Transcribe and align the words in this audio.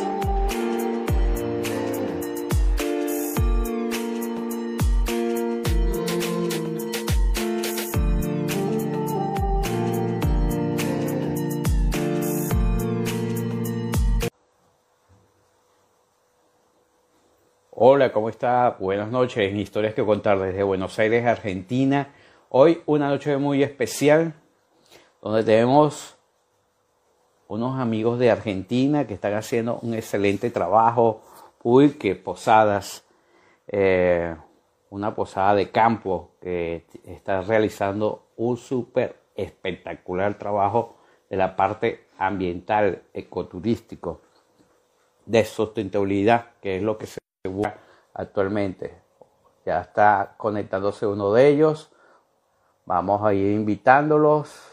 ¿Cómo 18.16 18.30
está? 18.30 18.78
Buenas 18.80 19.12
noches. 19.12 19.54
Historias 19.54 19.94
que 19.94 20.02
contar 20.02 20.40
desde 20.40 20.64
Buenos 20.64 20.98
Aires, 21.00 21.26
Argentina. 21.26 22.14
Hoy 22.48 22.82
una 22.86 23.10
noche 23.10 23.36
muy 23.36 23.62
especial 23.62 24.34
donde 25.22 25.44
tenemos 25.44 26.16
unos 27.50 27.78
amigos 27.78 28.18
de 28.18 28.32
Argentina 28.32 29.06
que 29.06 29.16
están 29.16 29.34
haciendo 29.34 29.80
un 29.82 29.96
excelente 29.96 30.50
trabajo. 30.50 31.24
Uy, 31.62 31.90
que 31.96 32.16
posadas. 32.16 33.04
Eh, 33.68 34.34
una 34.92 35.14
posada 35.14 35.54
de 35.56 35.70
campo 35.70 36.38
que 36.40 36.86
está 37.04 37.42
realizando 37.42 38.28
un 38.38 38.56
súper 38.56 39.18
espectacular 39.36 40.36
trabajo 40.36 40.96
de 41.30 41.36
la 41.36 41.58
parte 41.58 42.06
ambiental, 42.18 43.02
ecoturístico, 43.14 44.22
de 45.26 45.44
sustentabilidad, 45.44 46.52
que 46.62 46.78
es 46.78 46.82
lo 46.82 46.98
que 46.98 47.08
se 47.08 47.20
actualmente. 48.16 49.00
Ya 49.66 49.82
está 49.82 50.36
conectándose 50.38 51.08
uno 51.08 51.34
de 51.34 51.50
ellos. 51.50 51.92
Vamos 52.86 53.24
a 53.24 53.34
ir 53.34 53.54
invitándolos. 53.54 54.72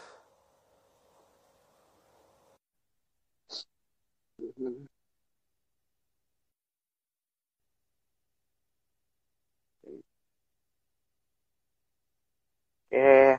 Eh. 12.91 13.37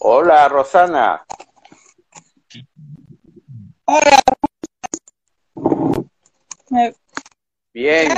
Hola, 0.00 0.48
Rosana. 0.48 1.24
Hola. 3.86 4.22
Bien. 7.72 8.08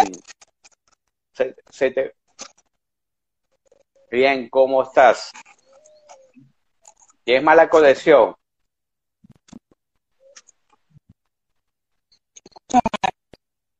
Bien, 4.10 4.48
¿cómo 4.48 4.82
estás? 4.82 5.30
¿Tienes 7.24 7.44
mala 7.44 7.68
conexión? 7.68 8.34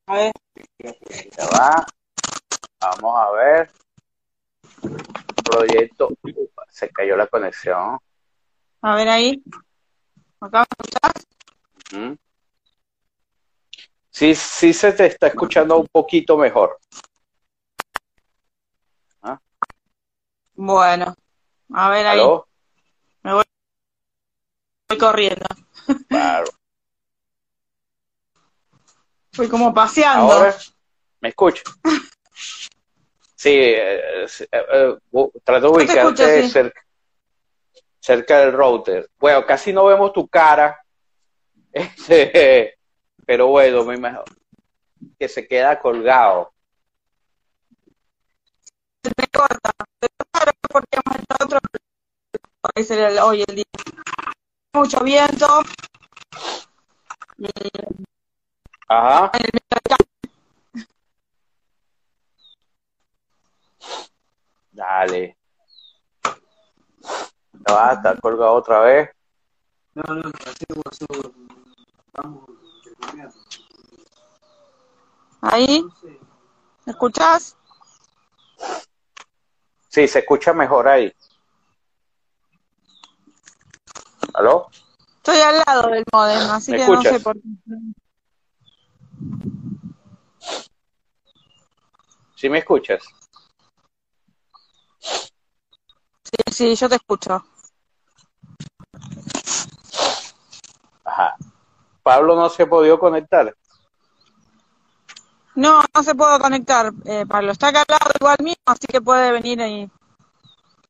A 0.07 0.15
ver. 0.15 0.33
Vamos 2.81 3.17
a 3.17 3.31
ver. 3.33 3.71
Proyecto. 5.45 6.11
Se 6.71 6.91
cayó 6.91 7.17
la 7.17 7.27
conexión. 7.27 7.99
A 8.83 8.95
ver 8.95 9.09
ahí. 9.09 9.43
¿Acá 10.41 10.65
me 11.93 12.17
Sí, 14.11 14.35
sí 14.35 14.73
se 14.73 14.93
te 14.93 15.07
está 15.07 15.27
escuchando 15.27 15.77
un 15.79 15.87
poquito 15.89 16.39
mejor. 16.39 16.79
¿Ah? 19.23 19.39
Bueno, 20.55 21.15
a 21.75 21.91
ver 21.91 22.07
ahí. 22.07 22.21
Me 23.23 23.35
voy, 23.35 23.45
corriendo. 24.99 25.45
Claro. 26.09 26.47
Fui 29.33 29.49
como 29.49 29.75
paseando. 29.75 30.33
Ahora, 30.33 30.57
¿me 31.21 31.29
escucho? 31.29 31.63
Sí, 33.47 33.53
eh, 33.53 34.25
eh, 34.25 34.49
eh 34.51 34.97
trato 35.45 35.71
de 35.71 35.79
ubicarte 35.79 36.49
cerca, 36.49 36.85
cerca 38.01 38.41
del 38.41 38.53
router. 38.53 39.09
Bueno, 39.21 39.47
casi 39.47 39.73
no 39.73 39.85
vemos 39.85 40.13
tu 40.13 40.27
cara, 40.27 40.83
este, 41.73 42.77
pero 43.25 43.47
bueno, 43.47 43.85
me 43.85 43.95
imagino 43.95 44.25
que 45.17 45.29
se 45.29 45.47
queda 45.47 45.79
colgado. 45.79 46.53
Se 49.05 49.13
me 49.17 49.29
corta, 49.29 49.71
pero 50.01 50.53
porque 50.69 50.99
otro 51.41 51.61
el, 52.75 53.19
hoy 53.21 53.45
el 53.47 53.55
día. 53.55 53.65
Mucho 54.75 55.05
viento. 55.05 55.47
Ajá. 58.89 59.31
Dale. 64.77 65.39
No, 67.53 67.75
va 67.75 67.91
a 67.91 67.93
estar 67.95 68.21
colgado 68.21 68.53
otra 68.53 68.81
vez. 68.81 69.11
No, 69.95 70.03
no, 70.15 70.31
Ahí. 75.41 75.83
¿Me 76.85 76.93
escuchas? 76.93 77.57
Sí, 79.89 80.07
se 80.07 80.19
escucha 80.19 80.53
mejor 80.53 80.89
ahí. 80.89 81.11
¿Aló? 84.35 84.69
Estoy 85.17 85.39
al 85.39 85.63
lado 85.67 85.89
del 85.89 86.05
modem, 86.13 86.51
así 86.51 86.73
que 86.73 86.87
no 86.87 87.01
sé 87.01 87.21
por 87.21 87.35
qué. 87.35 87.49
¿Sí 92.35 92.51
me 92.51 92.59
escuchas? 92.59 93.03
Sí, 96.57 96.75
yo 96.75 96.89
te 96.89 96.95
escucho. 96.95 97.45
Ajá. 101.05 101.37
Pablo 102.03 102.35
no 102.35 102.49
se 102.49 102.63
ha 102.63 102.67
podido 102.67 102.99
conectar. 102.99 103.55
No, 105.55 105.83
no 105.95 106.03
se 106.03 106.15
puede 106.15 106.39
conectar, 106.39 106.95
eh, 107.05 107.27
Pablo. 107.29 107.53
Está 107.53 107.69
acá 107.69 107.81
al 107.81 107.87
lado 107.91 108.11
igual 108.19 108.37
mío, 108.41 108.55
así 108.65 108.87
que 108.87 109.03
puede 109.03 109.33
venir 109.33 109.61
y, 109.61 109.91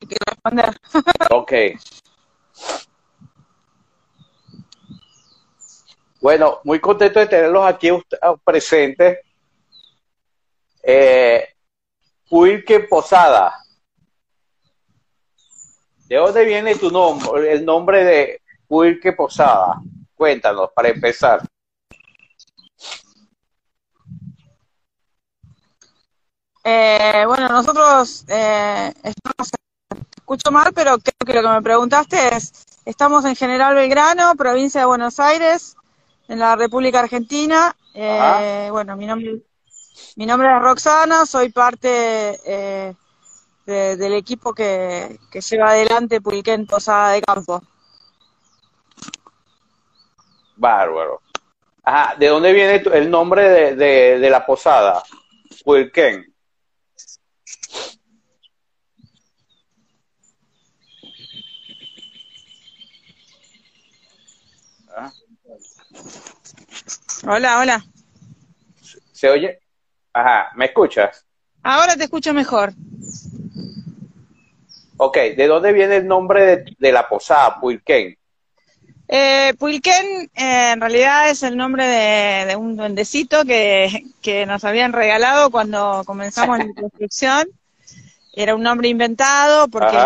y 0.02 0.16
responder. 0.24 0.80
ok. 1.30 1.52
Bueno, 6.20 6.60
muy 6.62 6.78
contento 6.78 7.18
de 7.18 7.26
tenerlos 7.26 7.66
aquí 7.66 7.88
presentes. 8.44 9.18
Eh, 10.84 11.48
Pulque 12.30 12.78
Posada. 12.78 13.65
¿De 16.08 16.16
dónde 16.16 16.44
viene 16.44 16.76
tu 16.76 16.90
nombre, 16.90 17.52
el 17.52 17.64
nombre 17.64 18.04
de 18.04 18.40
Wilke 18.68 19.12
Posada? 19.12 19.80
Cuéntanos, 20.14 20.70
para 20.72 20.88
empezar. 20.88 21.42
Eh, 26.62 27.24
bueno, 27.26 27.48
nosotros 27.48 28.24
eh, 28.28 28.92
estamos, 29.02 29.50
escucho 30.16 30.52
mal, 30.52 30.72
pero 30.72 30.96
creo 30.98 31.14
que 31.26 31.32
lo 31.34 31.42
que 31.42 31.54
me 31.54 31.62
preguntaste 31.62 32.36
es, 32.36 32.52
estamos 32.84 33.24
en 33.24 33.34
General 33.34 33.74
Belgrano, 33.74 34.34
provincia 34.36 34.80
de 34.80 34.86
Buenos 34.86 35.18
Aires, 35.18 35.76
en 36.28 36.38
la 36.38 36.54
República 36.54 37.00
Argentina. 37.00 37.74
Eh, 37.94 38.68
bueno, 38.70 38.96
mi 38.96 39.06
nombre, 39.06 39.42
mi 40.14 40.26
nombre 40.26 40.54
es 40.54 40.62
Roxana, 40.62 41.26
soy 41.26 41.50
parte 41.50 42.94
eh, 43.66 43.96
del 43.96 44.14
equipo 44.14 44.54
que, 44.54 45.18
lleva 45.32 45.70
adelante 45.70 46.20
Pulquén 46.20 46.66
Posada 46.66 47.12
de 47.12 47.22
Campo. 47.22 47.62
Bárbaro. 50.56 51.20
Ajá, 51.82 52.14
¿de 52.16 52.28
dónde 52.28 52.52
viene 52.52 52.82
el 52.94 53.10
nombre 53.10 53.48
de, 53.48 53.76
de, 53.76 54.18
de 54.18 54.30
la 54.30 54.44
posada? 54.44 55.02
Wilken. 55.64 56.32
Hola, 67.26 67.58
hola. 67.60 67.84
¿Se 69.12 69.28
oye? 69.28 69.60
Ajá, 70.12 70.50
¿me 70.54 70.66
escuchas? 70.66 71.26
Ahora 71.62 71.96
te 71.96 72.04
escucho 72.04 72.32
mejor. 72.32 72.72
Ok, 74.96 75.16
¿de 75.36 75.46
dónde 75.46 75.72
viene 75.72 75.96
el 75.96 76.06
nombre 76.06 76.64
de, 76.78 76.92
la 76.92 77.08
posada, 77.08 77.60
Puilquén? 77.60 78.16
Eh, 79.08 79.54
Puilquén 79.58 80.30
eh, 80.34 80.72
en 80.72 80.80
realidad 80.80 81.30
es 81.30 81.42
el 81.42 81.56
nombre 81.56 81.86
de, 81.86 82.56
un 82.56 82.76
duendecito 82.76 83.44
que, 83.44 84.04
que, 84.22 84.46
nos 84.46 84.64
habían 84.64 84.92
regalado 84.92 85.50
cuando 85.50 86.02
comenzamos 86.04 86.58
la 86.58 86.66
construcción. 86.80 87.46
Era 88.32 88.54
un 88.54 88.62
nombre 88.62 88.88
inventado 88.88 89.68
porque 89.68 89.98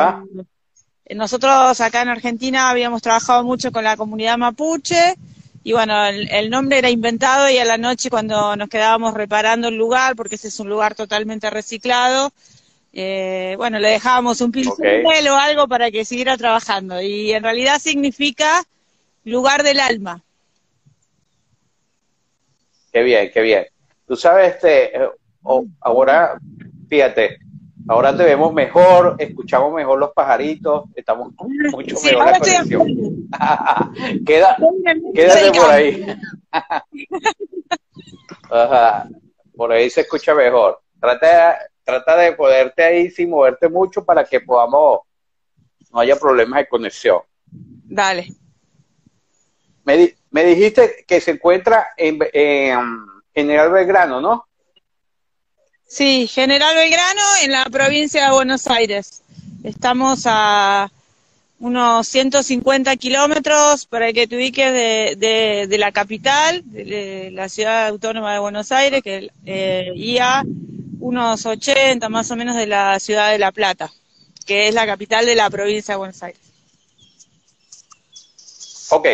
nosotros 1.14 1.80
acá 1.80 2.02
en 2.02 2.08
Argentina 2.08 2.70
habíamos 2.70 3.02
trabajado 3.02 3.42
mucho 3.42 3.72
con 3.72 3.84
la 3.84 3.96
comunidad 3.96 4.38
mapuche 4.38 5.16
y 5.62 5.72
bueno, 5.72 6.06
el, 6.06 6.48
nombre 6.48 6.78
era 6.78 6.88
inventado 6.88 7.50
y 7.50 7.58
a 7.58 7.64
la 7.64 7.76
noche 7.76 8.08
cuando 8.08 8.56
nos 8.56 8.68
quedábamos 8.68 9.12
reparando 9.12 9.68
el 9.68 9.76
lugar, 9.76 10.16
porque 10.16 10.36
ese 10.36 10.48
es 10.48 10.58
un 10.58 10.70
lugar 10.70 10.94
totalmente 10.94 11.50
reciclado, 11.50 12.32
eh, 12.92 13.54
bueno, 13.56 13.78
le 13.78 13.88
dejábamos 13.88 14.40
un 14.40 14.52
pincel 14.52 15.28
o 15.28 15.36
algo 15.36 15.68
para 15.68 15.90
que 15.90 16.04
siguiera 16.04 16.36
trabajando. 16.36 17.00
Y 17.00 17.32
en 17.32 17.42
realidad 17.42 17.78
significa 17.78 18.62
lugar 19.24 19.62
del 19.62 19.80
alma. 19.80 20.22
Qué 22.92 23.02
bien, 23.02 23.30
qué 23.32 23.40
bien. 23.40 23.66
Tú 24.06 24.16
sabes, 24.16 24.54
este, 24.54 24.96
eh, 24.96 25.08
ahora, 25.80 26.38
fíjate, 26.88 27.38
Ahora 27.88 28.16
te 28.16 28.22
vemos 28.22 28.52
mejor, 28.52 29.16
escuchamos 29.18 29.72
mejor 29.72 29.98
los 29.98 30.12
pajaritos, 30.12 30.84
estamos 30.94 31.32
mucho 31.36 31.96
mejor 32.04 32.26
la 32.26 32.38
conexión. 32.38 33.28
Queda, 34.26 34.56
quédate 35.12 35.58
por 35.58 35.70
ahí. 35.70 36.06
Por 39.56 39.72
ahí 39.72 39.90
se 39.90 40.02
escucha 40.02 40.34
mejor. 40.34 40.80
Trata, 41.00 41.58
trata 41.90 42.16
de 42.16 42.32
poderte 42.32 42.82
ahí 42.82 43.10
sin 43.10 43.30
moverte 43.30 43.68
mucho 43.68 44.04
para 44.04 44.24
que 44.24 44.40
podamos, 44.40 45.00
no 45.92 46.00
haya 46.00 46.16
problemas 46.16 46.60
de 46.60 46.68
conexión. 46.68 47.20
Dale. 47.50 48.28
Me, 49.84 50.14
me 50.30 50.44
dijiste 50.44 51.04
que 51.06 51.20
se 51.20 51.32
encuentra 51.32 51.88
en, 51.96 52.18
en 52.32 53.06
General 53.34 53.70
Belgrano, 53.70 54.20
¿no? 54.20 54.46
Sí, 55.86 56.28
General 56.28 56.74
Belgrano 56.74 57.22
en 57.42 57.50
la 57.50 57.64
provincia 57.64 58.26
de 58.26 58.30
Buenos 58.30 58.68
Aires. 58.68 59.22
Estamos 59.64 60.22
a 60.26 60.90
unos 61.60 62.08
150 62.08 62.96
kilómetros 62.96 63.86
para 63.86 64.12
que 64.12 64.26
te 64.26 64.36
ubiques 64.36 64.72
de, 64.72 65.66
de, 65.68 65.78
la 65.78 65.92
capital, 65.92 66.62
de, 66.64 67.30
la 67.32 67.48
ciudad 67.48 67.88
autónoma 67.88 68.32
de 68.32 68.38
Buenos 68.38 68.72
Aires, 68.72 69.02
que 69.02 69.30
eh, 69.44 69.92
y 69.94 70.18
a 70.18 70.42
unos 71.00 71.46
80 71.46 72.08
más 72.08 72.30
o 72.30 72.36
menos 72.36 72.56
de 72.56 72.66
la 72.66 72.98
ciudad 73.00 73.30
de 73.30 73.38
La 73.38 73.52
Plata, 73.52 73.90
que 74.46 74.68
es 74.68 74.74
la 74.74 74.86
capital 74.86 75.26
de 75.26 75.34
la 75.34 75.48
provincia 75.50 75.94
de 75.94 75.98
Buenos 75.98 76.22
Aires. 76.22 76.40
Ok, 78.90 79.08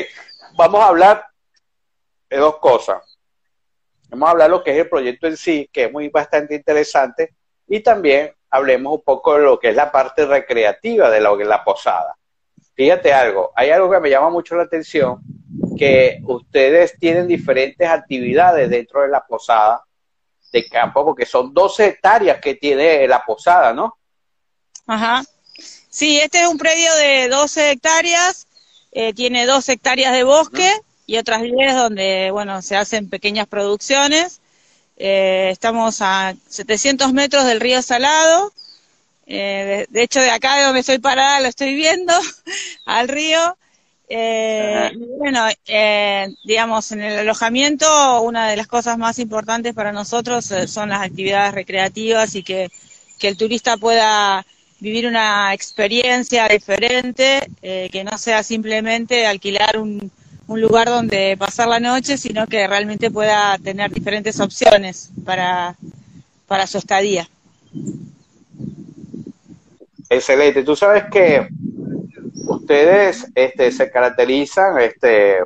vamos 0.56 0.80
a 0.80 0.88
hablar 0.88 1.24
de 2.28 2.36
dos 2.38 2.58
cosas. 2.58 3.02
Vamos 4.08 4.28
a 4.28 4.32
hablar 4.32 4.50
lo 4.50 4.62
que 4.62 4.72
es 4.72 4.78
el 4.78 4.88
proyecto 4.88 5.26
en 5.26 5.36
sí, 5.36 5.68
que 5.72 5.84
es 5.84 5.92
muy 5.92 6.08
bastante 6.08 6.54
interesante, 6.54 7.34
y 7.68 7.80
también 7.80 8.32
hablemos 8.50 8.94
un 8.94 9.02
poco 9.02 9.34
de 9.34 9.42
lo 9.42 9.58
que 9.58 9.70
es 9.70 9.76
la 9.76 9.90
parte 9.90 10.26
recreativa 10.26 11.10
de 11.10 11.20
la, 11.20 11.34
la 11.34 11.64
posada. 11.64 12.16
Fíjate 12.74 13.12
algo, 13.12 13.52
hay 13.54 13.70
algo 13.70 13.90
que 13.90 14.00
me 14.00 14.10
llama 14.10 14.30
mucho 14.30 14.56
la 14.56 14.64
atención, 14.64 15.20
que 15.78 16.20
ustedes 16.24 16.98
tienen 16.98 17.26
diferentes 17.26 17.88
actividades 17.88 18.70
dentro 18.70 19.02
de 19.02 19.08
la 19.08 19.24
posada 19.26 19.85
de 20.56 20.68
campo, 20.68 21.04
porque 21.04 21.26
son 21.26 21.52
12 21.52 21.86
hectáreas 21.86 22.38
que 22.40 22.54
tiene 22.54 23.06
la 23.06 23.24
posada, 23.24 23.72
¿no? 23.72 23.96
Ajá. 24.86 25.24
Sí, 25.90 26.18
este 26.18 26.40
es 26.40 26.48
un 26.48 26.58
predio 26.58 26.94
de 26.96 27.28
12 27.28 27.70
hectáreas, 27.72 28.46
eh, 28.92 29.12
tiene 29.14 29.46
2 29.46 29.68
hectáreas 29.68 30.12
de 30.12 30.24
bosque, 30.24 30.70
y 31.06 31.18
otras 31.18 31.42
10 31.42 31.74
donde, 31.74 32.30
bueno, 32.32 32.60
se 32.62 32.76
hacen 32.76 33.08
pequeñas 33.08 33.46
producciones. 33.46 34.40
Eh, 34.96 35.50
estamos 35.52 35.98
a 36.00 36.34
700 36.48 37.12
metros 37.12 37.44
del 37.44 37.60
río 37.60 37.80
Salado. 37.80 38.52
Eh, 39.26 39.86
de, 39.88 40.02
hecho, 40.02 40.20
de 40.20 40.30
acá 40.30 40.56
de 40.56 40.64
donde 40.64 40.80
estoy 40.80 40.98
parada 40.98 41.40
lo 41.40 41.48
estoy 41.48 41.74
viendo, 41.74 42.12
al 42.84 43.08
río. 43.08 43.56
Eh, 44.08 44.92
bueno, 45.18 45.46
digamos, 46.44 46.92
en 46.92 47.00
el 47.00 47.18
alojamiento 47.18 48.20
una 48.22 48.48
de 48.48 48.56
las 48.56 48.66
cosas 48.66 48.98
más 48.98 49.18
importantes 49.18 49.74
para 49.74 49.92
nosotros 49.92 50.52
son 50.66 50.90
las 50.90 51.02
actividades 51.02 51.54
recreativas 51.54 52.34
y 52.34 52.42
que, 52.42 52.70
que 53.18 53.28
el 53.28 53.36
turista 53.36 53.76
pueda 53.76 54.46
vivir 54.78 55.06
una 55.06 55.52
experiencia 55.54 56.46
diferente, 56.48 57.40
que 57.60 58.04
no 58.04 58.16
sea 58.18 58.42
simplemente 58.42 59.26
alquilar 59.26 59.78
un, 59.78 60.10
un 60.48 60.60
lugar 60.60 60.88
donde 60.88 61.36
pasar 61.36 61.68
la 61.68 61.80
noche, 61.80 62.16
sino 62.16 62.46
que 62.46 62.66
realmente 62.66 63.10
pueda 63.10 63.58
tener 63.58 63.90
diferentes 63.92 64.38
opciones 64.40 65.10
para, 65.24 65.76
para 66.46 66.66
su 66.66 66.78
estadía. 66.78 67.28
Excelente. 70.08 70.62
Tú 70.62 70.76
sabes 70.76 71.04
que 71.10 71.48
ustedes 72.46 73.26
este, 73.34 73.70
se 73.72 73.90
caracterizan 73.90 74.78
este, 74.78 75.38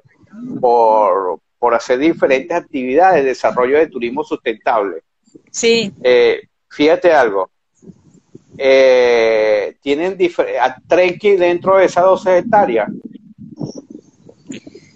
por, 0.61 1.41
por 1.59 1.75
hacer 1.75 1.99
diferentes 1.99 2.57
actividades 2.57 3.23
de 3.23 3.31
desarrollo 3.31 3.79
de 3.79 3.89
turismo 3.89 4.25
sustentable. 4.25 5.03
Sí. 5.51 5.93
Eh, 6.03 6.43
fíjate 6.69 7.13
algo. 7.13 7.51
Eh, 8.59 9.77
tienen 9.81 10.19
trekking 10.87 11.39
dentro 11.39 11.79
de 11.79 11.87
esas 11.87 12.05
12 12.05 12.39
hectáreas. 12.39 12.89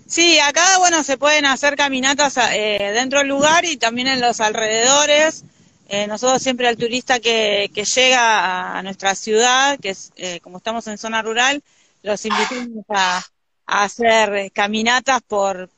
Sí, 0.07 0.39
acá, 0.39 0.79
bueno, 0.79 1.03
se 1.03 1.19
pueden 1.19 1.45
hacer 1.45 1.75
caminatas 1.75 2.37
eh, 2.53 2.93
dentro 2.95 3.19
del 3.21 3.29
lugar 3.29 3.65
y 3.65 3.77
también 3.77 4.07
en 4.07 4.21
los 4.21 4.41
alrededores. 4.41 5.45
Eh, 5.89 6.07
nosotros 6.07 6.43
siempre 6.43 6.69
al 6.69 6.77
turista 6.77 7.21
que, 7.21 7.71
que 7.75 7.85
llega 7.85 8.79
a, 8.79 8.83
nuestra 8.83 9.15
ciudad, 9.15 9.79
que 9.81 9.91
es, 9.91 10.13
eh, 10.17 10.41
como 10.41 10.59
estamos 10.59 10.87
en 10.87 10.99
zona 10.99 11.21
rural, 11.23 11.63
los 12.05 12.25
invitamos 12.25 12.85
a, 12.89 13.21
hacer 13.67 14.53
caminatas 14.53 15.23
por, 15.23 15.69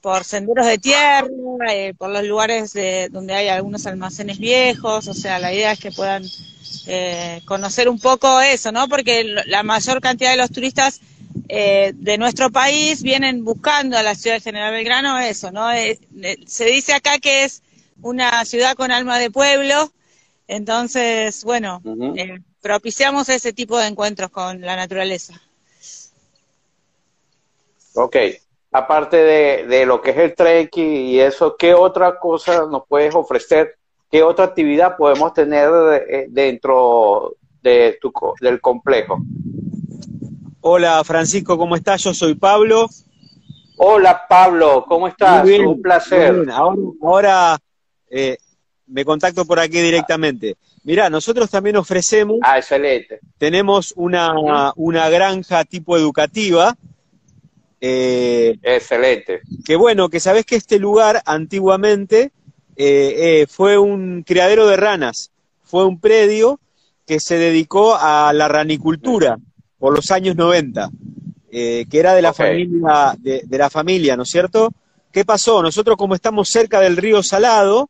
por 0.00 0.24
senderos 0.24 0.66
de 0.66 0.76
tierra, 0.78 1.28
por 1.96 2.10
los 2.10 2.24
lugares 2.24 2.74
donde 3.10 3.32
hay 3.32 3.48
algunos 3.48 3.86
almacenes 3.86 4.38
viejos, 4.38 5.06
o 5.06 5.14
sea, 5.14 5.38
la 5.38 5.54
idea 5.54 5.72
es 5.72 5.78
que 5.78 5.92
puedan 5.92 6.24
conocer 7.44 7.88
un 7.88 8.00
poco 8.00 8.40
eso, 8.40 8.72
¿no? 8.72 8.88
Porque 8.88 9.22
la 9.46 9.62
mayor 9.62 10.00
cantidad 10.00 10.32
de 10.32 10.36
los 10.36 10.50
turistas 10.50 11.00
eh, 11.48 11.92
de 11.94 12.18
nuestro 12.18 12.50
país 12.50 13.02
vienen 13.02 13.44
buscando 13.44 13.96
a 13.96 14.02
la 14.02 14.14
ciudad 14.14 14.36
de 14.36 14.42
General 14.42 14.72
Belgrano 14.72 15.18
eso, 15.18 15.50
¿no? 15.50 15.72
Eh, 15.72 15.98
eh, 16.22 16.36
se 16.46 16.66
dice 16.66 16.92
acá 16.92 17.18
que 17.18 17.44
es 17.44 17.62
una 18.02 18.44
ciudad 18.44 18.74
con 18.74 18.90
alma 18.90 19.18
de 19.18 19.30
pueblo, 19.30 19.92
entonces, 20.46 21.44
bueno, 21.44 21.82
propiciamos 22.60 23.28
ese 23.28 23.52
tipo 23.52 23.78
de 23.78 23.86
encuentros 23.86 24.30
con 24.30 24.60
la 24.60 24.76
naturaleza. 24.76 25.40
Ok, 28.00 28.16
aparte 28.70 29.16
de, 29.16 29.66
de 29.66 29.84
lo 29.84 30.00
que 30.00 30.10
es 30.10 30.16
el 30.18 30.34
trekking 30.36 30.92
y 31.08 31.18
eso, 31.18 31.56
¿qué 31.58 31.74
otra 31.74 32.16
cosa 32.20 32.64
nos 32.70 32.82
puedes 32.86 33.12
ofrecer? 33.12 33.74
¿Qué 34.08 34.22
otra 34.22 34.44
actividad 34.44 34.96
podemos 34.96 35.34
tener 35.34 35.68
dentro 36.28 37.34
de 37.60 37.98
tu, 38.00 38.12
del 38.40 38.60
complejo? 38.60 39.18
Hola 40.60 41.02
Francisco, 41.02 41.58
¿cómo 41.58 41.74
estás? 41.74 42.04
Yo 42.04 42.14
soy 42.14 42.36
Pablo. 42.36 42.86
Hola 43.78 44.22
Pablo, 44.28 44.84
¿cómo 44.86 45.08
estás? 45.08 45.44
Un 45.44 45.82
placer. 45.82 46.46
Ahora, 47.02 47.58
eh, 48.08 48.36
me 48.86 49.04
contacto 49.04 49.44
por 49.44 49.58
aquí 49.58 49.80
directamente. 49.80 50.56
Mirá, 50.84 51.10
nosotros 51.10 51.50
también 51.50 51.76
ofrecemos. 51.76 52.38
Ah, 52.42 52.58
excelente. 52.58 53.18
Tenemos 53.38 53.92
una, 53.96 54.72
una 54.76 55.10
granja 55.10 55.64
tipo 55.64 55.96
educativa. 55.96 56.76
Eh, 57.80 58.56
excelente. 58.62 59.40
Que 59.64 59.76
bueno, 59.76 60.08
que 60.08 60.20
sabés 60.20 60.44
que 60.44 60.56
este 60.56 60.78
lugar 60.78 61.22
antiguamente 61.24 62.32
eh, 62.76 63.46
fue 63.48 63.78
un 63.78 64.22
criadero 64.26 64.66
de 64.66 64.76
ranas. 64.76 65.30
Fue 65.62 65.84
un 65.84 66.00
predio 66.00 66.60
que 67.06 67.20
se 67.20 67.38
dedicó 67.38 67.96
a 67.96 68.32
la 68.32 68.48
ranicultura 68.48 69.38
por 69.78 69.94
los 69.94 70.10
años 70.10 70.36
90. 70.36 70.90
eh, 71.50 71.86
que 71.90 71.98
era 71.98 72.14
de 72.14 72.20
la 72.22 72.32
familia, 72.34 73.14
de, 73.18 73.42
de 73.46 73.58
la 73.58 73.70
familia, 73.70 74.16
¿no 74.16 74.24
es 74.24 74.28
cierto? 74.28 74.70
¿Qué 75.10 75.24
pasó? 75.24 75.62
Nosotros 75.62 75.96
como 75.96 76.14
estamos 76.14 76.48
cerca 76.50 76.80
del 76.80 76.96
río 76.98 77.22
Salado, 77.22 77.88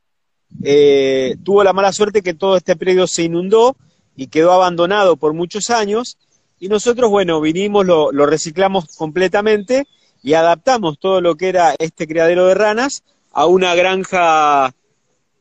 eh, 0.63 1.37
tuvo 1.43 1.65
la 1.65 1.73
mala 1.73 1.93
suerte 1.93 2.23
que 2.23 2.35
todo 2.35 2.57
este 2.57 2.77
predio 2.77 3.07
se 3.09 3.25
inundó 3.25 3.77
y 4.17 4.29
quedó 4.29 4.53
abandonado 4.53 5.17
por 5.17 5.33
muchos 5.35 5.71
años. 5.71 6.17
Y 6.61 6.69
nosotros, 6.69 7.11
bueno, 7.11 7.41
vinimos, 7.41 7.87
lo, 7.87 8.11
lo 8.13 8.27
reciclamos 8.27 8.97
completamente 8.97 9.87
y 10.23 10.35
adaptamos 10.35 10.99
todo 10.99 11.21
lo 11.21 11.37
que 11.37 11.49
era 11.49 11.75
este 11.79 12.07
criadero 12.09 12.47
de 12.47 12.55
ranas 12.55 13.05
a 13.33 13.47
una 13.47 13.75
granja. 13.75 14.73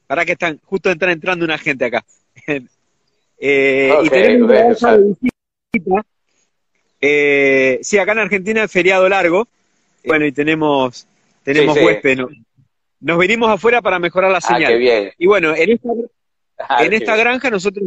Para 0.06 0.24
que 0.26 0.34
están, 0.34 0.60
justo 0.64 0.90
están 0.90 1.10
entrando 1.10 1.44
una 1.46 1.58
gente 1.58 1.86
acá. 1.86 2.06
Eh, 3.40 3.92
y 4.02 4.08
Ok, 4.08 4.10
tenemos 4.12 4.50
una 4.50 4.60
granja 4.64 4.98
de 4.98 5.04
visita. 5.72 6.06
Eh, 7.00 7.80
sí, 7.84 8.00
acá 8.00 8.14
en 8.14 8.18
Argentina 8.20 8.64
es 8.64 8.72
feriado 8.72 9.08
largo. 9.08 9.48
Bueno, 10.04 10.26
y 10.26 10.32
tenemos, 10.32 11.08
tenemos 11.44 11.76
Sí, 11.76 11.80
sí. 11.82 11.86
huésped. 11.86 12.18
¿no? 12.18 12.30
Nos 13.00 13.18
venimos 13.20 13.50
afuera 13.52 13.80
para 13.82 14.00
mejorar 14.00 14.32
la 14.32 14.40
Ah, 14.40 14.42
señal. 14.42 14.72
qué 14.72 14.78
bien. 14.78 15.12
Y 15.20 15.28
bueno, 15.28 15.54
en 15.56 15.70
esta, 15.72 15.90
Ah, 16.58 16.84
en 16.84 16.90
qué 16.90 16.96
esta 16.96 17.16
granja 17.16 17.52
nosotros 17.52 17.84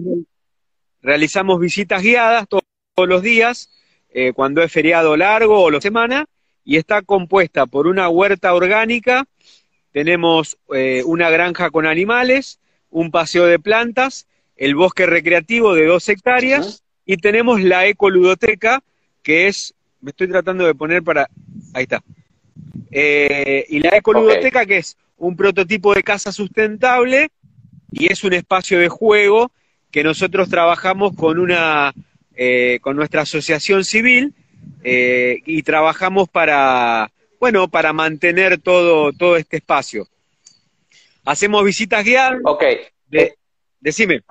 realizamos 1.03 1.59
visitas 1.59 2.01
guiadas 2.01 2.47
to- 2.49 2.61
todos 3.01 3.09
los 3.09 3.23
días, 3.23 3.71
eh, 4.13 4.35
cuando 4.35 4.63
es 4.63 4.71
feriado 4.71 5.17
largo 5.17 5.63
o 5.63 5.71
la 5.71 5.81
semana, 5.81 6.27
y 6.67 6.77
está 6.77 7.01
compuesta 7.01 7.65
por 7.65 7.87
una 7.87 8.11
huerta 8.11 8.53
orgánica, 8.53 9.25
tenemos 9.91 10.59
eh, 10.75 11.03
una 11.07 11.31
granja 11.31 11.71
con 11.71 11.87
animales, 11.87 12.61
un 12.91 13.11
paseo 13.11 13.47
de 13.47 13.59
plantas, 13.59 14.27
el 14.55 14.75
bosque 14.75 15.07
recreativo 15.07 15.73
de 15.73 15.87
dos 15.87 16.07
hectáreas, 16.11 16.85
y 17.07 17.17
tenemos 17.17 17.63
la 17.63 17.87
ecoludoteca, 17.87 18.83
que 19.23 19.49
es, 19.49 19.75
me 20.03 20.11
estoy 20.11 20.29
tratando 20.29 20.67
de 20.67 20.75
poner 20.75 21.03
para, 21.03 21.27
ahí 21.73 21.85
está, 21.85 22.03
Eh, 22.91 23.65
y 23.71 23.79
la 23.79 23.97
ecoludoteca, 23.97 24.67
que 24.67 24.77
es 24.77 24.99
un 25.17 25.37
prototipo 25.37 25.95
de 25.95 26.03
casa 26.03 26.33
sustentable, 26.33 27.31
y 27.91 28.13
es 28.13 28.25
un 28.25 28.35
espacio 28.35 28.79
de 28.79 28.89
juego 28.89 29.51
que 29.91 30.05
nosotros 30.05 30.51
trabajamos 30.51 31.17
con 31.17 31.39
una 31.39 31.95
eh, 32.43 32.79
con 32.81 32.97
nuestra 32.97 33.21
asociación 33.23 33.85
civil 33.85 34.35
eh, 34.83 35.41
y 35.45 35.63
trabajamos 35.63 36.27
para 36.31 37.13
bueno 37.39 37.69
para 37.69 37.93
mantener 37.93 38.59
todo 38.59 39.13
todo 39.13 39.37
este 39.37 39.59
espacio 39.59 40.07
hacemos 41.27 41.63
visitas 41.65 42.03
guiadas 42.03 42.41
Ok, 42.45 42.65
de- 43.09 43.37
decime 43.79 44.23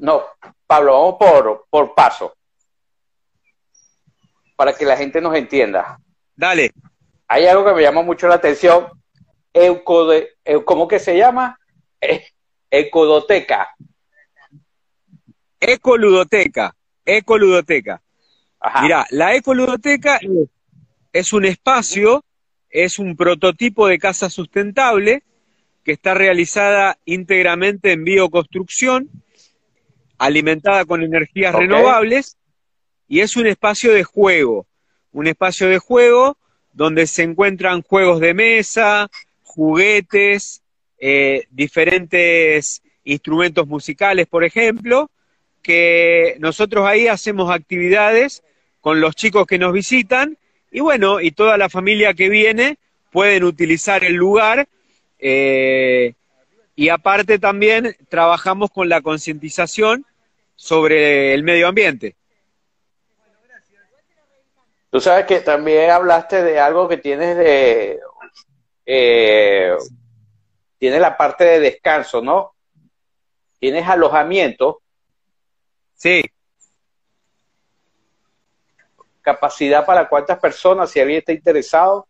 no, 0.00 0.24
Pablo, 0.66 0.92
vamos 0.92 1.14
por, 1.20 1.66
por 1.70 1.94
paso. 1.94 2.34
Para 4.56 4.72
que 4.74 4.84
la 4.84 4.96
gente 4.96 5.20
nos 5.20 5.36
entienda. 5.36 5.98
dale 6.34 6.72
Hay 7.28 7.46
algo 7.46 7.64
que 7.64 7.74
me 7.74 7.82
llama 7.82 8.02
mucho 8.02 8.26
la 8.26 8.34
atención. 8.34 8.88
Eucode, 9.52 10.30
eu- 10.44 10.64
¿Cómo 10.64 10.88
que 10.88 10.98
se 10.98 11.16
llama? 11.16 11.58
Eh, 12.00 12.26
Ecodoteca. 12.70 13.68
Ecoludoteca 15.66 16.74
ecoludoteca. 17.06 18.00
Ajá. 18.60 18.82
Mira, 18.82 19.06
la 19.10 19.34
ecoludoteca 19.34 20.18
es- 21.12 21.32
un 21.32 21.44
espacio, 21.44 22.24
es 22.70 22.98
un 22.98 23.14
prototipo 23.16 23.86
de 23.86 23.98
casa 23.98 24.30
sustentable 24.30 25.22
que 25.84 25.92
está 25.92 26.14
realizada 26.14 26.98
íntegramente 27.04 27.92
en 27.92 28.04
bioconstrucción, 28.04 29.10
alimentada 30.18 30.84
con 30.86 31.02
energías 31.02 31.54
renovables, 31.54 32.38
y 33.06 33.20
es 33.20 33.36
un 33.36 33.46
espacio 33.46 33.92
de 33.92 34.02
juego, 34.02 34.66
un 35.12 35.26
espacio 35.26 35.68
de 35.68 35.78
juego 35.78 36.38
donde 36.72 37.06
se 37.06 37.22
encuentran 37.22 37.82
juegos 37.82 38.18
de 38.20 38.32
mesa, 38.34 39.08
juguetes, 39.42 40.62
eh, 40.98 41.44
diferentes 41.50 42.82
instrumentos 43.04 43.66
musicales, 43.66 44.26
por 44.26 44.42
ejemplo, 44.42 45.10
que 45.64 46.36
nosotros 46.38 46.86
ahí 46.86 47.08
hacemos 47.08 47.50
actividades 47.50 48.44
con 48.80 49.00
los 49.00 49.16
chicos 49.16 49.46
que 49.46 49.58
nos 49.58 49.72
visitan 49.72 50.38
y 50.70 50.80
bueno, 50.80 51.20
y 51.20 51.30
toda 51.30 51.56
la 51.56 51.68
familia 51.68 52.14
que 52.14 52.28
viene 52.28 52.78
pueden 53.10 53.44
utilizar 53.44 54.04
el 54.04 54.14
lugar 54.14 54.68
eh, 55.18 56.14
y 56.76 56.88
aparte 56.90 57.38
también 57.38 57.96
trabajamos 58.08 58.70
con 58.70 58.88
la 58.88 59.00
concientización 59.00 60.04
sobre 60.54 61.32
el 61.32 61.42
medio 61.42 61.68
ambiente. 61.68 62.16
Tú 64.90 65.00
sabes 65.00 65.26
que 65.26 65.40
también 65.40 65.90
hablaste 65.90 66.42
de 66.42 66.60
algo 66.60 66.88
que 66.88 66.98
tienes 66.98 67.36
de... 67.36 68.00
Eh, 68.86 69.72
tienes 70.78 71.00
la 71.00 71.16
parte 71.16 71.44
de 71.44 71.60
descanso, 71.60 72.20
¿no? 72.20 72.54
Tienes 73.58 73.88
alojamiento, 73.88 74.82
Sí, 75.96 76.22
capacidad 79.24 79.86
para 79.86 80.06
cuántas 80.06 80.38
personas, 80.38 80.90
si 80.90 81.00
alguien 81.00 81.18
está 81.18 81.32
interesado. 81.32 82.06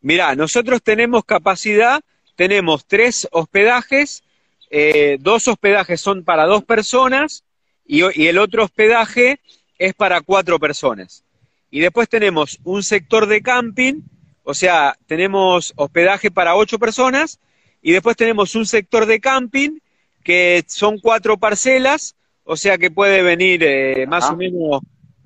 Mirá, 0.00 0.34
nosotros 0.36 0.80
tenemos 0.82 1.24
capacidad, 1.24 2.00
tenemos 2.36 2.86
tres 2.86 3.28
hospedajes, 3.32 4.22
eh, 4.70 5.18
dos 5.20 5.48
hospedajes 5.48 6.00
son 6.00 6.24
para 6.24 6.44
dos 6.44 6.64
personas 6.64 7.44
y, 7.84 8.02
y 8.18 8.28
el 8.28 8.38
otro 8.38 8.64
hospedaje 8.64 9.40
es 9.76 9.92
para 9.92 10.20
cuatro 10.20 10.60
personas. 10.60 11.24
Y 11.70 11.80
después 11.80 12.08
tenemos 12.08 12.58
un 12.62 12.84
sector 12.84 13.26
de 13.26 13.42
camping, 13.42 14.02
o 14.44 14.54
sea, 14.54 14.96
tenemos 15.06 15.72
hospedaje 15.76 16.30
para 16.30 16.54
ocho 16.54 16.78
personas 16.78 17.40
y 17.82 17.92
después 17.92 18.16
tenemos 18.16 18.54
un 18.54 18.66
sector 18.66 19.04
de 19.04 19.18
camping 19.18 19.80
que 20.22 20.64
son 20.68 20.98
cuatro 21.00 21.38
parcelas, 21.38 22.14
o 22.50 22.56
sea 22.56 22.78
que 22.78 22.90
puede 22.90 23.22
venir 23.22 23.62
eh, 23.62 24.06
más 24.08 24.24
o 24.30 24.36
menos 24.36 24.80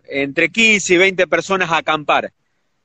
entre 0.08 0.48
15 0.50 0.94
y 0.94 0.96
20 0.96 1.26
personas 1.28 1.70
a 1.70 1.76
acampar. 1.78 2.32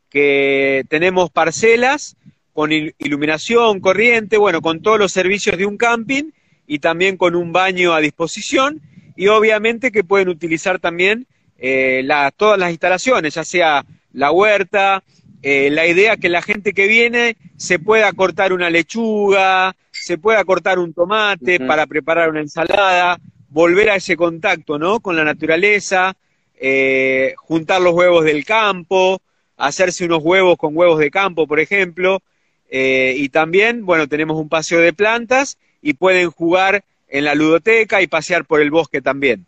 Que 0.10 0.84
tenemos 0.90 1.30
parcelas 1.32 2.16
con 2.54 2.72
il- 2.72 2.94
iluminación, 3.00 3.80
corriente, 3.80 4.38
bueno, 4.38 4.62
con 4.62 4.82
todos 4.82 5.00
los 5.00 5.12
servicios 5.12 5.58
de 5.58 5.66
un 5.66 5.76
camping 5.78 6.26
y 6.68 6.80
también 6.80 7.18
con 7.18 7.36
un 7.36 7.52
baño 7.52 7.94
a 7.94 8.00
disposición. 8.00 8.80
Y 9.16 9.28
obviamente 9.28 9.92
que 9.92 10.04
pueden 10.04 10.30
utilizar 10.30 10.80
también 10.80 11.26
eh, 11.58 12.02
la- 12.06 12.30
todas 12.32 12.60
las 12.60 12.70
instalaciones, 12.70 13.34
ya 13.34 13.44
sea 13.44 13.84
la 14.14 14.32
huerta, 14.32 15.04
eh, 15.42 15.70
la 15.72 15.88
idea 15.88 16.16
que 16.18 16.30
la 16.30 16.42
gente 16.44 16.74
que 16.74 16.88
viene 16.88 17.36
se 17.58 17.80
pueda 17.80 18.12
cortar 18.14 18.54
una 18.54 18.70
lechuga, 18.70 19.76
se 19.92 20.20
pueda 20.20 20.44
cortar 20.46 20.78
un 20.78 20.94
tomate 20.94 21.60
para 21.68 21.88
preparar 21.88 22.30
una 22.30 22.42
ensalada, 22.42 23.18
volver 23.58 23.90
a 23.90 23.96
ese 23.96 24.16
contacto, 24.16 24.78
¿no? 24.78 25.00
Con 25.00 25.16
la 25.16 25.24
naturaleza, 25.24 26.16
eh, 26.60 27.34
juntar 27.38 27.82
los 27.82 27.96
huevos 27.96 28.24
del 28.24 28.46
campo, 28.46 29.20
hacerse 29.58 30.06
unos 30.06 30.22
huevos 30.22 30.58
con 30.58 30.78
huevos 30.78 31.00
de 31.00 31.10
campo, 31.10 31.48
por 31.48 31.60
ejemplo, 31.60 32.22
eh, 32.70 33.16
y 33.18 33.30
también, 33.30 33.84
bueno, 33.84 34.08
tenemos 34.08 34.38
un 34.38 34.48
paseo 34.48 34.80
de 34.80 34.94
plantas 34.94 35.58
y 35.82 35.96
pueden 35.96 36.30
jugar 36.30 36.84
en 37.08 37.26
la 37.26 37.34
ludoteca 37.34 38.00
y 38.04 38.06
pasear 38.06 38.46
por 38.46 38.62
el 38.62 38.70
bosque 38.70 39.02
también. 39.02 39.48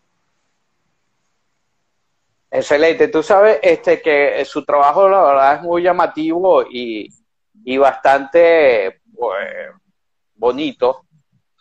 Excelente. 2.50 3.10
Tú 3.10 3.22
sabes 3.22 3.60
este, 3.62 4.02
que 4.02 4.44
su 4.44 4.66
trabajo, 4.66 5.08
la 5.08 5.22
verdad, 5.22 5.56
es 5.58 5.62
muy 5.62 5.84
llamativo 5.84 6.64
y, 6.64 7.14
bastante 7.78 9.02
pues, 9.16 9.70
bonito, 10.34 11.06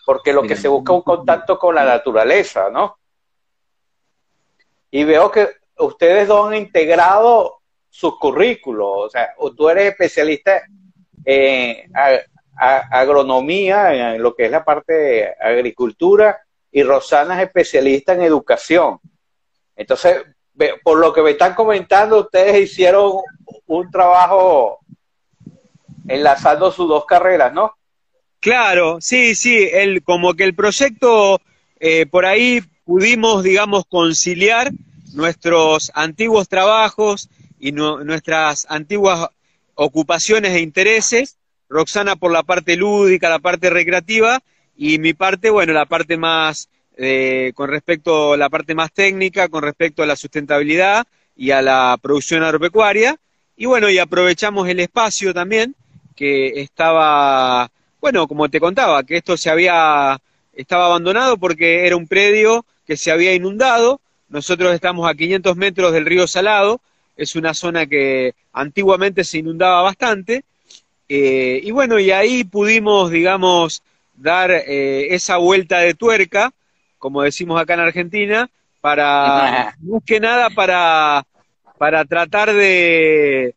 porque 0.08 0.32
lo 0.32 0.42
que 0.42 0.56
se 0.56 0.68
busca 0.68 0.94
es 0.94 0.96
un 0.96 1.02
contacto 1.02 1.58
con 1.58 1.74
la 1.74 1.84
naturaleza, 1.84 2.70
¿no? 2.70 2.96
Y 4.90 5.04
veo 5.04 5.30
que 5.30 5.50
ustedes 5.76 6.26
dos 6.26 6.48
han 6.48 6.54
integrado 6.54 7.58
sus 7.90 8.18
currículos, 8.18 8.88
o 8.90 9.10
sea, 9.10 9.34
tú 9.54 9.68
eres 9.68 9.90
especialista 9.90 10.62
en 11.26 11.92
agronomía, 12.56 14.14
en 14.14 14.22
lo 14.22 14.34
que 14.34 14.46
es 14.46 14.50
la 14.50 14.64
parte 14.64 14.94
de 14.94 15.34
agricultura, 15.38 16.40
y 16.72 16.82
Rosana 16.82 17.36
es 17.36 17.46
especialista 17.46 18.14
en 18.14 18.22
educación. 18.22 18.98
Entonces, 19.76 20.24
por 20.82 20.96
lo 20.96 21.12
que 21.12 21.20
me 21.20 21.32
están 21.32 21.54
comentando, 21.54 22.20
ustedes 22.20 22.58
hicieron 22.58 23.12
un 23.66 23.90
trabajo 23.90 24.78
enlazando 26.08 26.72
sus 26.72 26.88
dos 26.88 27.04
carreras, 27.04 27.52
¿no? 27.52 27.74
Claro, 28.40 28.98
sí, 29.00 29.34
sí, 29.34 29.68
el, 29.72 30.02
como 30.02 30.34
que 30.34 30.44
el 30.44 30.54
proyecto 30.54 31.40
eh, 31.80 32.06
por 32.06 32.24
ahí 32.24 32.62
pudimos, 32.84 33.42
digamos, 33.42 33.84
conciliar 33.88 34.70
nuestros 35.12 35.90
antiguos 35.94 36.48
trabajos 36.48 37.28
y 37.58 37.72
nu- 37.72 38.04
nuestras 38.04 38.66
antiguas 38.68 39.28
ocupaciones 39.74 40.52
e 40.54 40.60
intereses, 40.60 41.36
Roxana 41.68 42.16
por 42.16 42.32
la 42.32 42.44
parte 42.44 42.76
lúdica, 42.76 43.28
la 43.28 43.40
parte 43.40 43.70
recreativa, 43.70 44.40
y 44.76 44.98
mi 44.98 45.12
parte, 45.14 45.50
bueno, 45.50 45.72
la 45.72 45.86
parte 45.86 46.16
más, 46.16 46.68
eh, 46.96 47.52
con 47.56 47.68
respecto 47.68 48.34
a 48.34 48.36
la 48.36 48.48
parte 48.48 48.74
más 48.74 48.92
técnica, 48.92 49.48
con 49.48 49.62
respecto 49.64 50.02
a 50.02 50.06
la 50.06 50.14
sustentabilidad 50.16 51.06
y 51.36 51.50
a 51.50 51.60
la 51.60 51.98
producción 52.00 52.44
agropecuaria. 52.44 53.16
Y 53.56 53.66
bueno, 53.66 53.90
y 53.90 53.98
aprovechamos 53.98 54.68
el 54.68 54.78
espacio 54.80 55.34
también 55.34 55.74
que 56.14 56.60
estaba, 56.60 57.70
bueno, 58.00 58.26
como 58.28 58.48
te 58.48 58.60
contaba, 58.60 59.02
que 59.02 59.16
esto 59.16 59.36
se 59.36 59.50
había, 59.50 60.18
estaba 60.52 60.86
abandonado 60.86 61.36
porque 61.36 61.86
era 61.86 61.96
un 61.96 62.06
predio 62.06 62.64
que 62.86 62.96
se 62.96 63.10
había 63.10 63.34
inundado. 63.34 64.00
Nosotros 64.28 64.74
estamos 64.74 65.08
a 65.08 65.14
500 65.14 65.56
metros 65.56 65.92
del 65.92 66.06
río 66.06 66.26
Salado, 66.26 66.80
es 67.16 67.34
una 67.34 67.54
zona 67.54 67.86
que 67.86 68.34
antiguamente 68.52 69.24
se 69.24 69.38
inundaba 69.38 69.82
bastante. 69.82 70.44
Eh, 71.08 71.60
y 71.62 71.70
bueno, 71.70 71.98
y 71.98 72.10
ahí 72.10 72.44
pudimos, 72.44 73.10
digamos, 73.10 73.82
dar 74.14 74.50
eh, 74.50 75.14
esa 75.14 75.38
vuelta 75.38 75.78
de 75.78 75.94
tuerca, 75.94 76.52
como 76.98 77.22
decimos 77.22 77.60
acá 77.60 77.74
en 77.74 77.80
Argentina, 77.80 78.50
para, 78.80 79.76
más 79.82 80.02
que 80.04 80.20
nada 80.20 80.50
para, 80.50 81.24
para 81.78 82.04
tratar 82.04 82.52
de, 82.52 83.54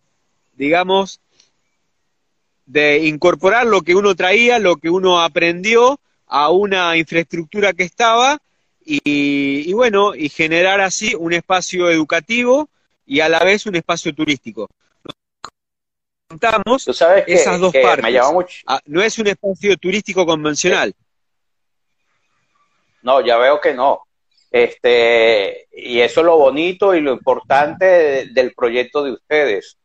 digamos, 0.56 1.20
de 2.66 3.00
incorporar 3.06 3.66
lo 3.66 3.82
que 3.82 3.96
uno 3.96 4.16
traía, 4.16 4.60
lo 4.60 4.78
que 4.78 4.90
uno 4.90 5.22
aprendió 5.22 6.00
a 6.28 6.50
una 6.50 6.96
infraestructura 6.98 7.74
que 7.74 7.84
estaba 7.84 8.40
y, 8.84 9.72
bueno, 9.74 10.16
y 10.16 10.30
generar 10.30 10.82
así 10.82 11.14
un 11.16 11.34
espacio 11.34 11.90
educativo 11.90 12.70
y 13.06 13.20
a 13.20 13.30
la 13.30 13.40
vez 13.44 13.66
un 13.66 13.76
espacio 13.76 14.14
turístico. 14.14 14.70
Contamos 16.28 16.88
esas 16.88 17.60
dos 17.60 17.74
partes. 17.74 18.16
Ah, 18.66 18.80
no 18.86 19.02
es 19.02 19.20
un 19.20 19.28
espacio 19.28 19.76
turístico 19.78 20.26
convencional. 20.26 20.94
No, 23.02 23.26
ya 23.26 23.38
veo 23.38 23.60
que 23.60 23.74
no. 23.74 24.04
Este, 24.50 25.68
y 25.72 26.00
eso 26.00 26.22
es 26.22 26.26
lo 26.26 26.38
bonito 26.38 26.94
y 26.94 27.02
lo 27.02 27.14
importante 27.14 28.28
del 28.32 28.54
proyecto 28.54 29.04
de 29.04 29.12
ustedes. 29.14 29.78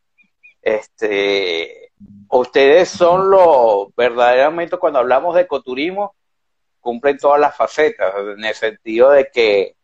Este, 0.63 1.86
ustedes 2.29 2.89
son 2.89 3.31
los, 3.31 3.95
verdaderamente 3.97 4.77
cuando 4.77 4.99
hablamos 4.99 5.35
de 5.35 5.43
ecoturismo, 5.43 6.15
cumplen 6.81 7.19
todas 7.19 7.41
las 7.41 7.57
facetas, 7.57 8.15
en 8.37 8.45
el 8.45 8.55
sentido 8.55 9.11
de 9.11 9.29
que 9.33 9.75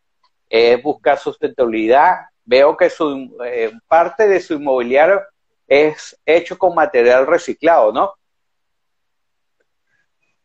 es 0.49 0.81
buscar 0.81 1.19
sustentabilidad. 1.19 2.27
Veo 2.45 2.77
que 2.77 2.89
su, 2.89 3.35
eh, 3.45 3.71
parte 3.87 4.27
de 4.27 4.39
su 4.39 4.55
inmobiliario 4.55 5.21
es 5.67 6.17
hecho 6.25 6.57
con 6.57 6.75
material 6.75 7.25
reciclado, 7.25 7.91
¿no? 7.91 8.13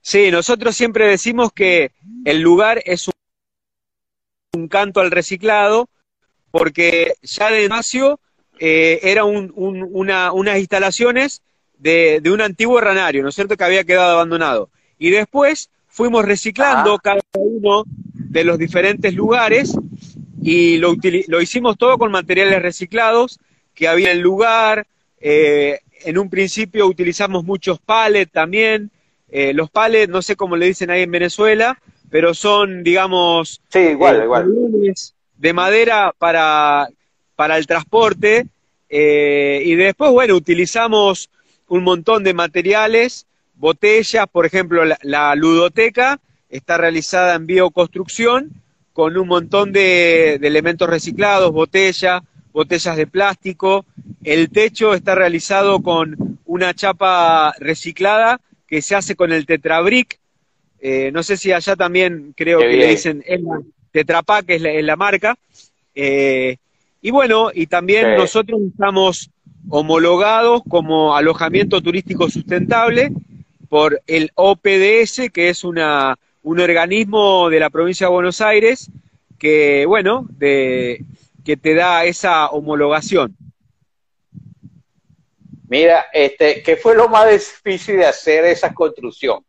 Sí, 0.01 0.31
nosotros 0.31 0.75
siempre 0.75 1.07
decimos 1.07 1.53
que 1.53 1.93
el 2.25 2.41
lugar 2.41 2.81
es 2.85 3.09
un, 3.09 4.69
canto 4.69 5.01
al 5.01 5.11
reciclado, 5.11 5.89
porque 6.51 7.15
ya 7.23 7.51
de 7.51 7.69
Macio 7.69 8.19
eh, 8.59 9.01
era 9.03 9.25
un, 9.25 9.53
una, 9.55 10.33
unas 10.33 10.59
instalaciones 10.59 11.43
de, 11.79 12.23
un 12.33 12.41
antiguo 12.41 12.81
ranario, 12.81 13.23
¿no 13.23 13.29
es 13.29 13.35
cierto?, 13.35 13.57
que 13.57 13.65
había 13.65 13.85
quedado 13.85 14.13
abandonado. 14.13 14.71
Y 14.99 15.11
después 15.11 15.71
fuimos 15.87 16.25
reciclando 16.25 16.95
ah. 16.95 17.01
cada 17.03 17.21
uno 17.35 17.85
de 18.13 18.45
los 18.45 18.59
diferentes 18.59 19.15
lugares 19.15 19.75
y 20.43 20.79
lo, 20.79 20.95
lo, 21.29 21.41
hicimos 21.41 21.77
todo 21.77 21.99
con 21.99 22.13
materiales 22.13 22.63
reciclados 22.63 23.41
que 23.75 23.89
había 23.89 24.11
en 24.11 24.19
el 24.19 24.23
lugar. 24.23 24.87
Eh, 25.21 25.79
en 26.05 26.19
un 26.19 26.31
principio 26.31 26.87
utilizamos 26.87 27.45
muchos 27.45 27.81
palets 27.81 28.31
también. 28.31 28.91
Eh, 29.31 29.53
los 29.53 29.71
palets, 29.71 30.11
no 30.11 30.23
sé 30.23 30.37
cómo 30.37 30.57
le 30.57 30.67
dicen 30.67 30.91
ahí 30.91 31.03
en 31.03 31.11
Venezuela, 31.11 31.81
pero 32.11 32.35
son, 32.35 32.83
digamos, 32.83 33.61
sí, 33.69 33.81
igual, 33.81 34.21
eh, 34.21 34.25
igual. 34.25 34.55
de 35.37 35.53
madera 35.53 36.15
para, 36.17 36.89
para 37.37 37.59
el 37.59 37.67
transporte. 37.67 38.47
y 38.91 39.75
después, 39.75 40.11
bueno, 40.13 40.35
utilizamos 40.35 41.29
un 41.69 41.85
montón 41.85 42.25
de 42.25 42.35
materiales, 42.35 43.27
botellas, 43.55 44.27
por 44.31 44.47
ejemplo, 44.47 44.83
la, 45.03 45.35
ludoteca 45.35 46.21
está 46.49 46.79
realizada 46.79 47.35
en 47.35 47.47
bioconstrucción 47.47 48.51
con 48.93 49.17
un 49.17 49.29
montón 49.29 49.73
de, 49.73 50.35
elementos 50.35 50.89
reciclados, 50.89 51.53
botellas, 51.53 52.23
botellas 52.53 52.97
de 52.97 53.07
plástico. 53.07 53.85
El 54.25 54.51
techo 54.51 54.95
está 54.95 55.15
realizado 55.15 55.83
con 55.83 56.39
una 56.47 56.75
chapa 56.75 57.55
reciclada 57.59 58.41
que 58.67 58.83
se 58.83 58.95
hace 58.95 59.15
con 59.15 59.33
el 59.33 59.47
tetrabric. 59.47 60.19
Eh, 60.81 61.11
no 61.13 61.23
sé 61.23 61.37
si 61.37 61.53
allá 61.53 61.77
también 61.77 62.33
creo 62.37 62.59
que 62.61 62.77
le 62.77 62.89
dicen 62.89 63.23
Tetrapac, 63.93 64.49
es 64.49 64.63
la, 64.63 64.71
es 64.71 64.85
la 64.85 64.97
marca. 64.97 65.37
Eh, 65.95 66.57
y 67.01 67.11
bueno, 67.11 67.51
y 67.55 67.67
también 67.67 68.17
nosotros 68.17 68.61
estamos 68.71 69.31
homologados 69.71 70.63
como 70.69 71.17
alojamiento 71.17 71.81
turístico 71.83 72.29
sustentable 72.31 73.13
por 73.69 74.01
el 74.07 74.31
OPDS, 74.35 75.31
que 75.33 75.51
es 75.51 75.65
una, 75.65 76.19
un 76.43 76.61
organismo 76.61 77.51
de 77.51 77.61
la 77.61 77.71
provincia 77.71 78.07
de 78.07 78.13
Buenos 78.13 78.41
Aires 78.41 78.91
que, 79.39 79.85
bueno, 79.87 80.27
de, 80.31 81.05
que 81.45 81.57
te 81.57 81.75
da 81.75 82.05
esa 82.05 82.49
homologación. 82.49 83.37
Mira, 85.69 86.07
este, 86.13 86.63
¿qué 86.63 86.77
fue 86.77 86.95
lo 86.95 87.09
más 87.09 87.31
difícil 87.31 87.99
de 87.99 88.07
hacer 88.07 88.45
esa 88.47 88.73
construcción? 88.73 89.45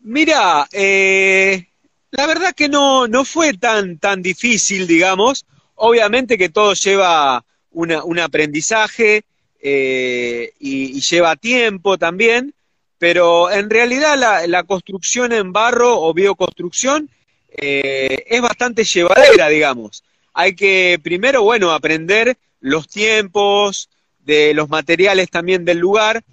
Mira, 0.00 0.66
eh, 0.72 1.68
la 2.10 2.26
verdad 2.26 2.54
que 2.54 2.68
no, 2.68 3.08
no 3.08 3.24
fue 3.24 3.54
tan, 3.54 3.98
tan 3.98 4.20
difícil, 4.20 4.86
digamos. 4.86 5.46
Obviamente 5.74 6.36
que 6.36 6.50
todo 6.50 6.74
lleva 6.74 7.42
un 7.72 8.18
aprendizaje 8.18 9.24
eh, 9.64 10.52
y, 10.58 11.00
lleva 11.00 11.36
tiempo 11.36 11.96
también, 11.96 12.52
pero 12.98 13.48
en 13.48 13.70
realidad 13.70 14.18
la, 14.46 14.62
construcción 14.64 15.32
en 15.32 15.52
barro 15.52 16.02
o 16.02 16.12
bioconstrucción 16.12 17.08
eh, 17.48 18.24
es 18.26 18.42
bastante 18.42 18.82
llevadera, 18.82 19.48
digamos. 19.48 20.02
Hay 20.34 20.56
que 20.56 20.98
primero, 21.00 21.44
bueno, 21.44 21.70
aprender 21.70 22.36
los 22.60 22.88
tiempos 22.88 23.88
de 24.24 24.52
los 24.52 24.68
materiales 24.68 25.30
también 25.30 25.64
del 25.64 25.78
lugar, 25.78 26.24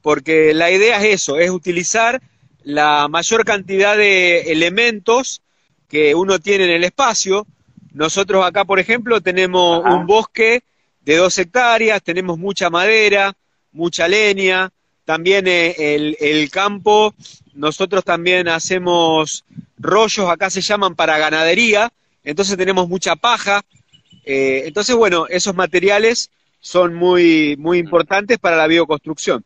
porque 0.00 0.54
la 0.54 0.70
idea 0.70 0.96
es 0.98 1.22
eso, 1.22 1.38
es 1.38 1.50
utilizar 1.50 2.22
la 2.62 3.06
mayor 3.08 3.44
cantidad 3.44 3.98
de 3.98 4.52
elementos 4.52 5.42
que 5.88 6.14
uno 6.14 6.38
tiene 6.38 6.64
en 6.64 6.70
el 6.70 6.84
espacio. 6.84 7.46
Nosotros 7.92 8.46
acá, 8.46 8.64
por 8.64 8.78
ejemplo, 8.78 9.20
tenemos 9.20 9.84
un 9.84 10.06
bosque 10.06 10.62
de 11.08 11.16
dos 11.16 11.38
hectáreas, 11.38 12.02
tenemos 12.02 12.38
mucha 12.38 12.68
madera, 12.68 13.34
mucha 13.72 14.06
leña, 14.06 14.70
también 15.06 15.46
eh, 15.48 16.14
el, 16.20 16.50
campo, 16.50 17.14
nosotros 17.54 18.04
también 18.04 18.46
hacemos 18.46 19.46
rollos, 19.78 20.28
acá 20.28 20.50
se 20.50 20.60
llaman 20.60 20.94
para 20.94 21.16
ganadería, 21.16 21.90
entonces 22.22 22.58
tenemos 22.58 22.90
mucha 22.90 23.16
paja, 23.16 23.62
eh, 24.26 24.64
entonces 24.66 24.94
bueno, 24.96 25.26
esos 25.30 25.54
materiales 25.54 26.28
son 26.60 26.92
muy, 26.92 27.56
muy 27.56 27.78
importantes 27.78 28.38
para 28.38 28.58
la 28.58 28.66
bioconstrucción. 28.66 29.42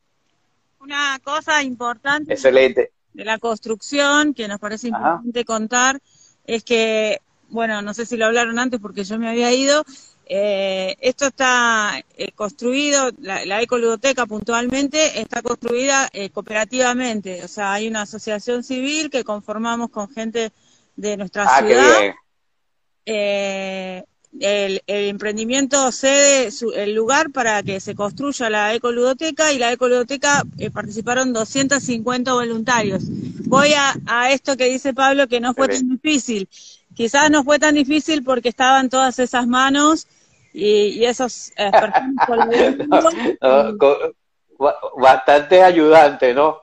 Una 0.80 1.20
cosa 1.22 1.62
importante 1.62 2.32
Excelente. 2.32 2.90
de 3.12 3.24
la 3.24 3.38
construcción 3.38 4.34
que 4.34 4.48
nos 4.48 4.58
parece 4.58 4.88
importante 4.88 5.44
contar 5.44 6.00
es 6.44 6.64
que, 6.64 7.20
bueno, 7.50 7.82
no 7.82 7.94
sé 7.94 8.04
si 8.04 8.16
lo 8.16 8.26
hablaron 8.26 8.58
antes 8.58 8.80
porque 8.80 9.04
yo 9.04 9.16
me 9.16 9.28
había 9.28 9.52
ido, 9.52 9.84
eh, 10.26 10.96
esto 11.00 11.26
está 11.26 12.02
eh, 12.16 12.30
construido, 12.32 13.10
la, 13.20 13.60
ecoludoteca 13.60 14.26
puntualmente 14.26 15.20
está 15.20 15.42
construida 15.42 16.08
eh, 16.12 16.30
cooperativamente, 16.30 17.44
o 17.44 17.48
sea, 17.48 17.72
hay 17.74 17.88
una 17.88 18.02
asociación 18.02 18.62
civil 18.62 19.10
que 19.10 19.24
conformamos 19.24 19.90
con 19.90 20.08
gente 20.08 20.52
de 20.96 21.16
nuestra 21.16 21.44
ah, 21.44 21.62
ciudad. 21.62 22.14
El, 24.40 24.80
emprendimiento 24.86 25.92
cede 25.92 26.48
el 26.76 26.94
lugar 26.94 27.30
para 27.30 27.62
que 27.62 27.80
se 27.80 27.94
construya 27.94 28.48
la 28.48 28.72
ecoludoteca 28.72 29.52
y 29.52 29.58
la 29.58 29.72
ecoludoteca 29.72 30.42
participaron 30.72 31.34
250 31.34 32.32
voluntarios. 32.32 33.02
Voy 33.44 33.74
a, 33.74 33.94
a 34.06 34.32
esto 34.32 34.56
que 34.56 34.70
dice 34.70 34.94
Pablo 34.94 35.28
que 35.28 35.40
no 35.40 35.52
fue 35.52 35.68
tan 35.68 35.86
difícil. 35.86 36.48
Quizás 36.94 37.30
no 37.30 37.44
fue 37.44 37.58
tan 37.58 37.74
difícil 37.74 38.22
porque 38.22 38.48
estaban 38.48 38.88
todas 38.88 39.18
esas 39.18 39.46
manos 39.46 40.06
y, 40.52 41.04
esos 41.04 41.52
eh, 41.56 41.70
bastante 44.96 45.62
ayudante, 45.62 46.34
¿no? 46.34 46.60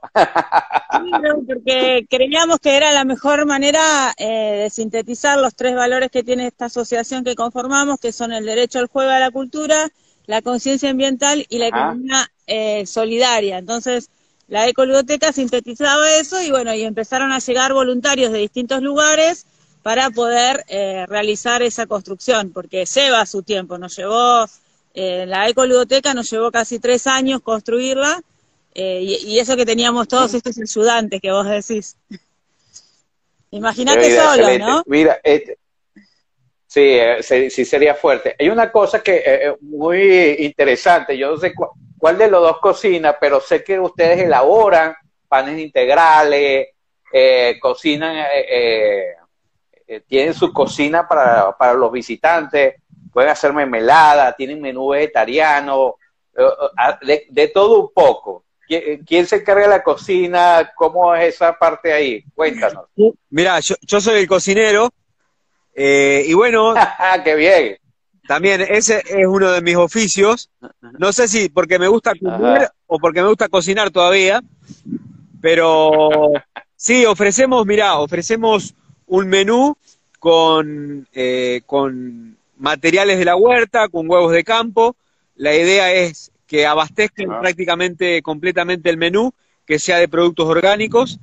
porque 1.48 2.06
creíamos 2.10 2.60
que 2.60 2.78
era 2.78 2.94
la 2.94 3.04
mejor 3.04 3.46
manera 3.46 4.14
eh, 4.18 4.62
de 4.64 4.70
sintetizar 4.70 5.40
los 5.40 5.56
tres 5.56 5.76
valores 5.76 6.10
que 6.10 6.24
tiene 6.24 6.48
esta 6.48 6.66
asociación 6.66 7.24
que 7.24 7.36
conformamos, 7.36 8.00
que 8.00 8.12
son 8.12 8.32
el 8.32 8.46
derecho 8.46 8.80
al 8.80 8.88
juego 8.88 9.12
a 9.12 9.20
la 9.20 9.32
cultura, 9.32 9.90
la 10.28 10.42
conciencia 10.42 10.90
ambiental 10.90 11.46
y 11.50 11.58
la 11.58 11.68
economía 11.68 12.32
eh, 12.48 12.86
solidaria. 12.86 13.58
Entonces, 13.58 14.10
la 14.48 14.68
ecoludoteca 14.68 15.32
sintetizaba 15.32 16.12
eso 16.14 16.42
y 16.42 16.52
bueno, 16.52 16.74
y 16.74 16.84
empezaron 16.84 17.32
a 17.32 17.40
llegar 17.40 17.74
voluntarios 17.74 18.32
de 18.32 18.40
distintos 18.40 18.82
lugares 18.82 19.46
para 19.82 20.10
poder 20.10 20.66
eh, 20.68 21.06
realizar 21.08 21.62
esa 21.62 21.86
construcción, 21.86 22.52
porque 22.52 22.86
lleva 22.86 23.26
su 23.26 23.44
tiempo, 23.44 23.78
nos 23.78 23.96
llevó, 23.96 24.46
eh, 24.94 25.26
la 25.26 25.48
ecoludoteca 25.48 26.14
nos 26.14 26.30
llevó 26.30 26.52
casi 26.52 26.80
tres 26.80 27.08
años 27.08 27.42
construirla, 27.42 28.22
eh, 28.76 29.00
y, 29.02 29.40
eso 29.40 29.58
que 29.58 29.66
teníamos 29.66 30.08
todos 30.08 30.34
estos 30.34 30.58
ayudantes 30.58 31.20
que 31.20 31.32
vos 31.32 31.48
decís. 31.48 31.98
Imagínate 33.52 34.16
solo, 34.16 34.58
¿no? 34.60 34.84
Mira, 34.86 35.20
este, 35.24 35.58
sí, 36.68 37.50
sí 37.50 37.66
sería 37.66 37.96
fuerte. 37.96 38.36
Hay 38.38 38.48
una 38.50 38.72
cosa 38.72 39.02
que 39.02 39.24
es 39.26 39.62
muy 39.62 40.36
interesante, 40.40 41.18
yo 41.18 41.32
no 41.32 41.38
sé 41.38 41.52
cuál 41.98 42.18
de 42.18 42.30
los 42.30 42.42
dos 42.42 42.60
cocina, 42.60 43.18
pero 43.20 43.42
sé 43.42 43.64
que 43.64 43.80
ustedes 43.80 44.20
elaboran 44.20 44.94
panes 45.28 45.60
integrales, 45.60 46.68
cocinan 47.60 48.24
eh, 49.92 50.04
tienen 50.08 50.36
su 50.36 50.54
cocina 50.54 51.08
para, 51.08 51.58
para, 51.58 51.74
los 51.74 51.92
visitantes, 51.92 52.76
pueden 53.12 53.32
hacer 53.32 53.52
mermelada, 53.52 54.34
tienen 54.34 54.62
menú 54.62 54.90
vegetariano, 54.90 55.96
eh, 56.38 56.44
eh, 57.08 57.26
de, 57.28 57.48
todo 57.48 57.82
un 57.82 57.92
poco. 57.92 58.44
¿Quién 58.68 59.26
se 59.26 59.38
encarga 59.38 59.64
de 59.64 59.68
la 59.70 59.82
cocina? 59.82 60.74
¿Cómo 60.76 61.16
es 61.16 61.34
esa 61.34 61.58
parte 61.58 61.92
ahí? 61.92 62.24
Cuéntanos. 62.36 62.86
Mira, 63.32 63.60
yo, 63.62 63.74
yo 63.82 64.00
soy 64.00 64.20
el 64.20 64.28
cocinero 64.28 64.94
y 65.76 66.34
bueno... 66.36 66.76
¡Qué 67.24 67.34
bien! 67.34 67.78
También 68.28 68.62
ese 68.62 69.02
es 69.08 69.26
uno 69.26 69.50
de 69.50 69.64
mis 69.64 69.76
oficios. 69.76 70.52
No 71.00 71.12
sé 71.12 71.28
si 71.28 71.50
porque 71.50 71.80
me 71.80 71.88
gusta 71.88 72.14
comer 72.14 72.70
o 72.86 73.00
porque 73.00 73.24
me 73.24 73.30
gusta 73.30 73.50
cocinar 73.50 73.90
todavía, 73.90 74.40
pero 75.42 76.30
sí, 76.76 77.08
ofrecemos, 77.08 77.66
mira, 77.66 77.98
ofrecemos 77.98 78.76
un 79.10 79.28
menú 79.28 79.76
con, 80.20 81.08
eh, 81.14 81.62
con 81.66 82.38
materiales 82.58 83.18
de 83.18 83.26
la 83.26 83.36
huerta, 83.36 83.90
con 83.90 84.10
huevos 84.10 84.32
de 84.32 84.44
campo. 84.44 84.96
La 85.36 85.56
idea 85.56 85.92
es 85.94 86.32
que 86.48 86.66
abastezcan 86.66 87.32
ah. 87.32 87.40
prácticamente 87.42 88.22
completamente 88.22 88.90
el 88.90 88.98
menú, 88.98 89.34
que 89.66 89.80
sea 89.80 89.98
de 89.98 90.08
productos 90.08 90.48
orgánicos. 90.48 91.20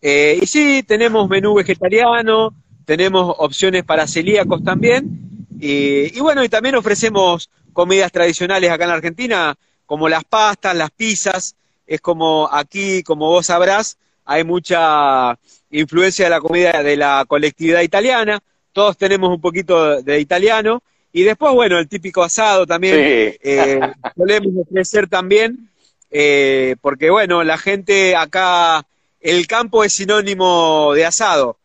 Eh, 0.00 0.38
y 0.40 0.46
sí, 0.46 0.82
tenemos 0.86 1.28
menú 1.28 1.54
vegetariano, 1.54 2.54
tenemos 2.84 3.34
opciones 3.38 3.84
para 3.84 4.06
celíacos 4.06 4.62
también. 4.62 5.46
Y, 5.60 6.16
y, 6.16 6.20
bueno, 6.20 6.42
y 6.44 6.48
también 6.48 6.74
ofrecemos 6.74 7.50
comidas 7.72 8.12
tradicionales 8.12 8.70
acá 8.70 8.84
en 8.84 8.90
la 8.90 8.96
Argentina, 8.96 9.54
como 9.86 10.08
las 10.08 10.24
pastas, 10.24 10.76
las 10.76 10.90
pizzas. 10.90 11.56
Es 11.86 12.00
como 12.00 12.48
aquí, 12.52 13.02
como 13.02 13.28
vos 13.28 13.46
sabrás, 13.46 13.96
hay 14.24 14.44
mucha 14.44 15.38
influencia 15.72 16.26
de 16.26 16.30
la 16.30 16.40
comida 16.40 16.82
de 16.82 16.96
la 16.96 17.24
colectividad 17.26 17.80
italiana, 17.80 18.40
todos 18.72 18.96
tenemos 18.96 19.30
un 19.30 19.40
poquito 19.40 20.00
de 20.00 20.20
italiano, 20.20 20.82
y 21.12 21.24
después, 21.24 21.52
bueno, 21.52 21.78
el 21.78 21.88
típico 21.88 22.22
asado 22.22 22.66
también, 22.66 23.36
eh, 23.42 23.80
solemos 24.16 24.66
ofrecer 24.66 25.08
también, 25.08 25.68
eh, 26.10 26.76
porque 26.80 27.10
bueno, 27.10 27.42
la 27.42 27.58
gente 27.58 28.16
acá, 28.16 28.82
el 29.20 29.46
campo 29.46 29.84
es 29.84 29.94
sinónimo 29.94 30.92
de 30.94 31.04
asado. 31.04 31.58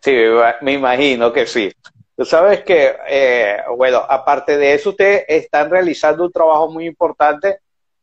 Sí, 0.00 0.14
me 0.62 0.72
imagino 0.72 1.32
que 1.32 1.46
sí. 1.46 1.70
Tú 2.16 2.24
sabes 2.24 2.62
que, 2.64 2.96
eh, 3.08 3.58
bueno, 3.76 3.98
aparte 4.08 4.56
de 4.56 4.74
eso, 4.74 4.90
ustedes 4.90 5.24
están 5.28 5.70
realizando 5.70 6.24
un 6.24 6.32
trabajo 6.32 6.70
muy 6.70 6.86
importante 6.86 7.60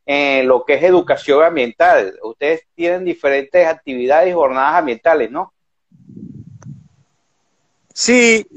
en 0.10 0.48
lo 0.48 0.64
que 0.64 0.76
es 0.76 0.84
educación 0.84 1.44
ambiental. 1.44 2.18
Ustedes 2.24 2.62
tienen 2.74 3.04
diferentes 3.04 3.68
actividades 3.68 4.30
y 4.30 4.34
jornadas 4.34 4.76
ambientales, 4.76 5.30
¿no? 5.30 5.54
Sí, 7.94 8.48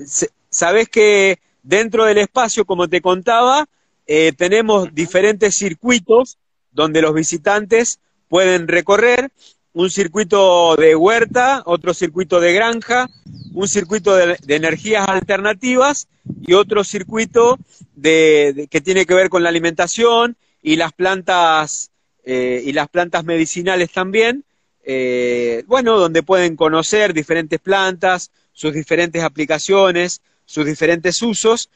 sabes 0.49 0.89
que 0.89 1.41
dentro 1.65 2.05
del 2.05 2.19
espacio, 2.19 2.65
como 2.65 2.89
te 2.89 3.01
contaba, 3.01 3.67
eh, 4.07 4.33
tenemos 4.37 4.95
diferentes 4.95 5.57
circuitos 5.57 6.39
donde 6.71 7.03
los 7.03 7.13
visitantes 7.13 7.99
pueden 8.29 8.69
recorrer, 8.69 9.33
un 9.73 9.91
circuito 9.91 10.77
de 10.77 10.95
huerta, 10.95 11.63
otro 11.67 11.95
circuito 11.95 12.39
de 12.39 12.53
granja, 12.53 13.09
un 13.55 13.67
circuito 13.67 14.15
de, 14.15 14.37
energías 14.49 15.09
alternativas 15.09 16.07
y 16.43 16.55
otro 16.55 16.85
circuito 16.85 17.59
de, 17.97 18.69
que 18.71 18.81
tiene 18.81 19.05
que 19.05 19.15
ver 19.15 19.29
con 19.29 19.43
la 19.43 19.49
alimentación 19.49 20.37
y 20.62 20.77
las 20.77 20.92
plantas 20.92 21.90
eh, 22.25 22.62
y 22.64 22.73
las 22.73 22.88
plantas 22.88 23.25
medicinales 23.25 23.90
también, 23.90 24.44
eh, 24.85 25.64
bueno, 25.66 25.99
donde 25.99 26.23
pueden 26.23 26.55
conocer 26.55 27.14
diferentes 27.14 27.59
plantas, 27.61 28.31
sus 28.53 28.75
diferentes 28.75 29.23
aplicaciones, 29.23 30.20
sus 30.44 30.66
diferentes 30.66 31.23
usos, 31.23 31.70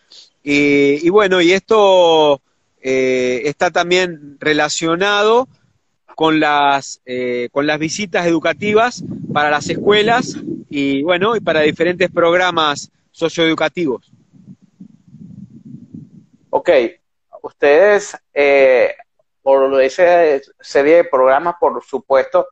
y, 0.47 1.09
bueno, 1.09 1.41
y 1.41 1.53
esto 1.53 2.43
eh, 2.83 3.43
está 3.47 3.71
también 3.71 4.37
relacionado 4.39 5.49
con 6.15 6.39
las, 6.39 7.01
con 7.51 7.67
las 7.67 7.79
visitas 7.79 8.27
educativas 8.27 9.03
para 9.33 9.51
las 9.51 9.69
escuelas 9.71 10.37
y 10.69 11.03
bueno, 11.03 11.35
y 11.35 11.41
para 11.41 11.63
diferentes 11.63 12.11
programas 12.11 12.91
socioeducativos. 13.11 14.13
Ok, 16.51 16.71
ustedes, 17.45 18.17
eh, 18.33 18.95
por 19.43 19.83
esa 19.83 20.41
serie 20.61 20.97
de 20.97 21.05
programas, 21.05 21.57
por 21.61 21.85
supuesto, 21.85 22.49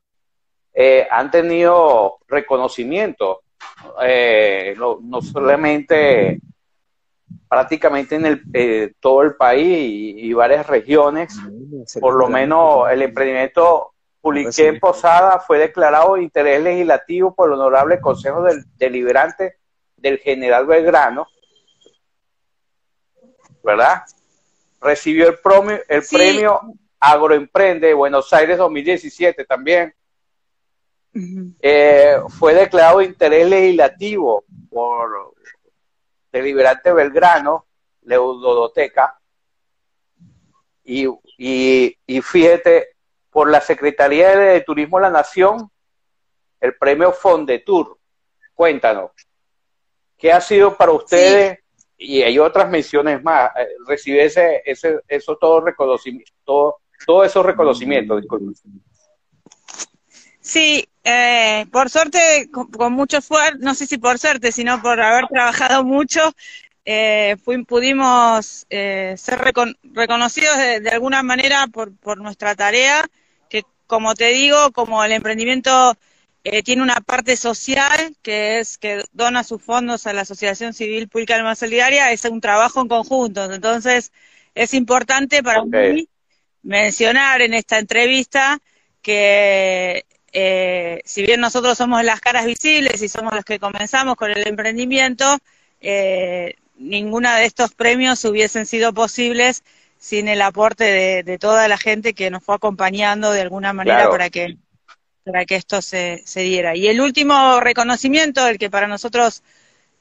eh, 0.74 1.08
han 1.10 1.30
tenido 1.30 2.18
reconocimiento, 2.28 3.42
eh, 4.02 4.74
no, 4.76 5.22
solamente 5.22 6.40
prácticamente 7.48 8.16
en 8.16 8.26
el, 8.26 8.94
todo 9.00 9.22
el 9.22 9.34
país 9.36 10.14
y, 10.18 10.32
varias 10.34 10.66
regiones, 10.66 11.34
por 11.98 12.14
lo 12.14 12.28
menos 12.28 12.90
el 12.90 13.02
emprendimiento 13.02 13.92
Puliquén 14.20 14.78
Posada 14.78 15.40
fue 15.40 15.58
declarado 15.58 16.14
de 16.14 16.22
interés 16.22 16.62
legislativo 16.62 17.34
por 17.34 17.48
el 17.48 17.54
Honorable 17.54 18.00
Consejo 18.00 18.42
del 18.42 18.64
Deliberante 18.76 19.56
del 19.96 20.18
General 20.18 20.66
Belgrano, 20.66 21.26
¿verdad? 23.62 24.02
Recibió 24.82 25.28
el, 25.28 25.38
premio, 25.38 25.80
el 25.88 26.02
premio 26.02 26.60
Agroemprende 26.98 27.88
de 27.88 27.94
Buenos 27.94 28.32
Aires 28.32 28.58
2017 28.58 29.44
también. 29.44 29.94
Eh, 31.60 32.16
fue 32.28 32.54
declarado 32.54 32.98
de 32.98 33.04
interés 33.06 33.46
legislativo 33.48 34.44
por 34.70 35.34
Deliberante 36.32 36.92
Belgrano, 36.92 37.66
Leudodoteca, 38.02 39.18
y, 40.84 41.06
y, 41.38 41.96
y 42.06 42.22
fíjate, 42.22 42.96
por 43.30 43.50
la 43.50 43.60
Secretaría 43.60 44.36
de 44.36 44.60
Turismo 44.62 44.98
de 44.98 45.02
la 45.02 45.10
Nación, 45.10 45.70
el 46.60 46.76
premio 46.76 47.12
Fondetur. 47.12 47.98
Cuéntanos, 48.54 49.10
¿qué 50.16 50.32
ha 50.32 50.40
sido 50.40 50.76
para 50.76 50.92
ustedes 50.92 51.61
y 52.02 52.22
hay 52.22 52.38
otras 52.38 52.68
menciones 52.68 53.22
más, 53.22 53.50
eh, 53.56 53.68
recibe 53.86 54.24
ese, 54.24 54.62
ese, 54.64 55.00
eso 55.08 55.36
todo 55.36 55.60
reconocimiento, 55.60 56.32
todo, 56.44 56.76
todo 57.06 57.24
esos 57.24 57.44
reconocimientos, 57.44 58.20
disculpen. 58.20 58.54
Sí, 60.40 60.88
eh, 61.04 61.66
por 61.70 61.88
suerte, 61.88 62.50
con, 62.50 62.92
mucho 62.92 63.18
esfuerzo, 63.18 63.58
no 63.60 63.74
sé 63.74 63.86
si 63.86 63.98
por 63.98 64.18
suerte, 64.18 64.50
sino 64.52 64.82
por 64.82 65.00
haber 65.00 65.28
trabajado 65.28 65.84
mucho, 65.84 66.20
eh, 66.84 67.36
pudimos 67.68 68.66
eh, 68.68 69.14
ser 69.16 69.38
reconocidos 69.38 70.56
de, 70.58 70.80
de, 70.80 70.90
alguna 70.90 71.22
manera 71.22 71.68
por, 71.68 71.96
por 71.96 72.18
nuestra 72.18 72.56
tarea, 72.56 73.06
que 73.48 73.62
como 73.86 74.14
te 74.14 74.28
digo, 74.28 74.72
como 74.72 75.04
el 75.04 75.12
emprendimiento 75.12 75.96
eh, 76.44 76.62
tiene 76.62 76.82
una 76.82 77.00
parte 77.00 77.36
social 77.36 78.16
que 78.22 78.58
es 78.58 78.78
que 78.78 79.04
dona 79.12 79.44
sus 79.44 79.62
fondos 79.62 80.06
a 80.06 80.12
la 80.12 80.22
Asociación 80.22 80.74
Civil 80.74 81.08
Pública 81.08 81.42
Más 81.42 81.58
Solidaria, 81.58 82.10
es 82.12 82.24
un 82.24 82.40
trabajo 82.40 82.80
en 82.80 82.88
conjunto. 82.88 83.52
Entonces, 83.52 84.12
es 84.54 84.74
importante 84.74 85.42
para 85.42 85.64
mí 85.64 86.08
mencionar 86.62 87.42
en 87.42 87.54
esta 87.54 87.78
entrevista 87.78 88.58
que 89.02 90.04
eh, 90.32 91.00
si 91.04 91.22
bien 91.22 91.40
nosotros 91.40 91.76
somos 91.76 92.02
las 92.04 92.20
caras 92.20 92.46
visibles 92.46 93.02
y 93.02 93.08
somos 93.08 93.34
los 93.34 93.44
que 93.44 93.58
comenzamos 93.58 94.16
con 94.16 94.30
el 94.30 94.46
emprendimiento, 94.46 95.38
eh, 95.80 96.54
ninguna 96.76 97.36
de 97.36 97.44
estos 97.44 97.74
premios 97.74 98.24
hubiesen 98.24 98.66
sido 98.66 98.92
posibles 98.92 99.62
sin 99.98 100.26
el 100.26 100.42
aporte 100.42 101.22
de, 101.22 101.38
toda 101.38 101.68
la 101.68 101.78
gente 101.78 102.14
que 102.14 102.30
nos 102.30 102.42
fue 102.42 102.56
acompañando 102.56 103.30
de 103.30 103.42
alguna 103.42 103.72
manera 103.72 104.10
para 104.10 104.30
que 104.30 104.56
para 105.24 105.44
que 105.44 105.56
esto 105.56 105.82
se, 105.82 106.22
se 106.24 106.40
diera. 106.40 106.76
Y 106.76 106.88
el 106.88 107.00
último 107.00 107.60
reconocimiento, 107.60 108.46
el 108.46 108.58
que 108.58 108.70
para 108.70 108.88
nosotros, 108.88 109.42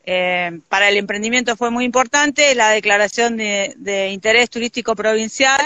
eh, 0.04 0.60
para 0.70 0.90
el 0.90 0.98
emprendimiento 0.98 1.56
fue 1.56 1.70
muy 1.70 1.86
importante, 1.86 2.56
la 2.56 2.70
declaración 2.70 3.38
de, 3.38 4.10
interés 4.12 4.50
turístico 4.50 4.96
provincial, 4.96 5.62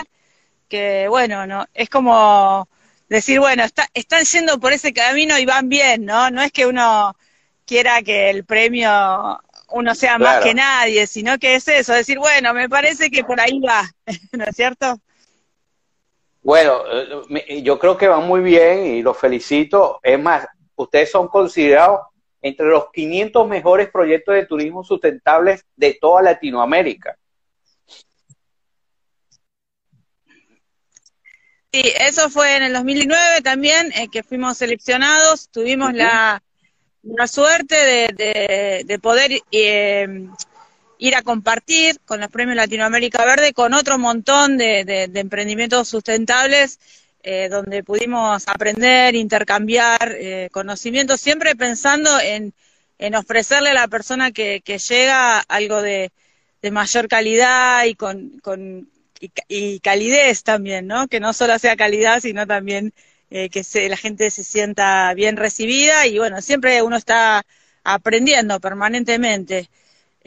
que 0.70 1.08
bueno, 1.08 1.48
no 1.48 1.66
es 1.74 1.90
como 1.90 2.68
decir, 3.08 3.40
bueno, 3.40 3.64
está, 3.64 3.88
están 3.94 4.26
yendo 4.26 4.60
por 4.60 4.74
ese 4.74 4.94
camino 4.94 5.38
y 5.38 5.46
van 5.46 5.70
bien, 5.70 6.06
¿no? 6.06 6.30
No 6.32 6.42
es 6.42 6.52
que 6.52 6.66
uno 6.66 7.16
quiera 7.66 8.02
que 8.02 8.30
el 8.30 8.46
premio 8.46 9.40
uno 9.70 9.96
sea 9.96 10.18
más 10.18 10.44
que 10.44 10.54
nadie, 10.54 11.08
sino 11.08 11.38
que 11.38 11.56
es 11.56 11.68
eso, 11.68 11.94
decir, 11.94 12.20
bueno, 12.20 12.54
me 12.54 12.70
parece 12.70 13.10
que 13.10 13.24
por 13.24 13.40
ahí 13.40 13.60
va, 13.60 13.90
¿no 14.32 14.46
es 14.46 14.56
cierto? 14.56 15.00
Bueno, 16.46 16.84
eh, 16.92 17.64
yo 17.64 17.80
creo 17.80 17.98
que 17.98 18.08
va 18.08 18.20
muy 18.20 18.40
bien 18.42 18.86
y 18.86 19.02
los 19.02 19.18
felicito. 19.18 20.00
Es 20.04 20.20
más, 20.20 20.46
ustedes 20.76 21.10
son 21.10 21.28
considerados 21.28 22.02
entre 22.40 22.68
los 22.68 22.92
500 22.92 23.48
mejores 23.48 23.90
proyectos 23.90 24.36
de 24.36 24.46
turismo 24.46 24.84
sustentables 24.84 25.66
de 25.76 25.98
toda 26.00 26.22
Latinoamérica. 26.22 27.18
Sí, 31.74 31.82
eso 32.00 32.30
fue 32.30 32.58
en 32.58 32.62
el 32.62 32.74
2009 32.74 33.42
también, 33.44 33.92
eh, 33.94 34.08
que 34.10 34.22
fuimos 34.22 34.60
seleccionados, 34.60 35.50
tuvimos 35.50 35.96
la, 35.96 36.44
suerte 37.26 37.76
de, 38.14 39.00
poder 39.02 39.32
eh, 39.52 40.30
ir 40.98 41.16
a 41.16 41.22
compartir 41.22 42.00
con 42.06 42.20
los 42.20 42.30
premios 42.30 42.56
Latinoamérica 42.56 43.26
Verde 43.26 43.54
con 43.54 43.74
otro 43.74 43.98
montón 43.98 44.58
de, 44.58 45.10
emprendimientos 45.14 45.88
sustentables 45.88 46.80
eh, 47.24 47.50
donde 47.50 47.84
pudimos 47.84 48.48
aprender, 48.48 49.16
intercambiar 49.16 50.18
conocimientos, 50.52 51.20
siempre 51.20 51.56
pensando 51.56 52.10
en, 52.20 52.54
ofrecerle 53.16 53.72
a 53.72 53.74
la 53.74 53.88
persona 53.88 54.32
que, 54.32 54.62
llega 54.62 55.40
algo 55.40 55.82
de, 55.82 56.12
mayor 56.72 57.08
calidad 57.08 57.86
y 57.86 57.96
con, 57.96 58.42
y, 59.48 59.80
calidez 59.80 60.44
también, 60.44 60.88
¿no? 60.88 61.08
Que 61.08 61.20
no 61.20 61.34
solo 61.34 61.58
sea 61.60 61.76
calidad, 61.76 62.22
sino 62.22 62.46
también 62.48 62.94
eh, 63.30 63.50
que 63.50 63.64
se, 63.64 63.90
la 63.90 63.98
gente 63.98 64.30
se 64.32 64.44
sienta 64.44 65.14
bien 65.14 65.38
recibida 65.38 66.06
y 66.08 66.20
bueno, 66.20 66.42
siempre 66.42 66.82
uno 66.82 66.96
está 66.98 67.44
aprendiendo 67.84 68.60
permanentemente. 68.60 69.70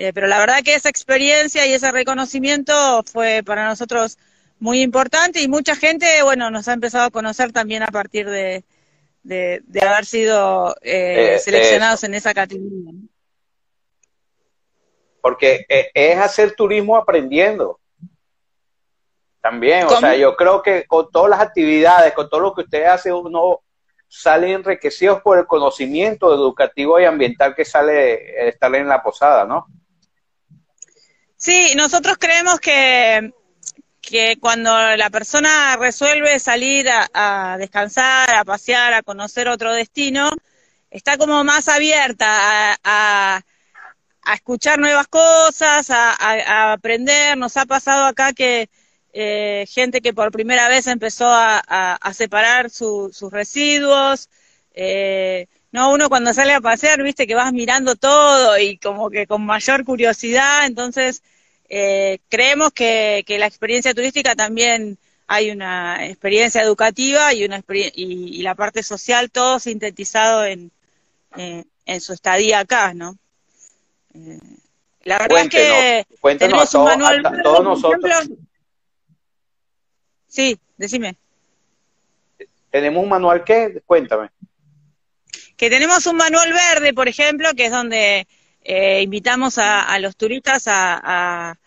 Eh, 0.00 0.12
pero 0.12 0.28
la 0.28 0.38
verdad 0.38 0.62
que 0.64 0.76
esa 0.76 0.88
experiencia 0.88 1.66
y 1.66 1.72
ese 1.72 1.90
reconocimiento 1.90 3.02
fue 3.02 3.42
para 3.44 3.66
nosotros 3.66 4.16
muy 4.60 4.80
importante 4.80 5.42
y 5.42 5.48
mucha 5.48 5.74
gente, 5.74 6.22
bueno, 6.22 6.52
nos 6.52 6.68
ha 6.68 6.72
empezado 6.74 7.06
a 7.06 7.10
conocer 7.10 7.50
también 7.50 7.82
a 7.82 7.88
partir 7.88 8.30
de, 8.30 8.64
de, 9.24 9.60
haber 9.82 10.06
sido 10.06 10.76
eh, 10.82 11.40
seleccionados 11.40 12.04
en 12.04 12.14
esa 12.14 12.32
categoría. 12.32 12.92
Porque 15.20 15.66
es 15.68 16.16
hacer 16.16 16.54
turismo 16.54 16.96
aprendiendo. 16.96 17.80
También, 19.40 19.84
o 19.84 19.96
sea, 19.98 20.14
yo 20.14 20.36
creo 20.36 20.62
que 20.62 20.84
con 20.86 21.10
todas 21.10 21.30
las 21.30 21.40
actividades, 21.40 22.12
con 22.12 22.30
todo 22.30 22.40
lo 22.40 22.54
que 22.54 22.62
usted 22.62 22.84
hace, 22.84 23.12
uno 23.12 23.62
sale 24.06 24.52
enriquecido 24.52 25.20
por 25.24 25.38
el 25.38 25.46
conocimiento 25.46 26.32
educativo 26.32 27.00
y 27.00 27.04
ambiental 27.04 27.56
que 27.56 27.64
sale 27.64 27.92
de 27.92 28.48
estar 28.48 28.72
en 28.76 28.86
la 28.86 29.02
posada, 29.02 29.44
¿no? 29.44 29.66
Sí, 31.38 31.74
nosotros 31.76 32.18
creemos 32.18 32.58
que, 32.58 33.32
que 34.02 34.38
cuando 34.40 34.70
la 34.96 35.08
persona 35.08 35.76
resuelve 35.76 36.40
salir 36.40 36.86
a, 36.90 37.56
descansar, 37.58 38.28
a 38.30 38.44
pasear, 38.44 38.92
a 38.92 39.02
conocer 39.02 39.46
otro 39.48 39.72
destino, 39.72 40.30
está 40.90 41.16
como 41.16 41.44
más 41.44 41.68
abierta 41.68 42.26
a, 42.74 43.40
a, 44.24 44.34
escuchar 44.34 44.80
nuevas 44.80 45.06
cosas, 45.06 45.90
a, 45.90 46.72
aprender. 46.72 47.38
Nos 47.38 47.56
ha 47.56 47.66
pasado 47.66 48.06
acá 48.06 48.32
que 48.32 48.68
eh, 49.12 49.64
gente 49.68 50.00
que 50.00 50.12
por 50.12 50.32
primera 50.32 50.68
vez 50.68 50.88
empezó 50.88 51.28
a, 51.30 52.00
separar 52.14 52.68
sus 52.70 53.30
residuos. 53.30 54.28
Eh, 54.74 55.46
no, 55.72 55.92
uno 55.92 56.08
cuando 56.08 56.32
sale 56.32 56.54
a 56.54 56.60
pasear, 56.60 57.02
viste 57.02 57.26
que 57.26 57.34
vas 57.34 57.52
mirando 57.52 57.94
todo 57.94 58.58
y 58.58 58.78
como 58.78 59.10
que 59.10 59.26
con 59.26 59.44
mayor 59.44 59.84
curiosidad, 59.84 60.66
entonces 60.66 61.22
eh, 61.68 62.18
creemos 62.28 62.72
que, 62.72 63.24
la 63.38 63.46
experiencia 63.46 63.94
turística 63.94 64.34
también 64.34 64.98
hay 65.26 65.50
una 65.50 66.06
experiencia 66.06 66.62
educativa 66.62 67.34
y 67.34 67.44
una 67.44 67.62
y, 67.68 68.42
la 68.42 68.54
parte 68.54 68.82
social 68.82 69.30
todo 69.30 69.58
sintetizado 69.58 70.46
en, 70.46 70.72
en 71.36 72.00
su 72.00 72.14
estadía 72.14 72.60
acá, 72.60 72.94
¿no? 72.94 73.16
la 75.04 75.18
verdad 75.18 75.42
es 75.42 75.48
que 75.48 76.06
tenemos 76.38 76.74
un 76.74 76.84
manual, 76.84 77.22
todos 77.42 77.64
nosotros. 77.64 78.30
Sí, 80.26 80.58
decime. 80.76 81.16
¿Tenemos 82.70 83.02
un 83.02 83.08
manual 83.08 83.42
qué? 83.44 83.82
Cuéntame. 83.86 84.30
Que 85.58 85.70
tenemos 85.70 86.06
un 86.06 86.16
manual 86.16 86.52
verde, 86.52 86.94
por 86.94 87.08
ejemplo, 87.08 87.50
que 87.56 87.66
es 87.66 87.72
donde 87.72 88.28
eh, 88.62 89.02
invitamos 89.02 89.58
a, 89.58 89.98
los 89.98 90.16
turistas 90.16 90.64
a, 90.68 91.58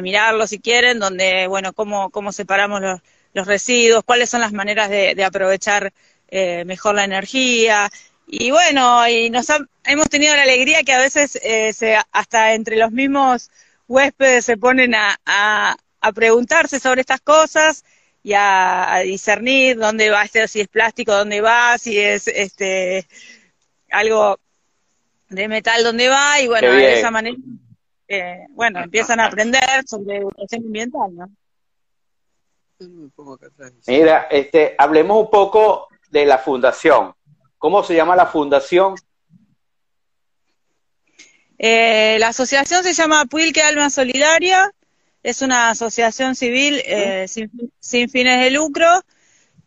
mirarlo 0.00 0.46
si 0.46 0.58
quieren, 0.58 0.98
donde, 0.98 1.46
bueno, 1.46 1.74
cómo, 1.74 2.08
cómo 2.10 2.32
separamos 2.32 2.80
los, 2.80 3.00
los 3.34 3.46
residuos, 3.46 4.02
cuáles 4.04 4.30
son 4.30 4.40
las 4.40 4.52
maneras 4.52 4.88
de, 4.88 5.22
aprovechar 5.24 5.92
eh, 6.28 6.64
mejor 6.64 6.94
la 6.94 7.04
energía. 7.04 7.90
Y 8.26 8.50
bueno, 8.50 9.06
y 9.06 9.28
nos 9.28 9.46
hemos 9.84 10.08
tenido 10.08 10.34
la 10.34 10.44
alegría 10.44 10.82
que 10.82 10.94
a 10.94 10.98
veces 10.98 11.38
eh, 11.42 11.74
se, 11.74 11.98
hasta 12.12 12.54
entre 12.54 12.76
los 12.76 12.92
mismos 12.92 13.50
huéspedes 13.88 14.46
se 14.46 14.56
ponen 14.56 14.94
a, 14.94 15.20
a 15.26 16.12
preguntarse 16.12 16.80
sobre 16.80 17.02
estas 17.02 17.20
cosas 17.20 17.84
y 18.22 18.34
a, 18.34 19.00
discernir 19.04 19.78
dónde 19.78 20.10
va, 20.10 20.22
este, 20.24 20.46
si 20.48 20.60
es 20.60 20.68
plástico, 20.68 21.12
dónde 21.12 21.40
va, 21.40 21.76
si 21.78 21.98
es 21.98 22.28
este 22.28 23.06
algo 23.90 24.38
de 25.28 25.48
metal, 25.48 25.82
dónde 25.82 26.08
va, 26.08 26.40
y 26.40 26.46
bueno, 26.46 26.70
de 26.72 26.98
esa 26.98 27.10
manera, 27.10 27.36
eh, 28.08 28.46
bueno, 28.50 28.80
empiezan 28.80 29.20
a 29.20 29.26
aprender 29.26 29.62
sobre 29.86 30.18
educación 30.18 30.64
ambiental, 30.66 31.14
¿no? 31.14 31.30
Mira, 33.86 34.26
este, 34.30 34.74
hablemos 34.76 35.24
un 35.24 35.30
poco 35.30 35.88
de 36.10 36.26
la 36.26 36.38
fundación. 36.38 37.14
¿Cómo 37.58 37.84
se 37.84 37.94
llama 37.94 38.16
la 38.16 38.26
fundación? 38.26 38.96
Eh, 41.58 42.16
la 42.18 42.28
asociación 42.28 42.82
se 42.82 42.92
llama 42.92 43.24
Puilque 43.26 43.62
Alma 43.62 43.88
Solidaria 43.88 44.72
es 45.22 45.42
una 45.42 45.70
asociación 45.70 46.34
civil 46.34 46.82
eh, 46.84 47.26
sin, 47.28 48.10
fines 48.10 48.40
de 48.40 48.50
lucro 48.50 48.88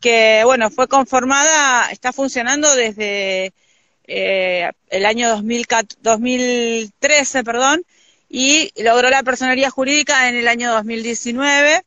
que, 0.02 0.42
bueno, 0.44 0.70
fue 0.70 0.88
conformada, 0.88 1.90
está 1.92 2.14
funcionando 2.14 2.76
desde 2.76 3.54
eh, 4.08 4.70
el 4.90 5.06
año 5.06 5.30
2013, 5.30 7.44
perdón, 7.44 7.84
y 8.30 8.72
logró 8.82 9.10
la 9.10 9.24
personería 9.24 9.70
jurídica 9.70 10.30
en 10.30 10.36
el 10.36 10.48
año 10.48 10.72
2019. 10.74 11.84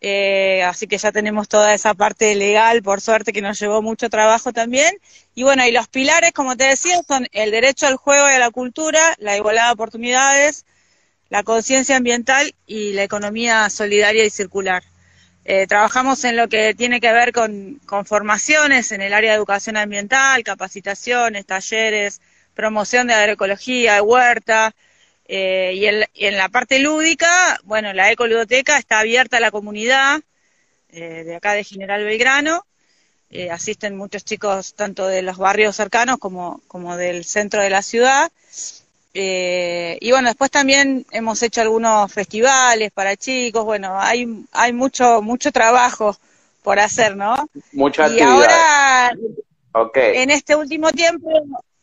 Eh, 0.00 0.62
así 0.62 0.86
que 0.86 0.98
ya 0.98 1.10
tenemos 1.10 1.48
toda 1.48 1.74
esa 1.74 1.94
parte 1.94 2.34
legal, 2.34 2.82
por 2.82 3.00
suerte, 3.00 3.32
que 3.32 3.42
nos 3.42 3.58
llevó 3.58 3.82
mucho 3.82 4.10
trabajo 4.10 4.52
también. 4.52 4.96
Y 5.34 5.42
bueno, 5.42 5.66
y 5.66 5.72
los 5.72 5.88
pilares, 5.88 6.32
como 6.32 6.56
te 6.56 6.64
decía, 6.64 7.00
son 7.06 7.26
el 7.32 7.50
derecho 7.50 7.86
al 7.86 7.96
juego 7.96 8.28
y 8.28 8.34
a 8.34 8.38
la 8.38 8.50
cultura, 8.50 9.00
la 9.18 9.36
igualdad 9.36 9.68
de 9.68 9.72
oportunidades, 9.72 10.64
la 11.30 11.42
conciencia 11.42 11.96
ambiental 11.96 12.54
y 12.66 12.92
la 12.92 13.02
economía 13.02 13.68
solidaria 13.70 14.24
y 14.24 14.30
circular. 14.30 14.82
Eh, 15.44 15.66
trabajamos 15.66 16.24
en 16.24 16.36
lo 16.36 16.48
que 16.48 16.74
tiene 16.74 17.00
que 17.00 17.12
ver 17.12 17.32
con, 17.32 17.80
formaciones 18.04 18.92
en 18.92 19.00
el 19.00 19.14
área 19.14 19.30
de 19.30 19.36
educación 19.38 19.76
ambiental, 19.76 20.42
capacitaciones, 20.44 21.46
talleres, 21.46 22.20
promoción 22.54 23.06
de 23.06 23.14
agroecología, 23.14 23.94
de 23.94 24.00
huerta, 24.00 24.74
eh, 25.26 25.72
y, 25.74 26.26
en, 26.26 26.36
la 26.36 26.48
parte 26.48 26.78
lúdica, 26.80 27.58
bueno, 27.64 27.92
la 27.92 28.10
ecoludoteca 28.10 28.78
está 28.78 29.00
abierta 29.00 29.38
a 29.38 29.40
la 29.40 29.50
comunidad 29.50 30.20
eh, 30.90 31.24
de 31.24 31.36
acá 31.36 31.52
de 31.52 31.64
General 31.64 32.04
Belgrano. 32.04 32.66
asisten 33.50 33.96
muchos 33.96 34.24
chicos 34.24 34.74
tanto 34.74 35.06
de 35.06 35.22
los 35.22 35.36
barrios 35.38 35.76
cercanos 35.76 36.18
como, 36.18 36.62
como 36.68 36.96
del 36.96 37.24
centro 37.24 37.62
de 37.62 37.70
la 37.70 37.82
ciudad. 37.82 38.30
Eh, 39.14 39.98
y 40.00 40.10
bueno, 40.10 40.28
después 40.28 40.50
también 40.50 41.06
hemos 41.10 41.42
hecho 41.42 41.60
algunos 41.60 42.12
festivales 42.12 42.92
para 42.92 43.16
chicos, 43.16 43.64
bueno, 43.64 43.98
hay, 43.98 44.44
hay 44.52 44.72
mucho, 44.72 45.22
mucho 45.22 45.50
trabajo 45.50 46.16
por 46.62 46.78
hacer, 46.78 47.16
¿no? 47.16 47.48
Mucha 47.72 48.08
y 48.08 48.20
ahora, 48.20 49.10
en 49.94 50.30
este 50.30 50.54
último 50.54 50.92
tiempo, 50.92 51.30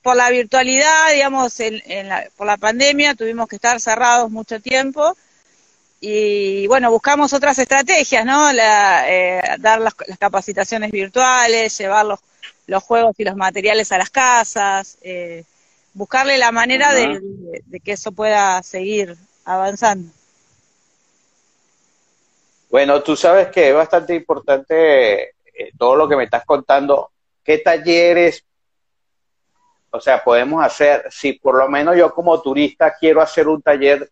por 0.02 0.16
la 0.16 0.30
virtualidad, 0.30 1.14
digamos, 1.14 1.60
en, 1.60 1.82
por 2.38 2.46
la 2.46 2.58
pandemia, 2.58 3.16
tuvimos 3.16 3.48
que 3.48 3.56
estar 3.56 3.82
cerrados 3.82 4.30
mucho 4.30 4.60
tiempo 4.60 5.18
y 6.00 6.68
bueno, 6.68 6.92
buscamos 6.92 7.34
otras 7.34 7.58
estrategias, 7.58 8.24
¿no? 8.26 8.52
Eh, 8.52 9.42
dar 9.60 9.82
las, 9.82 9.96
capacitaciones 10.20 10.92
virtuales, 10.92 11.76
llevar 11.76 12.06
los, 12.06 12.20
los 12.68 12.84
juegos 12.84 13.16
y 13.18 13.24
los 13.24 13.36
materiales 13.36 13.92
a 13.92 13.98
las 13.98 14.12
casas. 14.12 15.00
Eh, 15.02 15.44
buscarle 15.96 16.38
la 16.38 16.52
manera 16.52 16.94
de, 16.94 17.20
que 17.84 17.94
eso 17.94 18.12
pueda 18.12 18.62
seguir 18.62 19.16
avanzando. 19.44 20.12
Bueno, 22.70 23.02
tú 23.02 23.16
sabes 23.16 23.48
que 23.48 23.70
es 23.70 23.76
bastante 23.76 24.14
importante 24.14 25.30
eh, 25.30 25.72
todo 25.78 25.96
lo 25.96 26.08
que 26.08 26.18
me 26.18 26.26
estás 26.26 26.46
contando. 26.46 27.10
¿Qué 27.44 27.60
talleres 27.60 28.46
o 29.96 30.02
sea, 30.02 30.22
podemos 30.22 30.62
hacer, 30.62 31.06
si 31.10 31.34
por 31.34 31.56
lo 31.58 31.70
menos 31.70 31.96
yo 31.96 32.14
como 32.14 32.42
turista 32.42 32.94
quiero 33.00 33.22
hacer 33.22 33.48
un 33.48 33.62
taller 33.62 34.12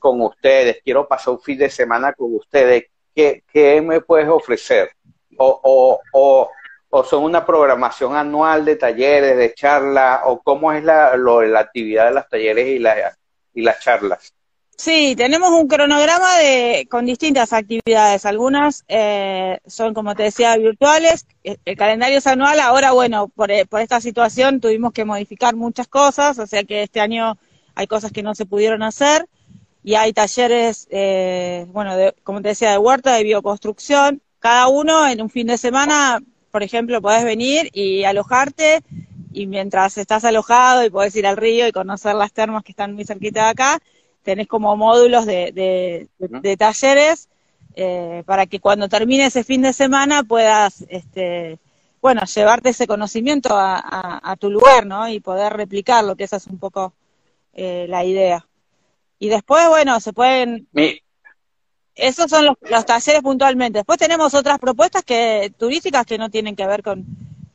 con 0.00 0.20
ustedes, 0.20 0.80
quiero 0.82 1.06
pasar 1.06 1.34
un 1.34 1.40
fin 1.40 1.56
de 1.56 1.70
semana 1.70 2.12
con 2.12 2.34
ustedes, 2.34 2.86
¿qué, 3.14 3.44
qué 3.52 3.80
me 3.80 4.00
puedes 4.00 4.28
ofrecer? 4.28 4.90
O, 5.36 5.60
o, 5.62 6.00
o, 6.12 6.50
o, 6.90 7.04
son 7.04 7.24
una 7.24 7.46
programación 7.46 8.16
anual 8.16 8.64
de 8.64 8.76
talleres, 8.76 9.36
de 9.36 9.54
charlas, 9.54 10.20
o 10.24 10.40
cómo 10.42 10.72
es 10.72 10.84
la, 10.84 11.16
lo, 11.16 11.42
la 11.42 11.60
actividad 11.60 12.06
de 12.06 12.14
los 12.14 12.28
talleres 12.28 12.66
y, 12.68 12.78
la, 12.78 13.16
y 13.54 13.62
las 13.62 13.80
charlas? 13.80 14.34
Sí, 14.76 15.14
tenemos 15.14 15.50
un 15.50 15.68
cronograma 15.68 16.38
de, 16.38 16.88
con 16.90 17.04
distintas 17.04 17.52
actividades. 17.52 18.24
Algunas 18.24 18.82
eh, 18.88 19.58
son, 19.66 19.92
como 19.92 20.14
te 20.14 20.22
decía, 20.22 20.56
virtuales. 20.56 21.26
El 21.42 21.76
calendario 21.76 22.16
es 22.16 22.26
anual. 22.26 22.58
Ahora, 22.60 22.92
bueno, 22.92 23.28
por, 23.28 23.50
eh, 23.50 23.66
por, 23.66 23.82
esta 23.82 24.00
situación 24.00 24.58
tuvimos 24.58 24.94
que 24.94 25.04
modificar 25.04 25.54
muchas 25.54 25.86
cosas, 25.86 26.38
o 26.38 26.46
sea 26.46 26.64
que 26.64 26.82
este 26.82 27.00
año 27.00 27.36
hay 27.74 27.86
cosas 27.86 28.10
que 28.10 28.22
no 28.22 28.34
se 28.34 28.46
pudieron 28.46 28.82
hacer 28.82 29.26
y 29.82 29.96
hay 29.96 30.14
talleres, 30.14 30.86
eh, 30.90 31.66
bueno, 31.68 31.94
de, 31.96 32.14
como 32.22 32.40
te 32.40 32.48
decía, 32.48 32.70
de 32.70 32.78
huerta, 32.78 33.14
de 33.14 33.24
bioconstrucción. 33.24 34.22
Cada 34.38 34.68
uno 34.68 35.06
en 35.06 35.20
un 35.20 35.28
fin 35.28 35.46
de 35.46 35.58
semana, 35.58 36.20
por 36.50 36.62
ejemplo, 36.62 37.00
podés 37.00 37.24
venir 37.24 37.70
y 37.72 38.04
alojarte 38.04 38.82
y 39.32 39.46
mientras 39.46 39.96
estás 39.98 40.24
alojado 40.24 40.84
y 40.84 40.90
podés 40.90 41.14
ir 41.16 41.26
al 41.26 41.36
río 41.36 41.66
y 41.66 41.72
conocer 41.72 42.14
las 42.14 42.32
termas 42.32 42.64
que 42.64 42.72
están 42.72 42.94
muy 42.94 43.04
cerquita 43.04 43.44
de 43.44 43.50
acá, 43.50 43.78
tenés 44.22 44.48
como 44.48 44.76
módulos 44.76 45.26
de, 45.26 45.52
de, 45.52 46.08
de, 46.18 46.56
talleres 46.56 47.28
eh, 47.74 48.22
para 48.26 48.46
que 48.46 48.60
cuando 48.60 48.88
termine 48.88 49.26
ese 49.26 49.44
fin 49.44 49.62
de 49.62 49.72
semana 49.72 50.24
puedas, 50.24 50.84
este, 50.88 51.58
bueno, 52.02 52.22
llevarte 52.24 52.70
ese 52.70 52.86
conocimiento 52.86 53.56
a, 53.56 53.78
a, 53.78 54.32
a 54.32 54.36
tu 54.36 54.50
lugar, 54.50 54.86
¿no? 54.86 55.08
Y 55.08 55.20
poder 55.20 55.52
replicarlo, 55.52 56.16
que 56.16 56.24
esa 56.24 56.36
es 56.36 56.46
un 56.46 56.58
poco 56.58 56.92
eh, 57.52 57.86
la 57.88 58.04
idea. 58.04 58.46
Y 59.18 59.28
después, 59.28 59.68
bueno, 59.68 60.00
se 60.00 60.12
pueden... 60.12 60.66
Mi... 60.72 61.00
Esos 61.94 62.30
son 62.30 62.46
los, 62.46 62.56
los, 62.68 62.86
talleres 62.86 63.22
puntualmente. 63.22 63.80
Después 63.80 63.98
tenemos 63.98 64.32
otras 64.34 64.58
propuestas 64.58 65.02
que 65.04 65.52
turísticas 65.58 66.06
que 66.06 66.18
no 66.18 66.30
tienen 66.30 66.56
que 66.56 66.66
ver 66.66 66.82
con, 66.82 67.04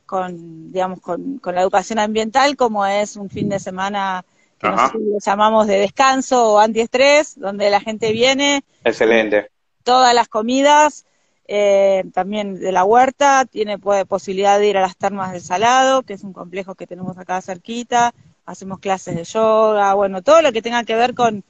con 0.04 0.72
digamos, 0.72 1.00
con, 1.00 1.38
con 1.38 1.54
la 1.54 1.62
educación 1.62 1.98
ambiental, 1.98 2.56
como 2.56 2.86
es 2.86 3.16
un 3.16 3.30
fin 3.30 3.48
de 3.48 3.58
semana 3.58 4.24
que 4.58 4.68
nosotros 4.68 5.02
llamamos 5.24 5.66
de 5.66 5.78
descanso 5.78 6.52
o 6.52 6.58
antiestrés, 6.58 7.38
donde 7.38 7.70
la 7.70 7.80
gente 7.80 8.12
viene. 8.12 8.64
Excelente. 8.84 9.50
Todas 9.82 10.14
las 10.14 10.28
comidas, 10.28 11.06
eh, 11.46 12.04
también 12.14 12.58
de 12.58 12.72
la 12.72 12.84
huerta, 12.84 13.44
tiene 13.44 13.78
puede, 13.78 14.06
posibilidad 14.06 14.58
de 14.58 14.68
ir 14.68 14.76
a 14.78 14.80
las 14.80 14.96
termas 14.96 15.32
del 15.32 15.42
Salado, 15.42 16.02
que 16.02 16.14
es 16.14 16.24
un 16.24 16.32
complejo 16.32 16.74
que 16.74 16.86
tenemos 16.86 17.18
acá 17.18 17.40
cerquita, 17.42 18.14
hacemos 18.46 18.78
clases 18.78 19.16
de 19.16 19.24
yoga, 19.24 19.94
bueno, 19.94 20.22
todo 20.22 20.40
lo 20.40 20.52
que 20.52 20.62
tenga 20.62 20.84
que 20.84 20.96
ver 20.96 21.14
con, 21.14 21.44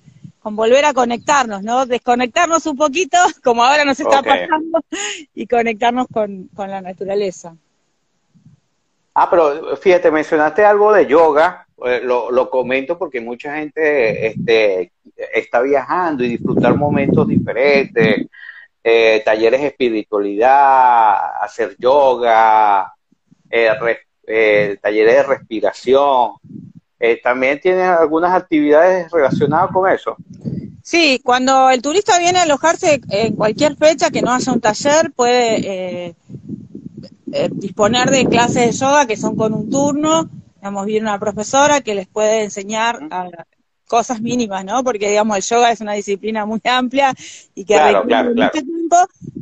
con 0.46 0.54
volver 0.54 0.84
a 0.84 0.94
conectarnos, 0.94 1.64
¿no? 1.64 1.86
Desconectarnos 1.86 2.64
un 2.66 2.76
poquito, 2.76 3.18
como 3.42 3.64
ahora 3.64 3.84
nos 3.84 3.98
está 3.98 4.20
Okay. 4.20 4.46
pasando, 4.46 4.78
y 5.34 5.44
conectarnos 5.44 6.06
con, 6.06 6.44
con 6.54 6.70
la 6.70 6.80
naturaleza. 6.80 7.56
Ah, 9.12 9.28
pero 9.28 9.76
fíjate, 9.76 10.08
mencionaste 10.08 10.64
algo 10.64 10.92
de 10.92 11.04
yoga, 11.08 11.66
eh, 11.84 12.00
lo, 12.04 12.30
lo 12.30 12.48
comento 12.48 12.96
porque 12.96 13.20
mucha 13.20 13.56
gente 13.56 14.28
este, 14.28 14.92
está 15.34 15.62
viajando 15.62 16.22
y 16.22 16.28
disfrutar 16.28 16.76
momentos 16.76 17.26
diferentes, 17.26 18.28
eh, 18.84 19.22
talleres 19.24 19.62
de 19.62 19.66
espiritualidad, 19.66 21.42
hacer 21.42 21.74
yoga, 21.76 22.94
eh, 23.50 23.74
re- 23.80 24.06
eh, 24.28 24.78
talleres 24.80 25.14
de 25.16 25.22
respiración. 25.24 26.34
Eh, 26.98 27.20
también 27.22 27.60
tienen 27.60 27.86
algunas 27.86 28.32
actividades 28.32 29.10
relacionadas 29.10 29.70
con 29.70 29.90
eso. 29.90 30.16
Sí, 30.82 31.20
cuando 31.24 31.68
el 31.70 31.82
turista 31.82 32.18
viene 32.18 32.38
a 32.38 32.42
alojarse 32.42 33.00
en 33.10 33.34
cualquier 33.34 33.76
fecha 33.76 34.10
que 34.10 34.22
no 34.22 34.32
haya 34.32 34.52
un 34.52 34.60
taller, 34.60 35.12
puede 35.12 35.56
eh, 36.08 36.14
eh, 37.32 37.48
disponer 37.52 38.10
de 38.10 38.26
clases 38.26 38.66
de 38.66 38.72
yoga 38.72 39.06
que 39.06 39.16
son 39.16 39.36
con 39.36 39.52
un 39.52 39.68
turno. 39.68 40.28
Digamos, 40.56 40.86
viene 40.86 41.08
una 41.08 41.18
profesora 41.18 41.80
que 41.80 41.94
les 41.94 42.06
puede 42.06 42.44
enseñar 42.44 43.00
a- 43.10 43.28
cosas 43.86 44.20
mínimas, 44.20 44.64
¿no? 44.64 44.82
Porque, 44.84 45.08
digamos, 45.08 45.36
el 45.36 45.42
yoga 45.42 45.72
es 45.72 45.80
una 45.80 45.92
disciplina 45.92 46.44
muy 46.46 46.60
amplia 46.64 47.14
y 47.54 47.64
que 47.64 47.74
Claro, 47.74 48.00
requiere 48.00 48.06
claro, 48.08 48.28
mucho 48.30 48.34
claro. 48.34 48.52
tiempo, 48.52 48.96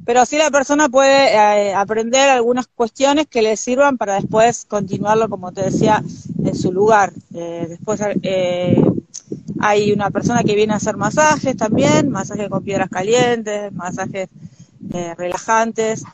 pero 0.04 0.26
sí 0.26 0.36
la 0.38 0.50
persona 0.50 0.88
puede 0.88 1.34
eh, 1.34 1.74
aprender 1.74 2.28
algunas 2.28 2.66
cuestiones 2.66 3.26
que 3.26 3.42
le 3.42 3.56
sirvan 3.56 3.96
para 3.98 4.14
después 4.16 4.64
continuarlo, 4.66 5.28
como 5.28 5.52
te 5.52 5.62
decía, 5.62 6.02
en 6.44 6.54
su 6.54 6.72
lugar. 6.72 7.12
Eh, 7.34 7.66
después 7.68 8.00
eh, 8.22 8.82
hay 9.60 9.92
una 9.92 10.10
persona 10.10 10.42
que 10.42 10.54
viene 10.54 10.74
a 10.74 10.76
hacer 10.76 10.96
masajes 10.96 11.56
también, 11.56 12.10
masajes 12.10 12.48
con 12.48 12.62
piedras 12.62 12.88
calientes, 12.90 13.72
masajes 13.72 14.28
eh, 14.92 15.14
relajantes. 15.16 16.04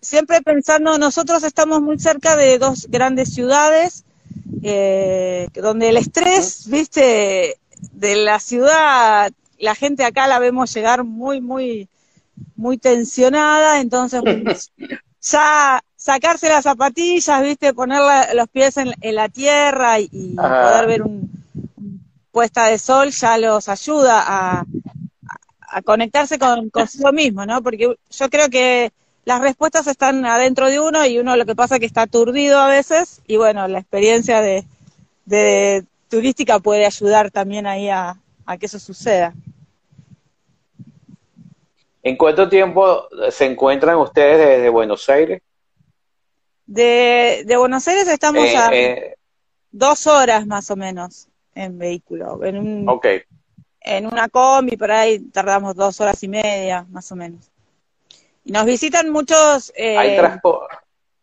Siempre 0.00 0.40
pensando, 0.40 0.96
nosotros 0.98 1.42
estamos 1.42 1.82
muy 1.82 1.98
cerca 1.98 2.36
de 2.36 2.58
dos 2.58 2.86
grandes 2.88 3.34
ciudades, 3.34 4.04
eh, 4.62 5.48
donde 5.54 5.88
el 5.90 5.96
estrés, 5.96 6.64
viste, 6.68 7.58
de 7.92 8.16
la 8.16 8.38
ciudad, 8.40 9.30
la 9.58 9.74
gente 9.74 10.04
acá 10.04 10.26
la 10.26 10.38
vemos 10.38 10.72
llegar 10.74 11.04
muy, 11.04 11.40
muy, 11.40 11.88
muy 12.56 12.78
tensionada, 12.78 13.80
entonces 13.80 14.22
ya 15.22 15.82
sacarse 15.96 16.48
las 16.48 16.64
zapatillas, 16.64 17.42
viste, 17.42 17.72
poner 17.74 18.00
la- 18.00 18.34
los 18.34 18.48
pies 18.48 18.76
en, 18.76 18.92
en 19.00 19.14
la 19.14 19.28
tierra 19.28 20.00
y, 20.00 20.08
y 20.12 20.36
Ajá. 20.38 20.60
poder 20.60 20.86
ver 20.86 21.02
un, 21.02 21.30
un 21.76 22.00
puesta 22.30 22.66
de 22.66 22.78
sol 22.78 23.10
ya 23.10 23.38
los 23.38 23.68
ayuda 23.68 24.24
a 25.70 25.82
conectarse 25.82 26.38
con 26.38 26.68
consigo 26.70 27.12
mismo, 27.12 27.46
¿no? 27.46 27.62
Porque 27.62 27.96
yo 28.10 28.30
creo 28.30 28.48
que 28.50 28.92
las 29.24 29.40
respuestas 29.40 29.86
están 29.86 30.26
adentro 30.26 30.68
de 30.68 30.80
uno 30.80 31.06
y 31.06 31.18
uno 31.18 31.36
lo 31.36 31.46
que 31.46 31.54
pasa 31.54 31.76
es 31.76 31.80
que 31.80 31.86
está 31.86 32.02
aturdido 32.02 32.58
a 32.58 32.68
veces 32.68 33.20
y 33.26 33.36
bueno, 33.36 33.68
la 33.68 33.78
experiencia 33.78 34.40
de, 34.40 34.64
de 35.24 35.84
turística 36.08 36.58
puede 36.58 36.84
ayudar 36.84 37.30
también 37.30 37.66
ahí 37.66 37.88
a, 37.88 38.16
a 38.44 38.56
que 38.58 38.66
eso 38.66 38.78
suceda. 38.78 39.32
¿En 42.02 42.16
cuánto 42.16 42.48
tiempo 42.48 43.06
se 43.30 43.46
encuentran 43.46 43.96
ustedes 43.98 44.38
desde 44.38 44.68
Buenos 44.68 45.08
Aires? 45.08 45.40
De, 46.66 47.44
de 47.46 47.56
Buenos 47.56 47.86
Aires 47.86 48.08
estamos 48.08 48.44
Eh, 48.44 48.56
a 48.56 48.70
eh, 48.72 49.16
dos 49.70 50.08
horas 50.08 50.44
más 50.46 50.68
o 50.72 50.76
menos 50.76 51.28
en 51.54 51.78
vehículo, 51.78 52.42
en, 52.44 52.58
un, 52.58 53.00
en 53.82 54.06
una 54.06 54.28
combi, 54.28 54.76
por 54.76 54.90
ahí 54.90 55.20
tardamos 55.20 55.76
dos 55.76 56.00
horas 56.00 56.20
y 56.24 56.28
media 56.28 56.86
más 56.90 57.12
o 57.12 57.16
menos. 57.16 57.51
Y 58.44 58.52
nos 58.52 58.64
visitan 58.64 59.10
muchos 59.10 59.72
eh, 59.76 60.38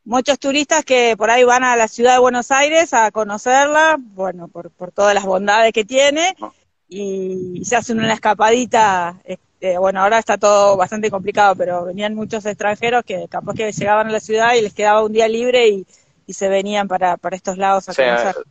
muchos 0.05 0.39
turistas 0.39 0.83
que 0.83 1.15
por 1.17 1.29
ahí 1.29 1.43
van 1.43 1.63
a 1.63 1.75
la 1.75 1.87
ciudad 1.87 2.13
de 2.13 2.19
Buenos 2.19 2.49
Aires 2.51 2.93
a 2.93 3.11
conocerla, 3.11 3.97
bueno, 3.99 4.47
por, 4.47 4.71
por 4.71 4.91
todas 4.91 5.13
las 5.13 5.25
bondades 5.25 5.71
que 5.71 5.85
tiene, 5.85 6.35
y 6.87 7.61
se 7.63 7.75
hacen 7.75 7.99
una 7.99 8.13
escapadita, 8.13 9.19
este, 9.23 9.77
bueno, 9.77 10.01
ahora 10.01 10.17
está 10.17 10.37
todo 10.37 10.77
bastante 10.77 11.11
complicado, 11.11 11.55
pero 11.55 11.85
venían 11.85 12.15
muchos 12.15 12.45
extranjeros 12.45 13.03
que 13.03 13.27
capaz 13.29 13.53
que 13.53 13.71
llegaban 13.71 14.07
a 14.07 14.11
la 14.11 14.19
ciudad 14.19 14.55
y 14.55 14.61
les 14.61 14.73
quedaba 14.73 15.03
un 15.03 15.13
día 15.13 15.27
libre 15.27 15.67
y, 15.67 15.85
y 16.25 16.33
se 16.33 16.47
venían 16.47 16.87
para, 16.87 17.17
para 17.17 17.35
estos 17.35 17.57
lados 17.57 17.87
a 17.89 17.91
O 17.91 17.93
sea, 17.93 18.17
conocer. 18.17 18.43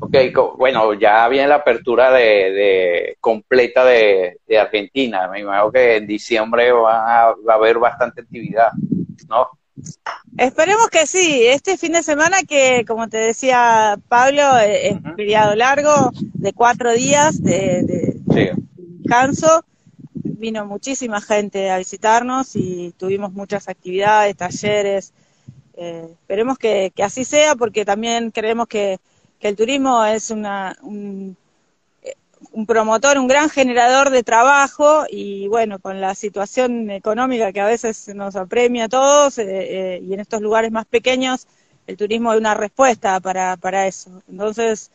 Ok, 0.00 0.56
bueno, 0.56 0.94
ya 0.94 1.28
viene 1.28 1.48
la 1.48 1.56
apertura 1.56 2.10
de, 2.10 2.24
de- 2.52 3.16
completa 3.20 3.84
de, 3.84 4.38
de 4.46 4.58
Argentina. 4.58 5.28
Me 5.28 5.40
imagino 5.40 5.70
que 5.70 5.96
en 5.96 6.06
diciembre 6.06 6.72
va 6.72 7.28
a, 7.28 7.34
va 7.46 7.54
a 7.54 7.56
haber 7.56 7.78
bastante 7.78 8.22
actividad, 8.22 8.72
¿no? 9.28 9.48
Esperemos 10.38 10.88
que 10.88 11.06
sí, 11.06 11.46
este 11.46 11.76
fin 11.76 11.92
de 11.92 12.02
semana 12.02 12.38
que, 12.48 12.84
como 12.86 13.08
te 13.08 13.18
decía 13.18 13.98
Pablo, 14.08 14.58
eh, 14.58 14.88
es 14.88 14.96
Ujú. 14.96 15.14
feriado 15.16 15.54
largo 15.54 16.10
de 16.14 16.52
cuatro 16.52 16.92
días 16.92 17.42
de, 17.42 17.82
de, 17.82 18.16
Sí. 18.32 18.62
descanso. 18.76 19.64
Vino 20.14 20.64
muchísima 20.64 21.20
gente 21.20 21.70
a 21.70 21.76
visitarnos 21.78 22.56
y 22.56 22.94
tuvimos 22.96 23.32
muchas 23.32 23.68
actividades, 23.68 24.36
talleres. 24.36 25.12
Eh, 25.74 26.08
esperemos 26.10 26.56
que, 26.56 26.92
que 26.94 27.02
así 27.02 27.24
sea 27.24 27.54
porque 27.54 27.84
también 27.84 28.30
creemos 28.30 28.66
que, 28.66 28.98
que 29.40 29.48
el 29.48 29.56
turismo 29.56 30.04
es 30.04 30.30
una, 30.30 30.76
un, 30.82 31.36
un 32.52 32.66
promotor, 32.66 33.18
un 33.18 33.28
gran 33.28 33.48
generador 33.50 34.10
de 34.10 34.22
trabajo 34.22 35.04
y 35.08 35.46
bueno, 35.48 35.78
con 35.78 36.00
la 36.00 36.14
situación 36.14 36.90
económica 36.90 37.52
que 37.52 37.60
a 37.60 37.66
veces 37.66 38.08
nos 38.14 38.34
apremia 38.36 38.84
a 38.86 38.88
todos 38.88 39.38
eh, 39.38 39.44
eh, 39.96 40.00
y 40.02 40.14
en 40.14 40.20
estos 40.20 40.40
lugares 40.40 40.72
más 40.72 40.86
pequeños, 40.86 41.46
el 41.86 41.96
turismo 41.96 42.32
es 42.32 42.38
una 42.40 42.54
respuesta 42.54 43.20
para, 43.20 43.56
para 43.56 43.86
eso. 43.86 44.10
Entonces, 44.28 44.90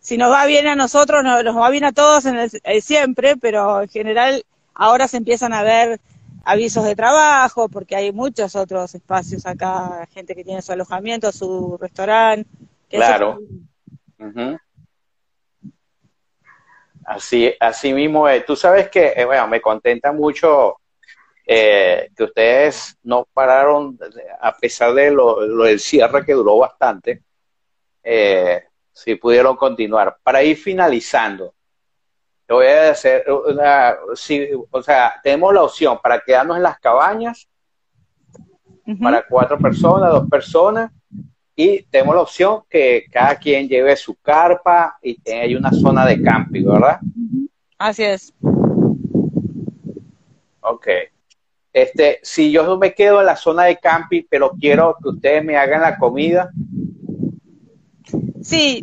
si 0.00 0.16
nos 0.18 0.32
va 0.32 0.46
bien 0.46 0.66
a 0.68 0.76
nosotros, 0.76 1.24
no- 1.24 1.42
nos 1.42 1.56
va 1.56 1.70
bien 1.70 1.84
a 1.84 1.92
todos 1.92 2.26
en 2.26 2.36
el- 2.38 2.50
eh, 2.64 2.80
siempre, 2.80 3.36
pero 3.36 3.82
en 3.82 3.88
general 3.88 4.44
ahora 4.74 5.08
se 5.08 5.18
empiezan 5.18 5.52
a 5.52 5.62
ver 5.62 6.00
avisos 6.44 6.84
de 6.84 6.96
trabajo, 6.96 7.68
porque 7.68 7.96
hay 7.96 8.12
muchos 8.12 8.56
otros 8.56 8.94
espacios 8.94 9.46
acá, 9.46 10.06
gente 10.12 10.34
que 10.34 10.44
tiene 10.44 10.62
su 10.62 10.72
alojamiento, 10.72 11.32
su 11.32 11.76
restaurante. 11.80 12.48
Claro. 12.90 13.40
Así, 17.06 17.54
así 17.60 17.92
mismo 17.92 18.28
es. 18.28 18.44
Tú 18.44 18.56
sabes 18.56 18.88
que, 18.88 19.12
eh, 19.16 19.24
bueno, 19.24 19.46
me 19.46 19.60
contenta 19.60 20.12
mucho 20.12 20.80
eh, 21.46 22.10
que 22.16 22.24
ustedes 22.24 22.98
no 23.04 23.28
pararon, 23.32 23.96
a 24.40 24.56
pesar 24.56 24.92
de 24.92 25.12
lo, 25.12 25.62
del 25.64 25.78
cierre 25.78 26.24
que 26.24 26.32
duró 26.32 26.58
bastante, 26.58 27.22
eh, 28.02 28.64
si 28.92 29.14
pudieron 29.14 29.56
continuar. 29.56 30.18
Para 30.20 30.42
ir 30.42 30.56
finalizando, 30.56 31.54
te 32.44 32.54
voy 32.54 32.66
a 32.66 32.90
hacer 32.90 33.24
una, 33.30 33.96
o 34.70 34.82
sea, 34.82 35.14
tenemos 35.22 35.54
la 35.54 35.62
opción 35.62 36.00
para 36.02 36.20
quedarnos 36.20 36.56
en 36.56 36.62
las 36.64 36.80
cabañas, 36.80 37.48
para 39.00 39.24
cuatro 39.28 39.58
personas, 39.58 40.10
dos 40.12 40.28
personas, 40.28 40.90
y 41.56 41.82
tenemos 41.84 42.14
la 42.14 42.20
opción 42.20 42.60
que 42.68 43.06
cada 43.10 43.34
quien 43.36 43.66
lleve 43.66 43.96
su 43.96 44.14
carpa 44.16 44.98
y 45.02 45.18
tenga 45.18 45.58
una 45.58 45.72
zona 45.72 46.04
de 46.04 46.22
camping, 46.22 46.66
¿verdad? 46.66 47.00
Así 47.78 48.04
es. 48.04 48.34
Ok. 50.60 50.86
Este, 51.72 52.20
si 52.22 52.50
yo 52.50 52.62
no 52.62 52.76
me 52.76 52.94
quedo 52.94 53.20
en 53.20 53.26
la 53.26 53.36
zona 53.36 53.64
de 53.64 53.78
camping, 53.78 54.22
pero 54.28 54.50
quiero 54.60 54.96
que 55.02 55.08
ustedes 55.08 55.42
me 55.42 55.56
hagan 55.56 55.80
la 55.80 55.96
comida. 55.96 56.50
Sí, 58.42 58.82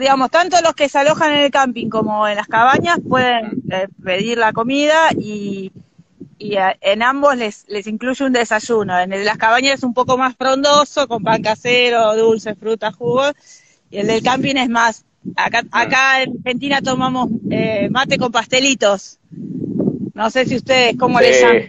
digamos, 0.00 0.30
tanto 0.30 0.60
los 0.60 0.74
que 0.74 0.88
se 0.88 0.98
alojan 0.98 1.34
en 1.34 1.40
el 1.44 1.50
camping 1.52 1.88
como 1.88 2.26
en 2.26 2.36
las 2.36 2.48
cabañas 2.48 2.98
pueden 3.08 3.62
eh, 3.70 3.86
pedir 4.04 4.38
la 4.38 4.52
comida 4.52 5.10
y, 5.16 5.72
en 6.38 7.02
ambos 7.02 7.36
les, 7.36 7.64
les 7.68 7.86
incluye 7.86 8.24
un 8.24 8.32
desayuno. 8.32 8.98
En 8.98 9.12
el 9.12 9.20
de 9.20 9.24
las 9.24 9.38
cabañas 9.38 9.74
es 9.74 9.82
un 9.82 9.94
poco 9.94 10.16
más 10.16 10.36
frondoso, 10.36 11.08
con 11.08 11.22
pan 11.22 11.42
casero, 11.42 12.16
dulces, 12.16 12.56
frutas, 12.58 12.94
jugos, 12.94 13.32
y 13.90 13.98
el 13.98 14.06
del 14.06 14.22
camping 14.22 14.56
es 14.56 14.68
más. 14.68 15.04
Acá, 15.36 15.62
acá 15.72 16.22
en 16.22 16.36
Argentina 16.38 16.80
tomamos 16.80 17.28
eh, 17.50 17.88
mate 17.90 18.18
con 18.18 18.30
pastelitos. 18.30 19.18
No 20.14 20.30
sé 20.30 20.46
si 20.46 20.56
ustedes, 20.56 20.96
¿cómo 20.98 21.20
le 21.20 21.40
llaman? 21.40 21.62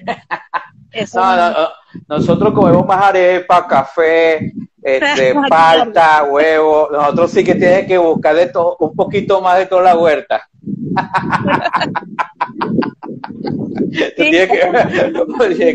nosotros 2.08 2.54
comemos 2.54 2.86
más 2.86 3.04
arepa, 3.04 3.68
café, 3.68 4.54
este, 4.82 5.36
palta, 5.50 6.24
huevo. 6.24 6.90
Nosotros 6.92 7.32
sí 7.32 7.44
que 7.44 7.56
tienen 7.56 7.88
que 7.88 7.98
buscar 7.98 8.36
de 8.36 8.48
todo, 8.48 8.78
un 8.80 8.96
poquito 8.96 9.42
más 9.42 9.58
de 9.58 9.66
toda 9.66 9.84
la 9.84 9.98
huerta. 9.98 10.48
Tienes 14.16 14.50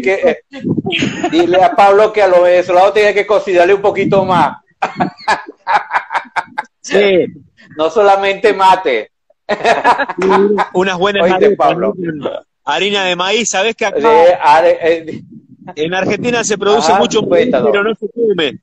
que, 0.03 0.39
dile 1.31 1.63
a 1.63 1.75
Pablo 1.75 2.13
que 2.13 2.23
a 2.23 2.29
los 2.29 2.43
venezolanos 2.43 2.95
tiene 2.95 3.15
que 3.15 3.27
cocinarle 3.27 3.75
un 3.75 3.83
poquito 3.83 4.25
más. 4.25 4.59
Sí. 6.81 7.27
No 7.77 7.91
solamente 7.91 8.53
mate. 8.53 9.11
Unas 10.75 10.97
buenas 10.97 11.29
Pablo. 11.57 11.93
harina 12.65 13.05
de 13.05 13.17
maíz, 13.17 13.51
¿sabes 13.51 13.75
que 13.75 13.87
acá 13.87 13.99
eh, 14.65 15.25
en 15.75 15.95
Argentina 15.95 16.45
se 16.45 16.57
produce 16.57 16.95
mucho 16.95 17.23
maíz, 17.23 17.49
pero 17.51 17.83
no 17.83 17.95
se 17.97 18.09
come? 18.11 18.61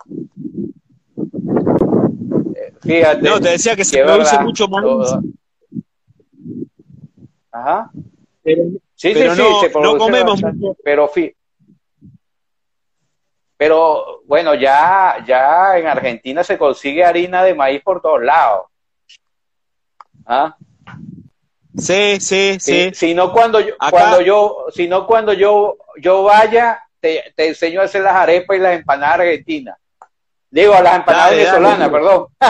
Fíjate. 2.81 3.21
No, 3.21 3.41
te 3.41 3.49
decía 3.49 3.75
que 3.75 3.83
se 3.83 4.01
produce 4.01 4.39
mucho 4.39 4.67
maíz. 4.69 5.11
Ajá. 7.51 7.91
Pero, 8.43 8.63
sí, 8.95 9.13
sí, 9.13 9.23
no, 9.23 9.35
sí, 9.35 9.43
se 9.61 9.79
no 9.79 9.97
comemos 9.97 10.41
mucho. 10.41 10.77
Pero, 10.83 11.11
pero 13.57 14.21
bueno, 14.25 14.55
ya, 14.55 15.23
ya 15.25 15.77
en 15.77 15.87
Argentina 15.87 16.43
se 16.43 16.57
consigue 16.57 17.03
harina 17.03 17.43
de 17.43 17.53
maíz 17.53 17.81
por 17.83 18.01
todos 18.01 18.23
lados. 18.23 18.65
¿Ah? 20.25 20.55
Sí, 21.77 22.19
sí, 22.19 22.57
sí. 22.59 22.91
Si 22.93 23.13
no 23.13 23.31
cuando 23.31 23.59
yo, 23.59 23.75
cuando 23.89 24.21
yo, 24.21 24.65
si 24.73 24.87
no 24.87 25.07
cuando 25.07 25.33
yo, 25.33 25.77
yo 25.97 26.23
vaya, 26.23 26.81
te, 26.99 27.33
te 27.35 27.49
enseño 27.49 27.81
a 27.81 27.85
hacer 27.85 28.01
las 28.01 28.15
arepas 28.15 28.57
y 28.57 28.59
las 28.59 28.75
empanadas 28.75 29.19
argentinas. 29.19 29.77
Digo, 30.49 30.73
las 30.81 30.95
empanadas 30.97 31.31
venezolanas, 31.31 31.89
perdón. 31.89 32.27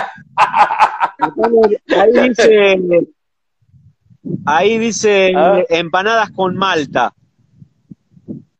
Ahí 1.95 2.29
dice, 2.29 2.77
ahí 4.45 4.77
dice 4.77 5.33
ah. 5.35 5.63
empanadas 5.69 6.31
con 6.31 6.55
malta. 6.55 7.13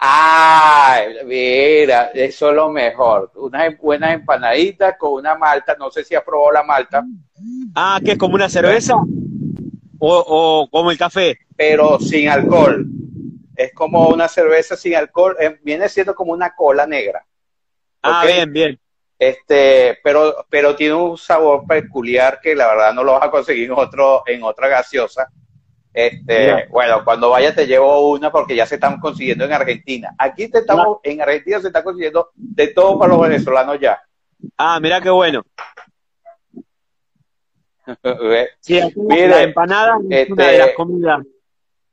Ay, 0.03 1.18
mira, 1.26 2.09
eso 2.14 2.49
es 2.49 2.55
lo 2.55 2.70
mejor. 2.70 3.32
Unas 3.36 3.78
buenas 3.78 4.14
empanaditas 4.16 4.95
con 4.97 5.14
una 5.14 5.36
malta. 5.36 5.76
No 5.78 5.91
sé 5.91 6.03
si 6.03 6.16
ha 6.16 6.26
probado 6.26 6.53
la 6.53 6.64
malta. 6.64 7.03
Ah, 7.76 7.99
que 8.03 8.14
es 8.14 8.18
como 8.18 8.34
una 8.34 8.49
cerveza 8.49 8.95
o, 8.95 9.05
o 9.99 10.70
como 10.72 10.89
el 10.89 10.97
café. 10.97 11.38
Pero 11.55 11.99
sin 11.99 12.30
alcohol. 12.30 12.88
Es 13.55 13.74
como 13.74 14.07
una 14.07 14.28
cerveza 14.28 14.76
sin 14.76 14.95
alcohol. 14.95 15.36
Eh, 15.39 15.59
viene 15.62 15.88
siendo 15.88 16.16
como 16.16 16.34
una 16.34 16.55
cola 16.55 16.88
negra. 16.88 17.24
Ah, 18.01 18.24
bien, 18.26 18.51
bien. 18.51 18.80
Este, 19.20 19.99
pero, 20.03 20.47
pero 20.49 20.76
tiene 20.76 20.95
un 20.95 21.16
sabor 21.16 21.68
peculiar 21.68 22.39
que 22.41 22.55
la 22.55 22.66
verdad 22.66 22.91
no 22.91 23.03
lo 23.03 23.14
vas 23.14 23.24
a 23.26 23.30
conseguir 23.30 23.66
en 23.66 23.78
otro, 23.78 24.24
en 24.26 24.41
otra 24.41 24.68
gaseosa. 24.68 25.30
Este, 25.94 26.68
bueno, 26.70 27.04
cuando 27.04 27.30
vaya 27.30 27.54
te 27.54 27.68
llevo 27.68 28.12
una 28.12 28.32
porque 28.32 28.56
ya 28.56 28.66
se 28.66 28.76
están 28.76 29.00
consiguiendo 29.00 29.44
en 29.46 29.54
Argentina. 29.54 30.16
Aquí 30.18 30.48
te 30.48 30.60
estamos, 30.60 31.00
en 31.04 31.22
Argentina 31.22 31.60
se 31.60 31.68
está 31.68 31.84
consiguiendo 31.84 32.30
de 32.36 32.68
todo 32.68 32.98
para 32.98 33.14
los 33.14 33.22
venezolanos 33.22 33.80
ya. 33.80 34.02
Ah, 34.58 34.80
mira 34.80 35.02
qué 35.02 35.10
bueno. 35.10 35.44
sí, 38.60 38.80
la 38.96 39.44
empanada 39.44 40.00
es 40.10 40.30
una 40.30 40.48
de 40.48 40.58
las 40.58 40.68
este, 40.68 40.76
comidas 40.76 41.26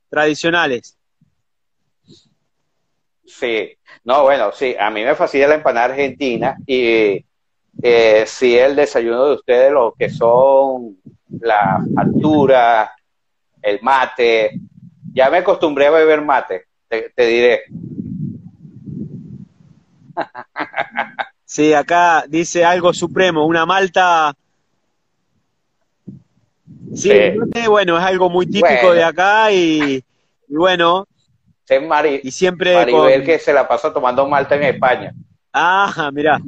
tradicionales. 0.09 0.97
Sí, 3.25 3.77
no, 4.05 4.23
bueno, 4.23 4.51
sí, 4.51 4.75
a 4.79 4.89
mí 4.89 5.03
me 5.03 5.15
fascina 5.15 5.47
la 5.47 5.55
empanada 5.55 5.87
argentina 5.87 6.57
y 6.65 7.23
eh, 7.81 8.23
si 8.25 8.57
el 8.57 8.75
desayuno 8.75 9.25
de 9.27 9.35
ustedes, 9.35 9.71
lo 9.71 9.93
que 9.97 10.09
son 10.09 10.97
la 11.41 11.79
altura, 11.95 12.91
el 13.61 13.79
mate, 13.81 14.59
ya 15.13 15.29
me 15.29 15.37
acostumbré 15.37 15.87
a 15.87 15.91
beber 15.91 16.21
mate, 16.21 16.65
te, 16.87 17.11
diré. 17.25 17.63
Sí, 21.45 21.73
acá 21.73 22.25
dice 22.27 22.63
algo 22.63 22.93
supremo, 22.93 23.45
una 23.45 23.65
malta. 23.65 24.33
Sí, 26.93 27.11
bueno, 27.67 27.97
es 27.97 28.03
algo 28.03 28.29
muy 28.29 28.45
típico 28.45 28.93
de 28.93 29.03
acá 29.03 29.51
y, 29.51 30.03
bueno, 30.47 31.07
y 32.23 32.31
siempre 32.31 32.73
Maribel 32.73 33.23
que 33.23 33.39
se 33.39 33.53
la 33.53 33.67
pasa 33.67 33.93
tomando 33.93 34.27
malta 34.27 34.55
en 34.55 34.63
España. 34.63 35.13
Ah, 35.53 36.09
mira. 36.13 36.39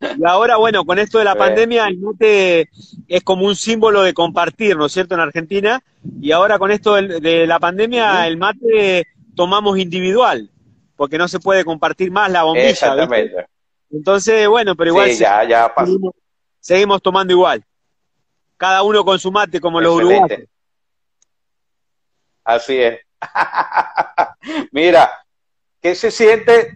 Y 0.00 0.26
ahora, 0.26 0.56
bueno, 0.56 0.84
con 0.84 0.98
esto 0.98 1.18
de 1.18 1.24
la 1.24 1.34
pandemia, 1.34 1.86
el 1.86 1.98
mate 1.98 2.68
es 3.08 3.22
como 3.22 3.46
un 3.46 3.56
símbolo 3.56 4.02
de 4.02 4.12
compartir, 4.12 4.76
¿no 4.76 4.86
es 4.86 4.92
cierto?, 4.92 5.14
en 5.14 5.20
Argentina. 5.20 5.82
Y 6.20 6.32
ahora 6.32 6.58
con 6.58 6.70
esto 6.70 6.94
de, 6.94 7.46
la 7.46 7.58
pandemia, 7.58 8.26
el 8.26 8.36
mate 8.36 9.06
tomamos 9.34 9.78
individual, 9.78 10.50
porque 10.96 11.18
no 11.18 11.28
se 11.28 11.40
puede 11.40 11.64
compartir 11.64 12.10
más 12.10 12.30
la 12.30 12.42
bombilla. 12.42 12.70
Exactamente. 12.70 13.46
Entonces, 13.90 14.48
bueno, 14.48 14.74
pero 14.76 14.90
igual 14.90 15.10
ya, 15.12 15.44
ya 15.44 15.72
seguimos, 15.76 16.14
seguimos, 16.60 17.02
tomando 17.02 17.32
igual. 17.32 17.64
Cada 18.56 18.82
uno 18.82 19.04
con 19.04 19.18
su 19.18 19.30
mate, 19.30 19.60
como 19.60 19.80
los 19.80 19.96
uruguayos. 19.96 20.40
Así 22.44 22.78
es. 22.78 23.00
Mira, 24.72 25.10
¿qué 25.80 25.94
se 25.94 26.10
siente? 26.10 26.72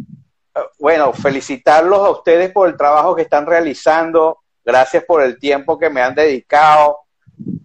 Bueno, 0.79 1.13
felicitarlos 1.13 1.99
a 1.99 2.11
ustedes 2.11 2.51
por 2.51 2.69
el 2.69 2.77
trabajo 2.77 3.15
que 3.15 3.23
están 3.23 3.47
realizando. 3.47 4.39
Gracias 4.65 5.05
por 5.05 5.23
el 5.23 5.39
tiempo 5.39 5.79
que 5.79 5.91
me 5.91 6.03
han 6.03 6.15
dedicado. 6.15 6.99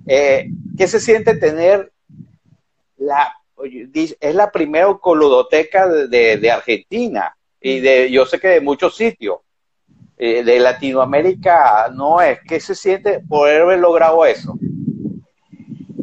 Eh, 0.05 0.47
¿Qué 0.77 0.87
se 0.87 0.99
siente 0.99 1.35
tener 1.35 1.91
la 2.97 3.33
es 4.19 4.35
la 4.35 4.51
primera 4.51 4.93
coludoteca 4.95 5.87
de, 5.87 6.51
Argentina 6.51 7.35
y 7.59 7.79
de 7.79 8.11
yo 8.11 8.25
sé 8.25 8.39
que 8.39 8.49
de 8.49 8.61
muchos 8.61 8.95
sitios 8.95 9.39
eh, 10.17 10.43
de 10.43 10.59
Latinoamérica 10.59 11.89
no 11.93 12.21
es. 12.21 12.39
¿Qué 12.47 12.59
se 12.59 12.75
siente 12.75 13.21
por 13.27 13.49
haber 13.49 13.79
logrado 13.79 14.25
eso? 14.25 14.57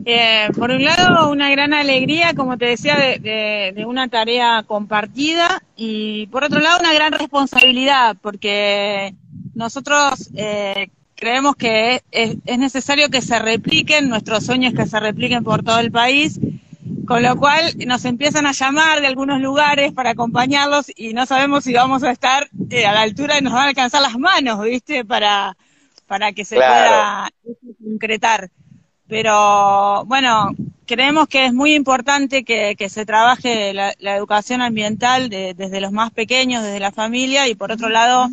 Eh, 0.05 0.49
por 0.57 0.71
un 0.71 0.83
lado, 0.83 1.31
una 1.31 1.51
gran 1.51 1.73
alegría, 1.73 2.35
como 2.35 2.59
te 2.59 2.67
decía, 2.67 2.97
de, 2.97 3.85
una 3.87 4.09
tarea 4.09 4.65
compartida 4.67 5.63
y 5.77 6.27
por 6.29 6.45
otro 6.45 6.61
lado, 6.61 6.81
una 6.81 6.93
gran 6.93 7.13
responsabilidad, 7.13 8.17
porque 8.21 9.15
nosotros 9.55 10.31
eh, 10.35 10.89
creemos 11.15 11.55
que 11.55 12.03
es, 12.11 12.37
necesario 12.59 13.11
que 13.11 13.21
se 13.21 13.39
repliquen, 13.39 14.09
nuestros 14.09 14.45
sueños 14.45 14.75
que 14.75 14.87
se 14.87 14.99
repliquen 14.99 15.45
por 15.45 15.63
todo 15.63 15.79
el 15.79 15.93
país, 15.93 16.41
con 17.07 17.23
lo 17.23 17.37
cual 17.37 17.73
nos 17.87 18.05
empiezan 18.05 18.47
a 18.47 18.53
llamar 18.53 19.01
de 19.01 19.07
algunos 19.07 19.41
lugares 19.41 19.93
para 19.93 20.11
acompañarlos 20.11 20.87
y 20.97 21.13
no 21.13 21.27
sabemos 21.27 21.65
si 21.65 21.75
vamos 21.75 22.03
a 22.03 22.11
estar 22.11 22.49
eh, 22.71 22.87
a 22.87 22.93
la 22.93 23.03
altura 23.03 23.39
y 23.39 23.43
nos 23.43 23.53
van 23.53 23.67
a 23.67 23.69
alcanzar 23.69 24.03
las 24.03 24.19
manos, 24.19 24.65
¿viste? 24.65 25.05
Para, 25.05 25.57
para 26.09 26.33
que 26.33 26.45
se 26.45 26.57
pueda 26.57 27.31
concretar. 27.85 28.51
Pero 29.13 30.07
bueno, 30.07 30.53
creemos 30.87 31.29
que 31.29 31.45
es 31.45 31.53
muy 31.53 31.75
importante 31.75 32.45
que, 32.45 32.89
se 32.89 33.05
trabaje 33.05 33.75
la, 33.75 33.93
educación 34.17 34.63
ambiental 34.63 35.29
desde 35.29 35.83
los 35.83 35.93
más 35.93 36.13
pequeños, 36.13 36.63
desde 36.63 36.81
la 36.81 36.93
familia, 36.93 37.47
y 37.47 37.55
por 37.55 37.71
otro 37.71 37.91
lado, 37.91 38.31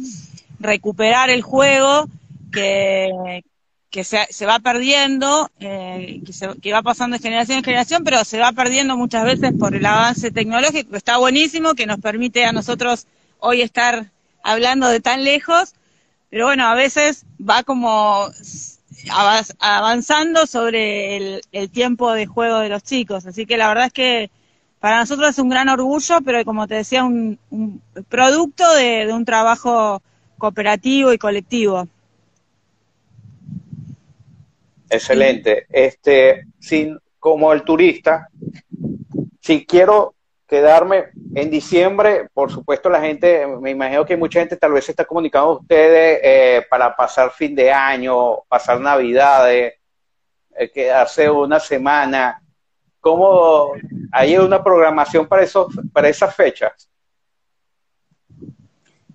recuperar 0.57 1.29
el 1.29 1.41
juego 1.41 2.07
que, 2.53 3.43
que 3.89 4.05
se, 4.05 4.45
va 4.45 4.59
perdiendo, 4.59 5.51
eh, 5.59 6.21
que, 6.25 6.31
se, 6.31 6.47
que 6.61 6.71
va 6.71 6.81
pasando 6.81 7.17
de 7.17 7.23
generación 7.23 7.57
en 7.57 7.65
generación, 7.65 8.05
pero 8.05 8.23
se 8.23 8.39
va 8.39 8.53
perdiendo 8.53 8.95
muchas 8.95 9.25
veces 9.25 9.51
por 9.59 9.75
el 9.75 9.85
avance 9.85 10.31
tecnológico, 10.31 10.91
que 10.91 10.97
está 10.97 11.17
buenísimo, 11.17 11.73
que 11.73 11.87
nos 11.87 11.99
permite 11.99 12.45
a 12.45 12.53
nosotros 12.53 13.05
hoy 13.39 13.63
estar 13.63 14.11
hablando 14.43 14.87
de 14.87 15.01
tan 15.01 15.25
lejos, 15.25 15.75
pero 16.29 16.45
bueno, 16.45 16.65
a 16.67 16.73
veces 16.73 17.25
va 17.37 17.63
como 17.63 18.29
avanzando 19.59 20.45
sobre 20.45 21.17
el, 21.17 21.41
el 21.51 21.69
tiempo 21.69 22.11
de 22.13 22.25
juego 22.25 22.59
de 22.59 22.69
los 22.69 22.83
chicos, 22.83 23.25
así 23.25 23.45
que 23.45 23.57
la 23.57 23.67
verdad 23.67 23.87
es 23.87 23.93
que 23.93 24.31
para 24.79 24.99
nosotros 24.99 25.29
es 25.29 25.39
un 25.39 25.49
gran 25.49 25.69
orgullo, 25.69 26.19
pero 26.23 26.43
como 26.45 26.67
te 26.67 26.75
decía, 26.75 27.03
un, 27.03 27.37
un 27.49 27.81
producto 28.07 28.73
de, 28.75 29.05
de 29.05 29.13
un 29.13 29.25
trabajo 29.25 30.01
cooperativo 30.37 31.11
y 31.11 31.17
colectivo. 31.17 31.87
Excelente. 34.89 35.65
Este, 35.69 36.45
sin, 36.59 36.97
como 37.19 37.51
el 37.53 37.63
turista, 37.63 38.29
si 39.41 39.65
quiero 39.65 40.15
quedarme 40.47 41.09
en 41.35 41.49
diciembre, 41.49 42.27
por 42.33 42.51
supuesto 42.51 42.89
la 42.89 43.01
gente, 43.01 43.45
me 43.61 43.71
imagino 43.71 44.05
que 44.05 44.17
mucha 44.17 44.39
gente 44.39 44.57
tal 44.57 44.73
vez 44.73 44.85
se 44.85 44.91
está 44.91 45.05
comunicando 45.05 45.49
a 45.49 45.59
ustedes 45.59 46.19
eh, 46.23 46.65
para 46.69 46.95
pasar 46.95 47.31
fin 47.31 47.53
de 47.55 47.71
año, 47.71 48.43
pasar 48.47 48.79
navidades, 48.79 49.75
eh, 50.55 50.71
quedarse 50.71 51.29
una 51.29 51.59
semana. 51.59 52.41
¿Cómo 52.99 53.73
hay 54.11 54.37
una 54.37 54.63
programación 54.63 55.27
para 55.27 55.43
esos, 55.43 55.67
para 55.93 56.09
esas 56.09 56.35
fechas? 56.35 56.89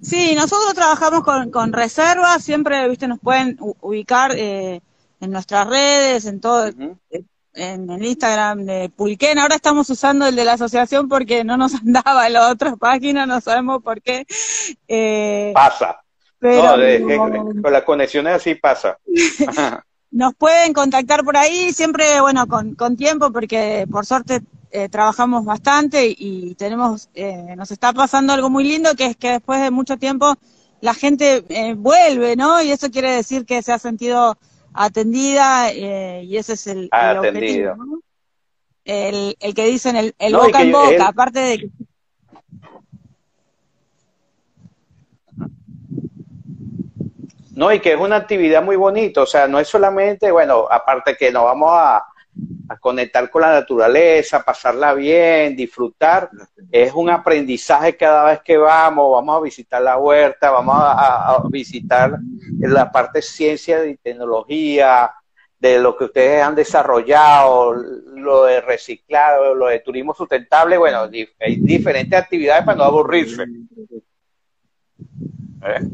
Sí, 0.01 0.35
nosotros 0.35 0.75
trabajamos 0.75 1.25
con, 1.25 1.51
con 1.51 1.73
reservas, 1.73 2.45
siempre, 2.45 2.89
viste, 2.89 3.09
nos 3.09 3.19
pueden 3.19 3.57
ubicar 3.59 4.33
eh, 4.37 4.81
en 5.21 5.31
nuestras 5.31 5.67
redes, 5.67 6.27
en 6.27 6.41
todo, 6.41 6.71
en 7.55 7.91
el 7.91 8.05
Instagram 8.05 8.65
de 8.65 8.89
Pulquén. 8.89 9.39
Ahora 9.39 9.57
estamos 9.57 9.89
usando 9.91 10.27
el 10.27 10.37
de 10.37 10.45
la 10.45 10.55
asociación 10.55 11.09
porque 11.09 11.45
no 11.45 11.57
nos 11.57 11.75
andaba 11.83 12.29
la 12.29 12.51
otra 12.51 12.77
página, 12.77 13.27
no 13.27 13.41
sabemos 13.41 13.83
por 13.83 14.03
qué. 14.03 14.27
Eh, 14.89 15.53
pasa. 15.55 16.01
Pero, 16.39 16.75
con 17.63 17.73
las 17.73 17.83
conexiones 17.83 18.35
así 18.35 18.55
pasa. 18.55 18.99
nos 20.15 20.35
pueden 20.35 20.73
contactar 20.73 21.25
por 21.25 21.37
ahí, 21.37 21.73
siempre, 21.73 22.21
bueno, 22.21 22.47
con, 22.47 22.75
con 22.77 22.97
tiempo, 22.97 23.33
porque 23.33 23.87
por 23.91 24.07
suerte 24.07 24.43
eh, 24.71 24.89
trabajamos 24.89 25.45
bastante 25.45 26.07
y 26.07 26.55
tenemos, 26.55 27.09
eh, 27.15 27.55
nos 27.57 27.71
está 27.71 27.93
pasando 27.93 28.33
algo 28.33 28.49
muy 28.49 28.65
lindo, 28.65 28.95
que 28.95 29.07
es 29.07 29.17
que 29.17 29.31
después 29.31 29.61
de 29.61 29.71
mucho 29.71 29.97
tiempo 29.97 30.35
la 30.81 30.95
gente 30.95 31.45
eh, 31.49 31.75
vuelve, 31.75 32.37
¿no? 32.37 32.63
Y 32.63 32.71
eso 32.71 32.91
quiere 32.91 33.11
decir 33.11 33.45
que 33.45 33.63
se 33.63 33.73
ha 33.73 33.79
sentido 33.79 34.37
atendida 34.75 35.71
eh, 35.71 36.25
y 36.25 36.37
ese 36.37 36.55
es 36.55 36.67
el, 36.67 36.91
el 36.93 37.19
objetivo, 37.19 37.77
el, 38.85 39.37
el, 39.41 39.55
que 39.55 39.67
dicen 39.67 39.97
el, 39.97 40.15
el 40.19 40.35
boca 40.37 40.61
en 40.61 40.73
boca, 40.73 41.07
aparte 41.07 41.39
de 41.39 41.59
que... 41.59 41.71
No, 47.53 47.73
y 47.73 47.79
que 47.79 47.93
es 47.93 48.01
una 48.01 48.17
actividad 48.17 48.65
muy 48.65 48.75
bonita, 48.75 49.23
o 49.23 49.27
sea, 49.27 49.47
no 49.47 49.61
es 49.61 49.69
solamente, 49.69 50.33
bueno, 50.33 50.67
aparte 50.69 51.17
que 51.17 51.31
nos 51.31 51.45
vamos 51.45 51.71
a, 51.73 52.05
a 52.69 52.77
conectar 52.79 53.29
con 53.31 53.43
la 53.43 53.53
naturaleza, 53.53 54.43
pasarla 54.43 54.95
bien, 54.95 55.57
disfrutar. 55.57 56.31
Es 56.71 56.93
un 56.93 57.11
aprendizaje 57.11 57.97
cada 57.97 58.25
vez 58.25 58.41
que 58.43 58.57
vamos, 58.57 59.13
vamos 59.13 59.37
a 59.37 59.43
visitar 59.43 59.83
la 59.83 59.99
huerta, 59.99 60.51
vamos 60.51 60.77
a, 60.79 61.43
visitar 61.51 62.19
la 62.59 62.91
parte 62.91 63.19
de 63.19 63.23
ciencia 63.23 63.85
y 63.87 63.97
tecnología, 63.97 65.13
de 65.59 65.79
lo 65.79 65.97
que 65.97 66.05
ustedes 66.05 66.43
han 66.43 66.55
desarrollado, 66.55 67.73
lo 67.75 68.45
de 68.45 68.61
reciclado, 68.61 69.55
lo 69.55 69.69
de 69.69 69.81
turismo 69.81 70.15
sustentable, 70.15 70.77
bueno, 70.77 71.09
hay 71.41 71.57
diferentes 71.57 72.19
actividades 72.19 72.65
para 72.65 72.77
no 72.77 72.85
aburrirse. 72.85 73.45
¿Eh? 75.63 75.89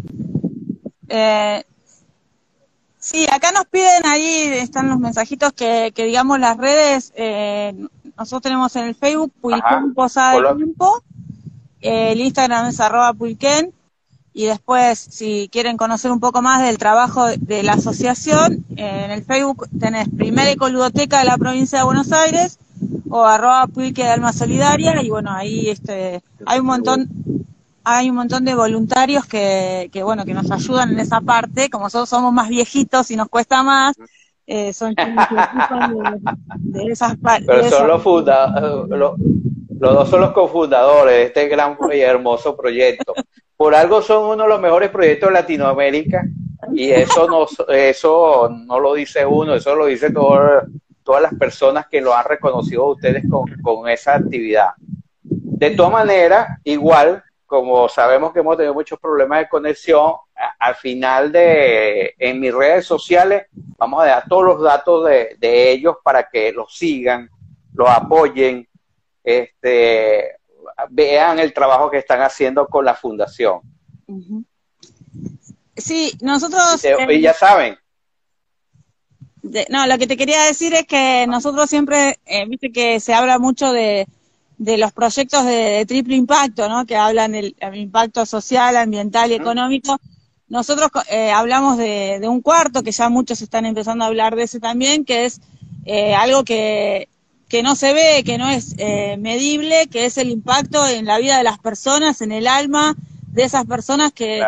Eh, 1.08 1.64
Sí, 3.10 3.26
acá 3.28 3.50
nos 3.50 3.64
piden 3.64 4.06
ahí, 4.06 4.52
están 4.52 4.88
los 4.88 5.00
mensajitos 5.00 5.52
que, 5.52 5.90
que 5.92 6.04
digamos 6.04 6.38
las 6.38 6.56
redes, 6.56 7.12
eh, 7.16 7.74
nosotros 8.16 8.42
tenemos 8.42 8.76
en 8.76 8.84
el 8.84 8.94
Facebook 8.94 9.32
Pulquén 9.40 9.94
Posada 9.94 10.40
de 10.40 10.54
Tiempo, 10.54 11.02
el 11.80 12.20
Instagram 12.20 12.68
es 12.68 12.78
arroba 12.78 13.12
Pulquén, 13.12 13.72
y 14.32 14.44
después 14.44 14.96
si 15.10 15.48
quieren 15.50 15.76
conocer 15.76 16.12
un 16.12 16.20
poco 16.20 16.40
más 16.40 16.62
del 16.62 16.78
trabajo 16.78 17.26
de 17.26 17.64
la 17.64 17.72
asociación, 17.72 18.64
en 18.76 19.10
el 19.10 19.24
Facebook 19.24 19.68
tenés 19.80 20.08
Primera 20.08 20.52
Ecoludoteca 20.52 21.18
de 21.18 21.24
la 21.24 21.36
provincia 21.36 21.78
de 21.78 21.84
Buenos 21.84 22.12
Aires, 22.12 22.60
o 23.08 23.24
arroba 23.24 23.66
Pulque 23.66 24.04
de 24.04 24.10
Alma 24.10 24.32
Solidaria, 24.32 25.02
y 25.02 25.10
bueno, 25.10 25.32
ahí 25.32 25.68
este, 25.68 26.22
hay 26.46 26.60
un 26.60 26.66
montón 26.66 27.08
hay 27.84 28.10
un 28.10 28.16
montón 28.16 28.44
de 28.44 28.54
voluntarios 28.54 29.26
que, 29.26 29.88
que, 29.92 30.02
bueno, 30.02 30.24
que 30.24 30.34
nos 30.34 30.50
ayudan 30.50 30.92
en 30.92 31.00
esa 31.00 31.20
parte, 31.20 31.70
como 31.70 31.84
nosotros 31.84 32.08
somos 32.08 32.32
más 32.32 32.48
viejitos 32.48 33.10
y 33.10 33.16
nos 33.16 33.28
cuesta 33.28 33.62
más, 33.62 33.96
eh, 34.46 34.72
son 34.72 34.94
de, 34.94 35.04
de, 36.58 36.92
esas 36.92 37.16
partes. 37.16 37.46
Pero 37.46 37.70
son 37.70 37.88
los, 37.88 38.04
los, 38.04 39.12
los 39.80 39.94
dos 39.94 40.10
son 40.10 40.20
los 40.20 40.32
cofundadores 40.32 41.14
de 41.14 41.22
este 41.24 41.48
gran 41.48 41.76
y 41.92 42.00
hermoso 42.00 42.56
proyecto. 42.56 43.14
Por 43.56 43.74
algo 43.74 44.02
son 44.02 44.24
uno 44.24 44.42
de 44.42 44.48
los 44.48 44.60
mejores 44.60 44.90
proyectos 44.90 45.28
de 45.28 45.34
Latinoamérica 45.34 46.24
y 46.72 46.90
eso 46.90 47.26
no, 47.28 47.46
eso 47.74 48.48
no 48.48 48.80
lo 48.80 48.94
dice 48.94 49.24
uno, 49.24 49.54
eso 49.54 49.74
lo 49.74 49.86
dice 49.86 50.10
todo, 50.10 50.62
todas 51.02 51.22
las 51.22 51.34
personas 51.34 51.86
que 51.88 52.00
lo 52.00 52.14
han 52.14 52.24
reconocido 52.24 52.86
ustedes 52.86 53.24
con, 53.30 53.44
con 53.62 53.88
esa 53.88 54.16
actividad. 54.16 54.70
De 55.22 55.70
todas 55.70 55.92
maneras, 55.92 56.58
igual 56.64 57.22
como 57.50 57.88
sabemos 57.88 58.32
que 58.32 58.38
hemos 58.38 58.56
tenido 58.56 58.72
muchos 58.72 58.96
problemas 59.00 59.40
de 59.40 59.48
conexión, 59.48 60.12
al 60.56 60.76
final 60.76 61.32
de 61.32 62.14
en 62.16 62.38
mis 62.38 62.54
redes 62.54 62.86
sociales 62.86 63.46
vamos 63.76 64.04
a 64.04 64.06
dar 64.06 64.28
todos 64.28 64.44
los 64.44 64.62
datos 64.62 65.04
de, 65.04 65.72
ellos 65.72 65.96
para 66.04 66.28
que 66.28 66.52
los 66.52 66.72
sigan, 66.72 67.28
los 67.74 67.88
apoyen, 67.88 68.68
este, 69.24 70.36
vean 70.90 71.40
el 71.40 71.52
trabajo 71.52 71.90
que 71.90 71.98
están 71.98 72.20
haciendo 72.20 72.68
con 72.68 72.84
la 72.84 72.94
fundación. 72.94 73.62
Sí, 75.76 76.12
nosotros... 76.20 76.84
Y, 77.08 77.20
ya 77.20 77.34
saben. 77.34 77.76
no, 79.70 79.88
lo 79.88 79.98
que 79.98 80.06
te 80.06 80.16
quería 80.16 80.44
decir 80.44 80.72
es 80.74 80.86
que 80.86 81.26
nosotros 81.28 81.68
siempre, 81.68 82.20
eh, 82.26 82.46
viste 82.46 82.70
que 82.70 83.00
se 83.00 83.12
habla 83.12 83.40
mucho 83.40 83.72
de 83.72 84.06
de 84.60 84.76
los 84.76 84.92
proyectos 84.92 85.46
de, 85.46 85.86
triple 85.88 86.16
impacto, 86.16 86.68
¿no? 86.68 86.84
que 86.84 86.94
hablan 86.94 87.32
del 87.32 87.56
impacto 87.72 88.26
social, 88.26 88.76
ambiental 88.76 89.32
y 89.32 89.34
económico. 89.34 89.98
Nosotros 90.48 90.90
eh, 91.08 91.30
hablamos 91.30 91.78
de, 91.78 92.20
un 92.28 92.42
cuarto, 92.42 92.82
que 92.82 92.92
ya 92.92 93.08
muchos 93.08 93.40
están 93.40 93.64
empezando 93.64 94.04
a 94.04 94.08
hablar 94.08 94.36
de 94.36 94.42
ese 94.42 94.60
también, 94.60 95.06
que 95.06 95.24
es 95.24 95.40
eh, 95.86 96.14
algo 96.14 96.44
que, 96.44 97.08
que 97.48 97.62
no 97.62 97.74
se 97.74 97.94
ve, 97.94 98.22
que 98.22 98.36
no 98.36 98.50
es 98.50 98.74
eh, 98.76 99.16
medible, 99.16 99.86
que 99.86 100.04
es 100.04 100.18
el 100.18 100.28
impacto 100.28 100.86
en 100.86 101.06
la 101.06 101.16
vida 101.16 101.38
de 101.38 101.44
las 101.44 101.58
personas, 101.58 102.20
en 102.20 102.30
el 102.30 102.46
alma 102.46 102.94
de 103.32 103.44
esas 103.44 103.64
personas 103.64 104.12
que 104.12 104.44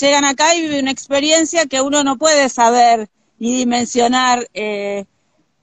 llegan 0.00 0.24
acá 0.24 0.54
y 0.54 0.62
viven 0.62 0.84
una 0.84 0.92
experiencia 0.92 1.66
que 1.66 1.82
uno 1.82 2.04
no 2.04 2.16
puede 2.16 2.48
saber 2.48 3.10
ni 3.38 3.54
dimensionar 3.54 4.48
eh, 4.54 5.04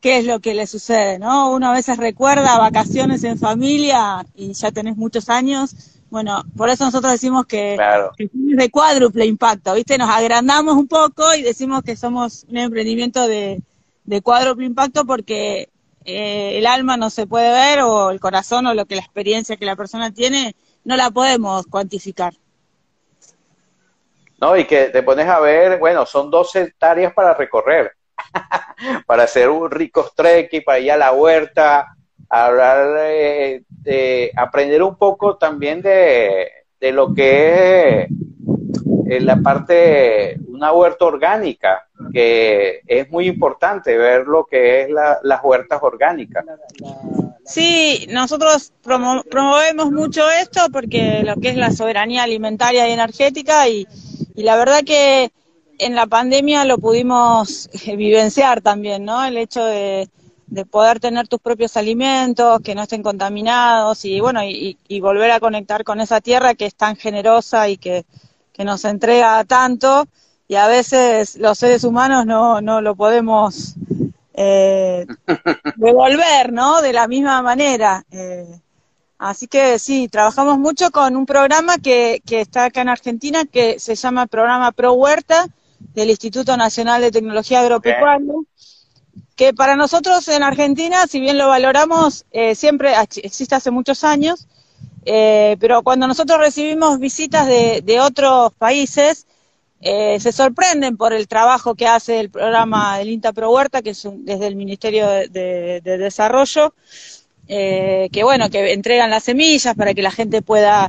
qué 0.01 0.17
es 0.19 0.25
lo 0.25 0.39
que 0.39 0.53
le 0.53 0.67
sucede, 0.67 1.19
¿no? 1.19 1.51
Uno 1.51 1.69
a 1.69 1.73
veces 1.73 1.97
recuerda 1.97 2.57
vacaciones 2.57 3.23
en 3.23 3.37
familia 3.37 4.25
y 4.35 4.53
ya 4.53 4.71
tenés 4.71 4.95
muchos 4.95 5.29
años. 5.29 5.75
Bueno, 6.09 6.43
por 6.57 6.69
eso 6.69 6.85
nosotros 6.85 7.11
decimos 7.11 7.45
que, 7.45 7.77
es 8.17 8.29
de 8.33 8.69
cuádruple 8.71 9.25
impacto, 9.25 9.73
¿viste? 9.75 9.97
Nos 9.97 10.09
agrandamos 10.09 10.75
un 10.75 10.87
poco 10.87 11.33
y 11.35 11.43
decimos 11.43 11.83
que 11.83 11.95
somos 11.95 12.45
un 12.49 12.57
emprendimiento 12.57 13.27
de, 13.27 13.61
de 14.05 14.21
cuádruple 14.21 14.65
impacto 14.65 15.05
porque 15.05 15.69
eh, 16.05 16.57
el 16.57 16.65
alma 16.65 16.97
no 16.97 17.09
se 17.09 17.27
puede 17.27 17.51
ver 17.51 17.81
o 17.81 18.09
el 18.09 18.19
corazón 18.19 18.65
o 18.67 18.73
lo 18.73 18.85
que 18.85 18.95
la 18.95 19.01
experiencia 19.01 19.57
que 19.57 19.65
la 19.65 19.75
persona 19.75 20.11
tiene 20.11 20.55
no 20.83 20.95
la 20.95 21.11
podemos 21.11 21.67
cuantificar. 21.67 22.33
No, 24.41 24.55
y 24.55 24.65
que 24.65 24.85
te 24.85 25.03
pones 25.03 25.27
a 25.27 25.41
ver, 25.41 25.77
bueno, 25.77 26.05
son 26.05 26.31
dos 26.31 26.55
hectáreas 26.55 27.13
para 27.13 27.33
recorrer 27.33 27.98
para 29.05 29.23
hacer 29.23 29.49
un 29.49 29.69
rico 29.69 30.09
trekking, 30.15 30.63
para 30.63 30.79
ir 30.79 30.91
a 30.91 30.97
la 30.97 31.11
huerta, 31.11 31.95
hablar 32.29 32.93
de, 33.83 34.31
aprender 34.35 34.83
un 34.83 34.95
poco 34.95 35.37
también 35.37 35.81
de, 35.81 36.47
de 36.79 36.91
lo 36.91 37.13
que 37.13 38.01
es 38.03 38.09
eh, 39.09 39.19
la 39.21 39.37
parte, 39.37 40.37
una 40.47 40.71
huerta 40.71 41.05
orgánica, 41.05 41.87
que 42.13 42.81
es 42.85 43.09
muy 43.09 43.27
importante 43.27 43.97
ver 43.97 44.27
lo 44.27 44.45
que 44.45 44.83
es 44.83 44.89
las 44.89 45.43
huertas 45.43 45.79
orgánicas. 45.81 46.45
Sí, 47.43 48.07
nosotros 48.11 48.71
promovemos 48.83 49.91
mucho 49.91 50.29
esto 50.29 50.61
porque 50.71 51.23
lo 51.23 51.37
que 51.37 51.49
es 51.49 51.57
la 51.57 51.71
soberanía 51.71 52.21
alimentaria 52.21 52.87
y 52.87 52.91
energética 52.91 53.67
y, 53.67 53.87
y 54.35 54.43
la 54.43 54.55
verdad 54.57 54.83
que 54.85 55.31
en 55.79 55.95
la 55.95 56.05
pandemia 56.05 56.65
lo 56.65 56.77
pudimos 56.77 57.69
vivenciar 57.85 58.61
también, 58.61 59.05
¿no? 59.05 59.23
El 59.23 59.37
hecho 59.37 59.63
de, 59.65 60.09
de 60.49 60.65
poder 60.65 60.99
tener 60.99 61.27
tus 61.27 61.39
propios 61.39 61.77
alimentos, 61.77 62.61
que 62.61 62.75
no 62.75 62.83
estén 62.83 63.03
contaminados 63.03 64.03
y 64.05 64.19
bueno, 64.19 64.41
y, 64.43 64.77
volver 64.99 65.31
a 65.31 65.39
conectar 65.39 65.83
con 65.83 66.01
esa 66.01 66.21
tierra 66.21 66.55
que 66.55 66.65
es 66.65 66.75
tan 66.75 66.95
generosa 66.95 67.69
y 67.69 67.77
que, 67.77 68.05
nos 68.57 68.83
entrega 68.83 69.45
tanto 69.45 70.05
y 70.49 70.55
a 70.55 70.67
veces 70.67 71.37
los 71.37 71.57
seres 71.57 71.85
humanos 71.85 72.25
no, 72.25 72.59
no 72.59 72.81
lo 72.81 72.93
podemos 72.93 73.75
eh, 74.33 75.07
devolver, 75.77 76.51
¿no? 76.51 76.81
De 76.81 76.91
la 76.91 77.07
misma 77.07 77.41
manera. 77.41 78.03
Eh, 78.11 78.59
así 79.17 79.47
que 79.47 79.79
sí, 79.79 80.09
trabajamos 80.09 80.59
mucho 80.59 80.91
con 80.91 81.15
un 81.15 81.25
programa 81.25 81.77
que, 81.77 82.21
que 82.25 82.41
está 82.41 82.65
acá 82.65 82.81
en 82.81 82.89
Argentina 82.89 83.45
que 83.45 83.79
se 83.79 83.95
llama 83.95 84.27
Programa 84.27 84.73
Pro 84.73 84.91
Huerta 84.91 85.47
del 85.93 86.09
Instituto 86.09 86.55
Nacional 86.57 87.01
de 87.01 87.11
Tecnología 87.11 87.61
Agropecuaria 87.61 88.33
que 89.39 89.53
para 89.53 89.77
nosotros 89.77 90.27
en 90.27 90.43
Argentina, 90.43 91.07
si 91.07 91.21
bien 91.21 91.37
lo 91.37 91.47
valoramos, 91.47 92.25
eh, 92.31 92.55
siempre 92.55 92.91
existe 93.23 93.55
hace 93.55 93.71
muchos 93.71 94.03
años, 94.03 94.49
eh, 95.05 95.55
pero 95.61 95.81
cuando 95.81 96.07
nosotros 96.07 96.39
recibimos 96.39 96.99
visitas 96.99 97.47
de, 97.47 97.99
otros 98.01 98.51
países, 98.55 99.27
eh, 99.79 100.19
se 100.19 100.33
sorprenden 100.33 100.97
por 100.97 101.13
el 101.13 101.29
trabajo 101.29 101.73
que 101.73 101.87
hace 101.87 102.19
el 102.19 102.29
programa 102.29 102.97
del 102.97 103.11
INTA 103.11 103.31
Pro 103.31 103.49
Huerta, 103.51 103.81
que 103.81 103.91
es 103.91 104.05
desde 104.13 104.45
el 104.45 104.57
Ministerio 104.57 105.07
de, 105.07 105.79
Desarrollo, 105.83 106.73
que 107.49 108.21
bueno, 108.23 108.49
que 108.51 108.73
entregan 108.73 109.09
las 109.09 109.23
semillas 109.23 109.75
para 109.75 109.95
que 109.95 110.03
la 110.03 110.11
gente 110.11 110.43
pueda 110.43 110.87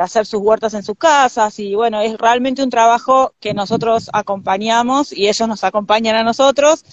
hacer 0.00 0.24
sus 0.24 0.40
huertas 0.40 0.72
en 0.74 0.82
sus 0.82 0.96
casas 0.96 1.58
y 1.58 1.74
bueno, 1.74 2.00
es 2.00 2.16
realmente 2.16 2.62
un 2.62 2.70
trabajo 2.70 3.34
que 3.40 3.52
nosotros 3.52 4.08
acompañamos 4.12 5.12
y 5.12 5.28
ellos 5.28 5.46
nos 5.46 5.62
acompañan 5.64 6.16
a 6.16 6.22
nosotros 6.22 6.84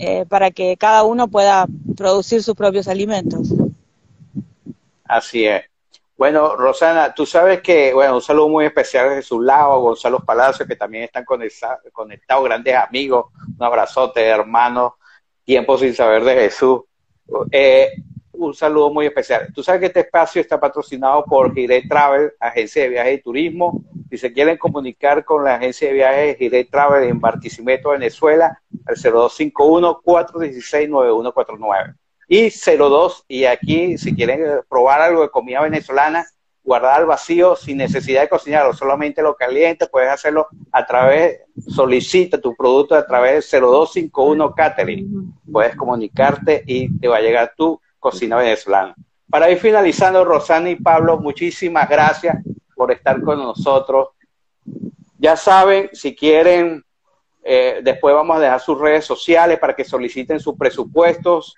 eh, 0.00 0.26
para 0.28 0.52
que 0.52 0.76
cada 0.76 1.02
uno 1.02 1.26
pueda 1.26 1.66
producir 1.96 2.40
sus 2.40 2.54
propios 2.54 2.86
alimentos. 2.86 3.48
Así 5.04 5.44
es. 5.44 5.64
Bueno, 6.16 6.54
Rosana, 6.54 7.12
tú 7.12 7.26
sabes 7.26 7.62
que, 7.62 7.92
bueno, 7.92 8.14
un 8.14 8.22
saludo 8.22 8.48
muy 8.48 8.64
especial 8.64 9.08
desde 9.08 9.22
su 9.22 9.40
lado, 9.40 9.80
Gonzalo 9.80 10.20
Palacio, 10.20 10.66
que 10.66 10.76
también 10.76 11.04
están 11.04 11.24
conectados, 11.24 12.44
grandes 12.44 12.76
amigos, 12.76 13.26
un 13.58 13.64
abrazote, 13.64 14.24
hermanos, 14.24 14.92
tiempo 15.44 15.76
sin 15.76 15.94
saber 15.94 16.22
de 16.22 16.34
Jesús. 16.34 16.82
Eh, 17.50 17.90
un 18.38 18.54
saludo 18.54 18.90
muy 18.90 19.06
especial. 19.06 19.48
Tú 19.54 19.62
sabes 19.62 19.80
que 19.80 19.86
este 19.86 20.00
espacio 20.00 20.40
está 20.40 20.58
patrocinado 20.60 21.24
por 21.24 21.54
Gire 21.54 21.82
Travel, 21.88 22.32
agencia 22.38 22.82
de 22.82 22.88
viajes 22.88 23.18
y 23.18 23.22
turismo. 23.22 23.82
Si 24.08 24.16
se 24.16 24.32
quieren 24.32 24.56
comunicar 24.56 25.24
con 25.24 25.42
la 25.44 25.56
agencia 25.56 25.88
de 25.88 25.94
viajes 25.94 26.38
Gire 26.38 26.64
Travel 26.64 27.08
en 27.08 27.20
Barquisimeto, 27.20 27.90
Venezuela, 27.90 28.62
al 28.86 28.96
0251-416-9149. 28.96 31.96
Y 32.28 32.50
02, 32.50 33.24
y 33.28 33.44
aquí 33.44 33.98
si 33.98 34.14
quieren 34.14 34.60
probar 34.68 35.00
algo 35.00 35.22
de 35.22 35.30
comida 35.30 35.62
venezolana, 35.62 36.24
guardar 36.62 37.00
al 37.00 37.06
vacío 37.06 37.56
sin 37.56 37.78
necesidad 37.78 38.20
de 38.20 38.28
cocinarlo, 38.28 38.74
solamente 38.74 39.22
lo 39.22 39.34
caliente, 39.34 39.86
puedes 39.86 40.10
hacerlo 40.10 40.46
a 40.70 40.84
través, 40.84 41.40
solicita 41.66 42.38
tu 42.38 42.54
producto 42.54 42.94
a 42.94 43.06
través 43.06 43.50
del 43.50 43.62
0251 43.62 44.54
Catering. 44.54 45.32
Puedes 45.50 45.74
comunicarte 45.74 46.62
y 46.66 46.94
te 46.98 47.08
va 47.08 47.16
a 47.16 47.22
llegar 47.22 47.54
tu 47.56 47.80
cocina 48.10 48.36
venezolana. 48.36 48.94
Para 49.28 49.50
ir 49.50 49.58
finalizando, 49.58 50.24
Rosana 50.24 50.70
y 50.70 50.76
Pablo, 50.76 51.18
muchísimas 51.18 51.88
gracias 51.88 52.38
por 52.74 52.90
estar 52.90 53.20
con 53.20 53.38
nosotros. 53.38 54.08
Ya 55.18 55.36
saben, 55.36 55.90
si 55.92 56.16
quieren, 56.16 56.82
eh, 57.44 57.80
después 57.82 58.14
vamos 58.14 58.38
a 58.38 58.40
dejar 58.40 58.60
sus 58.60 58.80
redes 58.80 59.04
sociales 59.04 59.58
para 59.58 59.76
que 59.76 59.84
soliciten 59.84 60.40
sus 60.40 60.56
presupuestos 60.56 61.54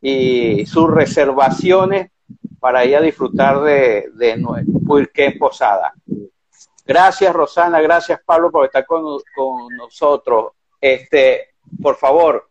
y 0.00 0.66
sus 0.66 0.90
reservaciones 0.90 2.10
para 2.58 2.84
ir 2.84 2.96
a 2.96 3.00
disfrutar 3.00 3.60
de, 3.60 4.10
de 4.14 5.36
Posada. 5.38 5.94
Gracias, 6.84 7.32
Rosana, 7.32 7.80
gracias, 7.80 8.20
Pablo, 8.24 8.50
por 8.50 8.64
estar 8.64 8.84
con 8.84 9.04
nosotros. 9.76 10.52
Este, 10.80 11.54
por 11.80 11.96
favor, 11.96 12.48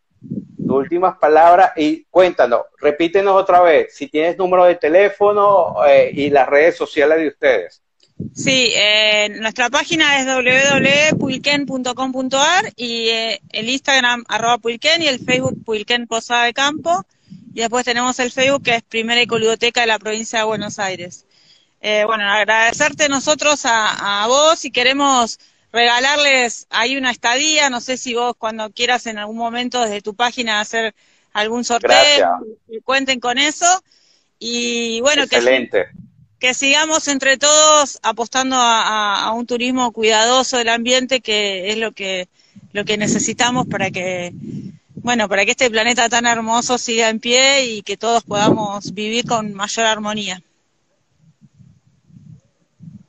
últimas 0.73 1.17
palabras 1.17 1.71
y 1.75 2.05
cuéntanos, 2.05 2.61
repítenos 2.79 3.35
otra 3.35 3.61
vez 3.61 3.93
si 3.95 4.07
tienes 4.07 4.37
número 4.37 4.63
de 4.65 4.75
teléfono 4.75 5.75
eh, 5.87 6.11
y 6.13 6.29
las 6.29 6.47
redes 6.47 6.77
sociales 6.77 7.17
de 7.19 7.27
ustedes. 7.27 7.81
Sí, 8.33 8.71
eh, 8.75 9.29
nuestra 9.39 9.69
página 9.69 10.19
es 10.19 10.25
www.puilken.com.ar 10.25 12.73
y 12.75 13.07
eh, 13.09 13.41
el 13.51 13.69
Instagram 13.69 14.23
arroba 14.27 14.57
Puilken 14.59 15.01
y 15.01 15.07
el 15.07 15.19
Facebook 15.19 15.63
Puilken 15.65 16.05
Posada 16.07 16.45
de 16.45 16.53
Campo. 16.53 17.05
Y 17.53 17.61
después 17.61 17.85
tenemos 17.85 18.19
el 18.19 18.31
Facebook 18.31 18.63
que 18.63 18.75
es 18.75 18.83
Primera 18.83 19.21
Ecoludoteca 19.21 19.81
de 19.81 19.87
la 19.87 19.99
provincia 19.99 20.39
de 20.39 20.45
Buenos 20.45 20.79
Aires. 20.79 21.25
bueno, 21.81 22.23
agradecerte 22.29 23.09
nosotros 23.09 23.65
a, 23.65 24.23
a 24.23 24.27
vos 24.27 24.63
y 24.65 24.71
queremos 24.71 25.39
regalarles 25.73 26.67
ahí 26.69 26.95
una 26.95 27.11
estadía, 27.11 27.69
no 27.71 27.81
sé 27.81 27.97
si 27.97 28.13
vos 28.13 28.35
cuando 28.37 28.69
quieras 28.69 29.07
en 29.07 29.17
algún 29.17 29.37
momento 29.37 29.81
desde 29.81 30.01
tu 30.01 30.13
página 30.13 30.61
hacer 30.61 30.93
algún 31.33 31.65
sorteo, 31.65 32.45
cuenten 32.83 33.19
con 33.19 33.39
eso. 33.39 33.65
Y 34.37 35.01
bueno, 35.01 35.27
que, 35.27 35.69
que 36.39 36.53
sigamos 36.53 37.07
entre 37.07 37.37
todos 37.37 37.99
apostando 38.03 38.55
a, 38.59 39.31
un 39.33 39.47
turismo 39.47 39.91
cuidadoso 39.91 40.57
del 40.57 40.69
ambiente, 40.69 41.21
que 41.21 41.71
es 41.71 41.77
lo 41.77 41.91
que, 41.91 42.27
lo 42.71 42.85
que 42.85 42.97
necesitamos 42.97 43.65
para 43.65 43.89
que, 43.89 44.31
bueno, 44.95 45.27
para 45.27 45.43
que 45.43 45.51
este 45.51 45.71
planeta 45.71 46.07
tan 46.07 46.27
hermoso 46.27 46.77
siga 46.77 47.09
en 47.09 47.19
pie 47.19 47.65
y 47.65 47.81
que 47.81 47.97
todos 47.97 48.23
podamos 48.23 48.93
vivir 48.93 49.25
con 49.25 49.53
mayor 49.53 49.87
armonía. 49.87 50.43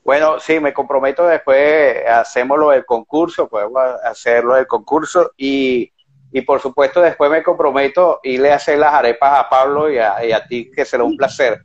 Bueno, 0.04 0.38
sí, 0.38 0.60
me 0.60 0.74
comprometo 0.74 1.26
después, 1.26 2.06
hacemos 2.06 2.58
lo 2.58 2.70
del 2.70 2.84
concurso, 2.84 3.48
podemos 3.48 3.82
hacerlo 4.04 4.54
del 4.54 4.66
concurso 4.66 5.32
y, 5.34 5.90
y 6.30 6.42
por 6.42 6.60
supuesto 6.60 7.00
después 7.00 7.30
me 7.30 7.42
comprometo 7.42 8.20
irle 8.22 8.52
a 8.52 8.56
hacer 8.56 8.78
las 8.78 8.92
arepas 8.92 9.40
a 9.40 9.48
Pablo 9.48 9.90
y 9.90 9.96
a, 9.96 10.22
y 10.22 10.32
a 10.32 10.44
ti, 10.46 10.70
que 10.70 10.84
será 10.84 11.04
un 11.04 11.16
placer. 11.16 11.62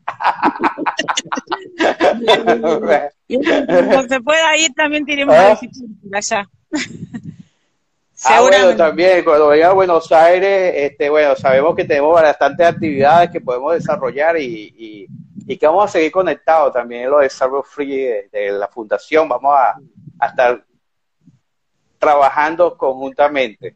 Cuando 3.68 4.08
se 4.08 4.22
pueda 4.22 4.58
ir 4.58 4.74
también 4.74 5.06
tenemos 5.06 5.36
¿Ah? 5.36 5.60
allá. 6.14 6.48
Ah, 8.24 8.42
bueno, 8.42 8.76
también 8.76 9.24
cuando 9.24 9.48
venga 9.50 9.68
a 9.68 9.74
Buenos 9.74 10.12
Aires, 10.12 10.74
este, 10.76 11.10
bueno, 11.10 11.36
sabemos 11.36 11.76
que 11.76 11.86
tenemos 11.86 12.14
bastantes 12.14 12.68
actividades 12.68 13.32
que 13.32 13.42
podemos 13.42 13.74
desarrollar 13.74 14.38
y 14.38 14.74
y 14.78 15.08
que 15.58 15.66
vamos 15.66 15.86
a 15.86 15.88
seguir 15.88 16.12
conectados 16.12 16.74
también 16.74 17.04
en 17.04 17.10
lo 17.10 17.20
de 17.20 17.30
Salvo 17.30 17.64
Free 17.64 18.28
de, 18.32 18.52
la 18.52 18.68
fundación, 18.68 19.28
vamos 19.28 19.56
a, 19.56 19.76
estar 20.28 20.64
trabajando 21.98 22.78
conjuntamente. 22.78 23.76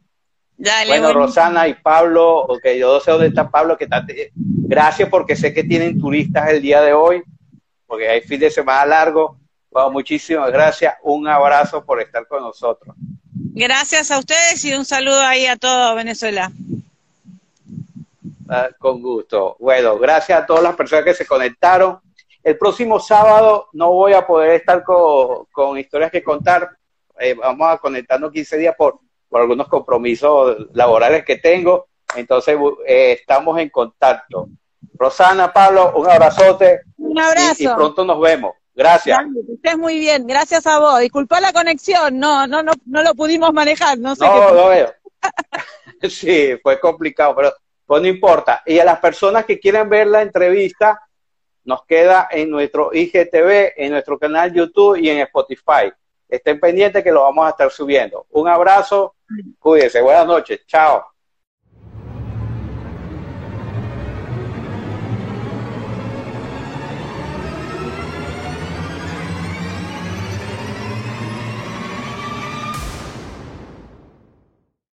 bueno, 0.56 1.12
Rosana 1.12 1.66
y 1.66 1.74
Pablo, 1.74 2.42
ok, 2.42 2.64
yo 2.78 2.94
no 2.94 3.00
sé 3.00 3.10
dónde 3.10 3.26
está 3.26 3.50
Pablo, 3.50 3.76
que 3.76 3.84
está, 3.84 4.06
gracias 4.34 5.08
porque 5.08 5.36
sé 5.36 5.52
que 5.52 5.64
tienen 5.64 5.98
turistas 5.98 6.48
el 6.48 6.62
día 6.62 6.80
de 6.80 6.92
hoy, 6.92 7.22
porque 7.86 8.08
hay 8.08 8.20
fin 8.20 8.40
de 8.40 8.50
semana 8.50 8.86
largo. 8.86 9.38
Bueno, 9.70 9.90
muchísimas 9.90 10.52
gracias, 10.52 10.94
un 11.02 11.26
abrazo 11.26 11.84
por 11.84 12.00
estar 12.00 12.26
con 12.28 12.42
nosotros. 12.42 12.94
Gracias 13.56 14.12
a 14.12 14.18
ustedes 14.18 14.64
y 14.64 14.74
un 14.74 14.84
saludo 14.84 15.20
ahí 15.22 15.46
a 15.46 15.56
todo 15.56 15.96
Venezuela. 15.96 16.52
Ah, 18.48 18.68
con 18.78 19.00
gusto. 19.00 19.56
Bueno, 19.58 19.98
gracias 19.98 20.42
a 20.42 20.46
todas 20.46 20.62
las 20.62 20.76
personas 20.76 21.04
que 21.04 21.14
se 21.14 21.26
conectaron. 21.26 21.98
El 22.42 22.58
próximo 22.58 23.00
sábado 23.00 23.68
no 23.72 23.90
voy 23.92 24.12
a 24.12 24.26
poder 24.26 24.52
estar 24.52 24.84
con, 24.84 25.78
historias 25.78 26.10
que 26.10 26.22
contar. 26.22 26.70
Eh, 27.18 27.34
vamos 27.34 27.68
a 27.68 27.78
conectarnos 27.78 28.32
15 28.32 28.58
días 28.58 28.74
por, 28.76 29.00
por 29.28 29.40
algunos 29.40 29.68
compromisos 29.68 30.68
laborales 30.74 31.24
que 31.24 31.38
tengo. 31.38 31.86
Entonces, 32.16 32.58
eh, 32.86 33.16
estamos 33.20 33.58
en 33.58 33.70
contacto. 33.70 34.48
Rosana, 34.94 35.52
Pablo, 35.52 35.92
un 35.96 36.08
abrazote. 36.08 36.82
Un 36.98 37.18
abrazo. 37.18 37.62
Y, 37.62 37.68
pronto 37.68 38.04
nos 38.04 38.20
vemos. 38.20 38.54
Gracias. 38.74 39.18
estés 39.52 39.78
muy 39.78 39.98
bien. 39.98 40.26
Gracias 40.26 40.66
a 40.66 40.78
vos. 40.78 41.00
Disculpa 41.00 41.40
la 41.40 41.52
conexión. 41.52 42.18
No, 42.18 42.46
no, 42.46 42.62
no, 42.62 42.72
no 42.86 43.02
lo 43.02 43.14
pudimos 43.14 43.52
manejar. 43.52 43.98
No 43.98 44.14
sé. 44.14 44.26
No, 44.26 44.52
no 44.52 44.68
veo. 44.68 44.92
sí, 46.10 46.58
fue 46.62 46.78
complicado, 46.78 47.34
pero 47.34 47.52
pues 47.86 48.02
no 48.02 48.08
importa. 48.08 48.62
Y 48.66 48.78
a 48.78 48.84
las 48.84 48.98
personas 48.98 49.44
que 49.44 49.58
quieran 49.58 49.88
ver 49.88 50.06
la 50.06 50.22
entrevista, 50.22 51.00
nos 51.64 51.84
queda 51.84 52.28
en 52.30 52.50
nuestro 52.50 52.90
IGTV, 52.92 53.72
en 53.76 53.92
nuestro 53.92 54.18
canal 54.18 54.52
YouTube 54.52 54.96
y 54.98 55.08
en 55.08 55.20
Spotify. 55.20 55.92
Estén 56.28 56.60
pendientes 56.60 57.02
que 57.02 57.12
lo 57.12 57.22
vamos 57.22 57.46
a 57.46 57.50
estar 57.50 57.70
subiendo. 57.70 58.26
Un 58.30 58.48
abrazo, 58.48 59.14
cuídense, 59.58 60.00
buenas 60.00 60.26
noches, 60.26 60.66
chao. 60.66 61.13